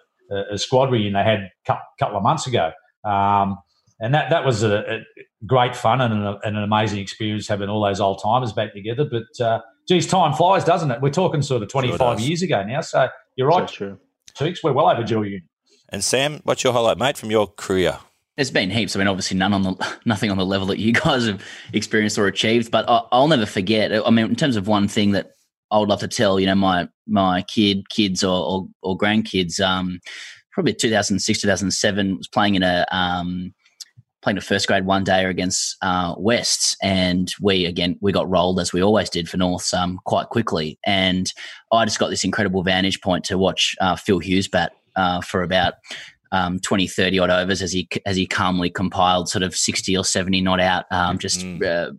a 0.51 0.59
squad 0.59 0.91
reunion 0.91 1.13
they 1.13 1.23
had 1.23 1.49
a 1.67 1.77
couple 1.97 2.15
of 2.15 2.21
months 2.21 2.45
ago. 2.45 2.71
Um, 3.03 3.57
and 3.99 4.13
that 4.13 4.29
that 4.29 4.45
was 4.45 4.61
a, 4.61 4.77
a 4.77 4.99
great 5.47 5.75
fun 5.75 5.99
and 5.99 6.13
an, 6.13 6.39
an, 6.43 6.55
amazing 6.57 6.99
experience 6.99 7.47
having 7.47 7.69
all 7.69 7.83
those 7.83 7.99
old 7.99 8.21
timers 8.21 8.53
back 8.53 8.73
together. 8.73 9.09
But 9.09 9.43
uh, 9.43 9.61
geez, 9.89 10.07
time 10.07 10.33
flies, 10.33 10.63
doesn't 10.63 10.91
it? 10.91 11.01
We're 11.01 11.09
talking 11.09 11.41
sort 11.41 11.63
of 11.63 11.69
twenty 11.69 11.95
five 11.97 12.19
sure 12.19 12.27
years 12.27 12.41
ago 12.41 12.63
now. 12.63 12.81
So 12.81 13.09
you're 13.35 13.47
right, 13.47 13.69
so 13.69 13.97
true. 14.37 14.55
we're 14.63 14.71
well 14.71 14.89
overdue. 14.89 15.23
You 15.23 15.41
and 15.89 16.03
Sam, 16.03 16.39
what's 16.43 16.63
your 16.63 16.71
highlight, 16.71 16.97
mate, 16.97 17.17
from 17.17 17.31
your 17.31 17.47
career? 17.47 17.97
There's 18.37 18.51
been 18.51 18.69
heaps. 18.69 18.95
I 18.95 18.99
mean, 18.99 19.07
obviously, 19.07 19.37
none 19.37 19.53
on 19.53 19.63
the 19.63 19.97
nothing 20.05 20.31
on 20.31 20.37
the 20.37 20.45
level 20.45 20.67
that 20.67 20.79
you 20.79 20.93
guys 21.05 21.25
have 21.25 21.43
experienced 21.73 22.17
or 22.17 22.27
achieved. 22.27 22.71
But 22.71 22.85
I, 22.87 23.01
will 23.11 23.27
never 23.27 23.45
forget. 23.45 23.91
I 24.05 24.09
mean, 24.11 24.27
in 24.27 24.35
terms 24.35 24.55
of 24.55 24.67
one 24.67 24.87
thing 24.87 25.11
that 25.11 25.31
I 25.71 25.79
would 25.79 25.89
love 25.89 25.99
to 26.01 26.07
tell, 26.07 26.39
you 26.39 26.45
know, 26.45 26.55
my 26.55 26.87
my 27.07 27.41
kid, 27.43 27.89
kids, 27.89 28.23
or 28.23 28.45
or, 28.45 28.67
or 28.81 28.97
grandkids. 28.97 29.59
Um, 29.59 29.99
probably 30.51 30.73
2006, 30.73 31.39
2007 31.39 32.17
was 32.17 32.27
playing 32.27 32.55
in 32.55 32.63
a 32.63 32.85
um, 32.91 33.53
playing 34.21 34.37
a 34.37 34.41
first 34.41 34.67
grade 34.67 34.85
one 34.85 35.03
day 35.03 35.25
against 35.25 35.77
uh, 35.81 36.13
Wests, 36.17 36.75
and 36.81 37.33
we 37.41 37.65
again 37.65 37.97
we 38.01 38.11
got 38.11 38.29
rolled 38.29 38.59
as 38.59 38.73
we 38.73 38.81
always 38.81 39.09
did 39.09 39.29
for 39.29 39.37
Norths 39.37 39.73
um, 39.73 39.99
quite 40.05 40.29
quickly, 40.29 40.77
and 40.85 41.31
I 41.71 41.85
just 41.85 41.99
got 41.99 42.09
this 42.09 42.23
incredible 42.23 42.63
vantage 42.63 43.01
point 43.01 43.23
to 43.25 43.37
watch 43.37 43.75
uh, 43.81 43.95
Phil 43.95 44.19
Hughes 44.19 44.47
bat 44.47 44.73
uh, 44.95 45.21
for 45.21 45.43
about 45.43 45.75
um, 46.31 46.59
20, 46.59 46.87
30 46.87 47.19
odd 47.19 47.29
overs 47.29 47.61
as 47.61 47.71
he 47.71 47.87
as 48.05 48.15
he 48.15 48.27
calmly 48.27 48.69
compiled 48.69 49.29
sort 49.29 49.43
of 49.43 49.55
60 49.55 49.95
or 49.97 50.05
70 50.05 50.41
not 50.41 50.59
out, 50.59 50.85
um, 50.91 51.17
just 51.17 51.41
mm. 51.41 51.63
uh, 51.63 51.91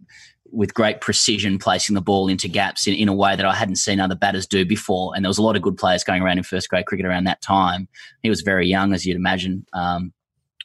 with 0.52 0.74
great 0.74 1.00
precision 1.00 1.58
placing 1.58 1.94
the 1.94 2.00
ball 2.00 2.28
into 2.28 2.48
gaps 2.48 2.86
in, 2.86 2.94
in 2.94 3.08
a 3.08 3.14
way 3.14 3.36
that 3.36 3.46
I 3.46 3.54
hadn't 3.54 3.76
seen 3.76 4.00
other 4.00 4.14
batters 4.14 4.46
do 4.46 4.64
before. 4.64 5.12
And 5.14 5.24
there 5.24 5.30
was 5.30 5.38
a 5.38 5.42
lot 5.42 5.56
of 5.56 5.62
good 5.62 5.76
players 5.76 6.04
going 6.04 6.22
around 6.22 6.38
in 6.38 6.44
first 6.44 6.68
grade 6.68 6.86
cricket 6.86 7.06
around 7.06 7.24
that 7.24 7.42
time. 7.42 7.88
He 8.22 8.30
was 8.30 8.42
very 8.42 8.66
young, 8.66 8.92
as 8.92 9.06
you'd 9.06 9.16
imagine. 9.16 9.64
Um, 9.72 10.12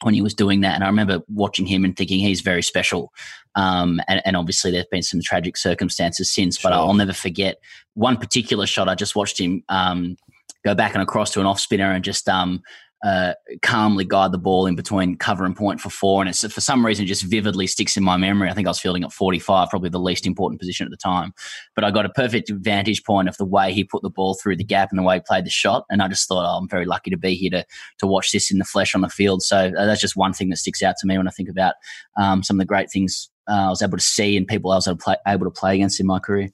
when 0.02 0.14
he 0.14 0.22
was 0.22 0.34
doing 0.34 0.60
that. 0.60 0.74
And 0.74 0.84
I 0.84 0.88
remember 0.88 1.20
watching 1.28 1.66
him 1.66 1.84
and 1.84 1.96
thinking 1.96 2.18
he's 2.18 2.40
very 2.40 2.62
special. 2.62 3.12
Um, 3.54 4.00
and, 4.08 4.20
and, 4.24 4.36
obviously, 4.36 4.70
there's 4.70 4.86
been 4.90 5.02
some 5.02 5.22
tragic 5.22 5.56
circumstances 5.56 6.30
since, 6.30 6.60
but 6.60 6.72
I'll 6.72 6.92
never 6.92 7.14
forget 7.14 7.56
one 7.94 8.18
particular 8.18 8.66
shot. 8.66 8.88
I 8.88 8.94
just 8.94 9.16
watched 9.16 9.40
him 9.40 9.64
um, 9.70 10.16
go 10.64 10.74
back 10.74 10.92
and 10.94 11.02
across 11.02 11.30
to 11.32 11.40
an 11.40 11.46
off 11.46 11.60
spinner 11.60 11.90
and 11.90 12.04
just 12.04 12.28
um, 12.28 12.62
uh, 13.04 13.34
calmly 13.62 14.04
guide 14.04 14.32
the 14.32 14.38
ball 14.38 14.66
in 14.66 14.74
between 14.74 15.16
cover 15.16 15.44
and 15.44 15.54
point 15.54 15.80
for 15.80 15.90
four. 15.90 16.22
And 16.22 16.28
it's 16.28 16.46
for 16.52 16.60
some 16.60 16.84
reason 16.84 17.06
just 17.06 17.22
vividly 17.22 17.66
sticks 17.66 17.96
in 17.96 18.02
my 18.02 18.16
memory. 18.16 18.48
I 18.48 18.54
think 18.54 18.66
I 18.66 18.70
was 18.70 18.80
fielding 18.80 19.04
at 19.04 19.12
45, 19.12 19.68
probably 19.68 19.90
the 19.90 20.00
least 20.00 20.26
important 20.26 20.60
position 20.60 20.86
at 20.86 20.90
the 20.90 20.96
time. 20.96 21.32
But 21.74 21.84
I 21.84 21.90
got 21.90 22.06
a 22.06 22.10
perfect 22.10 22.50
vantage 22.50 23.04
point 23.04 23.28
of 23.28 23.36
the 23.36 23.44
way 23.44 23.72
he 23.72 23.84
put 23.84 24.02
the 24.02 24.10
ball 24.10 24.34
through 24.34 24.56
the 24.56 24.64
gap 24.64 24.90
and 24.90 24.98
the 24.98 25.02
way 25.02 25.16
he 25.16 25.20
played 25.20 25.44
the 25.44 25.50
shot. 25.50 25.84
And 25.90 26.02
I 26.02 26.08
just 26.08 26.26
thought, 26.26 26.46
oh, 26.46 26.58
I'm 26.58 26.68
very 26.68 26.86
lucky 26.86 27.10
to 27.10 27.18
be 27.18 27.34
here 27.34 27.50
to, 27.50 27.66
to 27.98 28.06
watch 28.06 28.32
this 28.32 28.50
in 28.50 28.58
the 28.58 28.64
flesh 28.64 28.94
on 28.94 29.02
the 29.02 29.08
field. 29.08 29.42
So 29.42 29.72
uh, 29.78 29.86
that's 29.86 30.00
just 30.00 30.16
one 30.16 30.32
thing 30.32 30.48
that 30.50 30.56
sticks 30.56 30.82
out 30.82 30.96
to 30.98 31.06
me 31.06 31.18
when 31.18 31.28
I 31.28 31.32
think 31.32 31.48
about 31.48 31.74
um, 32.16 32.42
some 32.42 32.56
of 32.56 32.60
the 32.60 32.66
great 32.66 32.90
things 32.90 33.30
uh, 33.48 33.66
I 33.66 33.68
was 33.68 33.82
able 33.82 33.98
to 33.98 34.04
see 34.04 34.36
and 34.36 34.46
people 34.46 34.72
I 34.72 34.76
was 34.76 34.88
able 34.88 34.98
to 34.98 35.04
play, 35.04 35.16
able 35.26 35.46
to 35.46 35.50
play 35.50 35.76
against 35.76 36.00
in 36.00 36.06
my 36.06 36.18
career. 36.18 36.48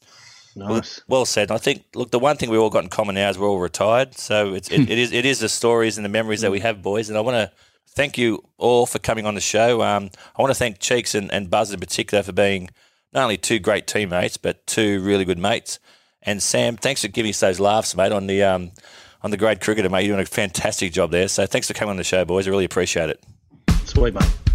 Nice. 0.54 1.02
Well, 1.08 1.20
well, 1.20 1.24
said. 1.24 1.50
I 1.50 1.58
think 1.58 1.84
look, 1.94 2.10
the 2.10 2.18
one 2.18 2.36
thing 2.36 2.50
we 2.50 2.58
all 2.58 2.70
got 2.70 2.84
in 2.84 2.90
common 2.90 3.14
now 3.14 3.30
is 3.30 3.38
we're 3.38 3.48
all 3.48 3.58
retired, 3.58 4.16
so 4.18 4.54
it's, 4.54 4.70
it, 4.70 4.90
it 4.90 4.98
is 4.98 5.12
it 5.12 5.24
is 5.24 5.40
the 5.40 5.48
stories 5.48 5.96
and 5.96 6.04
the 6.04 6.10
memories 6.10 6.42
that 6.42 6.50
we 6.50 6.60
have, 6.60 6.82
boys. 6.82 7.08
And 7.08 7.16
I 7.16 7.22
want 7.22 7.36
to 7.36 7.52
thank 7.88 8.18
you 8.18 8.42
all 8.58 8.86
for 8.86 8.98
coming 8.98 9.26
on 9.26 9.34
the 9.34 9.40
show. 9.40 9.82
Um, 9.82 10.10
I 10.36 10.42
want 10.42 10.52
to 10.52 10.58
thank 10.58 10.78
Cheeks 10.78 11.14
and, 11.14 11.32
and 11.32 11.50
Buzz 11.50 11.72
in 11.72 11.80
particular 11.80 12.22
for 12.22 12.32
being 12.32 12.70
not 13.12 13.22
only 13.22 13.36
two 13.36 13.58
great 13.58 13.86
teammates 13.86 14.36
but 14.36 14.66
two 14.66 15.02
really 15.02 15.24
good 15.24 15.38
mates. 15.38 15.78
And 16.22 16.42
Sam, 16.42 16.76
thanks 16.76 17.02
for 17.02 17.08
giving 17.08 17.30
us 17.30 17.40
those 17.40 17.58
laughs, 17.58 17.96
mate, 17.96 18.12
on 18.12 18.26
the 18.26 18.42
um, 18.42 18.70
on 19.22 19.30
the 19.30 19.36
Grade 19.36 19.60
Cricketer, 19.60 19.88
mate. 19.88 20.04
You're 20.04 20.16
doing 20.16 20.22
a 20.22 20.26
fantastic 20.26 20.92
job 20.92 21.10
there. 21.10 21.28
So 21.28 21.46
thanks 21.46 21.66
for 21.66 21.74
coming 21.74 21.90
on 21.90 21.96
the 21.96 22.04
show, 22.04 22.24
boys. 22.24 22.46
I 22.46 22.50
really 22.50 22.64
appreciate 22.64 23.10
it. 23.10 23.22
Sweet, 23.84 24.14
mate. 24.14 24.51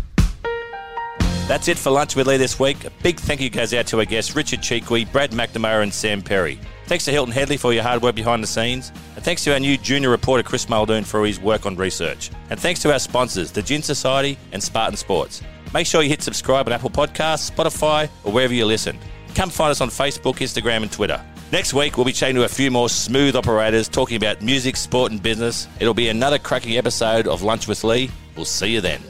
That's 1.47 1.69
it 1.69 1.77
for 1.77 1.91
Lunch 1.91 2.13
with 2.17 2.27
Lee 2.27 2.35
this 2.35 2.59
week. 2.59 2.83
A 2.83 2.89
big 3.01 3.17
thank 3.17 3.39
you 3.39 3.49
goes 3.49 3.73
out 3.73 3.87
to 3.87 3.99
our 3.99 4.05
guests 4.05 4.35
Richard 4.35 4.61
Chee-Quee, 4.61 5.05
Brad 5.05 5.31
McNamara, 5.31 5.81
and 5.81 5.93
Sam 5.93 6.21
Perry. 6.21 6.59
Thanks 6.87 7.05
to 7.05 7.11
Hilton 7.11 7.33
Headley 7.33 7.55
for 7.55 7.71
your 7.73 7.83
hard 7.83 8.01
work 8.01 8.15
behind 8.15 8.43
the 8.43 8.47
scenes. 8.47 8.91
And 9.15 9.23
thanks 9.23 9.45
to 9.45 9.53
our 9.53 9.59
new 9.59 9.77
junior 9.77 10.09
reporter 10.09 10.43
Chris 10.43 10.67
Muldoon 10.67 11.05
for 11.05 11.25
his 11.25 11.39
work 11.39 11.65
on 11.65 11.77
research. 11.77 12.31
And 12.49 12.59
thanks 12.59 12.81
to 12.81 12.91
our 12.91 12.99
sponsors, 12.99 13.51
the 13.53 13.61
Gin 13.61 13.81
Society 13.81 14.37
and 14.51 14.61
Spartan 14.61 14.97
Sports. 14.97 15.41
Make 15.73 15.87
sure 15.87 16.01
you 16.01 16.09
hit 16.09 16.21
subscribe 16.21 16.67
on 16.67 16.73
Apple 16.73 16.89
Podcasts, 16.89 17.49
Spotify, 17.49 18.09
or 18.25 18.33
wherever 18.33 18.53
you 18.53 18.65
listen. 18.65 18.99
Come 19.33 19.49
find 19.49 19.71
us 19.71 19.79
on 19.79 19.87
Facebook, 19.87 20.35
Instagram, 20.39 20.81
and 20.81 20.91
Twitter. 20.91 21.21
Next 21.53 21.73
week, 21.73 21.95
we'll 21.95 22.05
be 22.05 22.11
chatting 22.11 22.35
to 22.35 22.43
a 22.43 22.49
few 22.49 22.69
more 22.71 22.89
smooth 22.89 23.37
operators 23.37 23.87
talking 23.87 24.17
about 24.17 24.41
music, 24.41 24.75
sport, 24.75 25.13
and 25.13 25.23
business. 25.23 25.69
It'll 25.79 25.93
be 25.93 26.09
another 26.09 26.39
cracking 26.39 26.77
episode 26.77 27.25
of 27.25 27.41
Lunch 27.41 27.69
with 27.69 27.85
Lee. 27.85 28.11
We'll 28.35 28.43
see 28.43 28.67
you 28.67 28.81
then. 28.81 29.01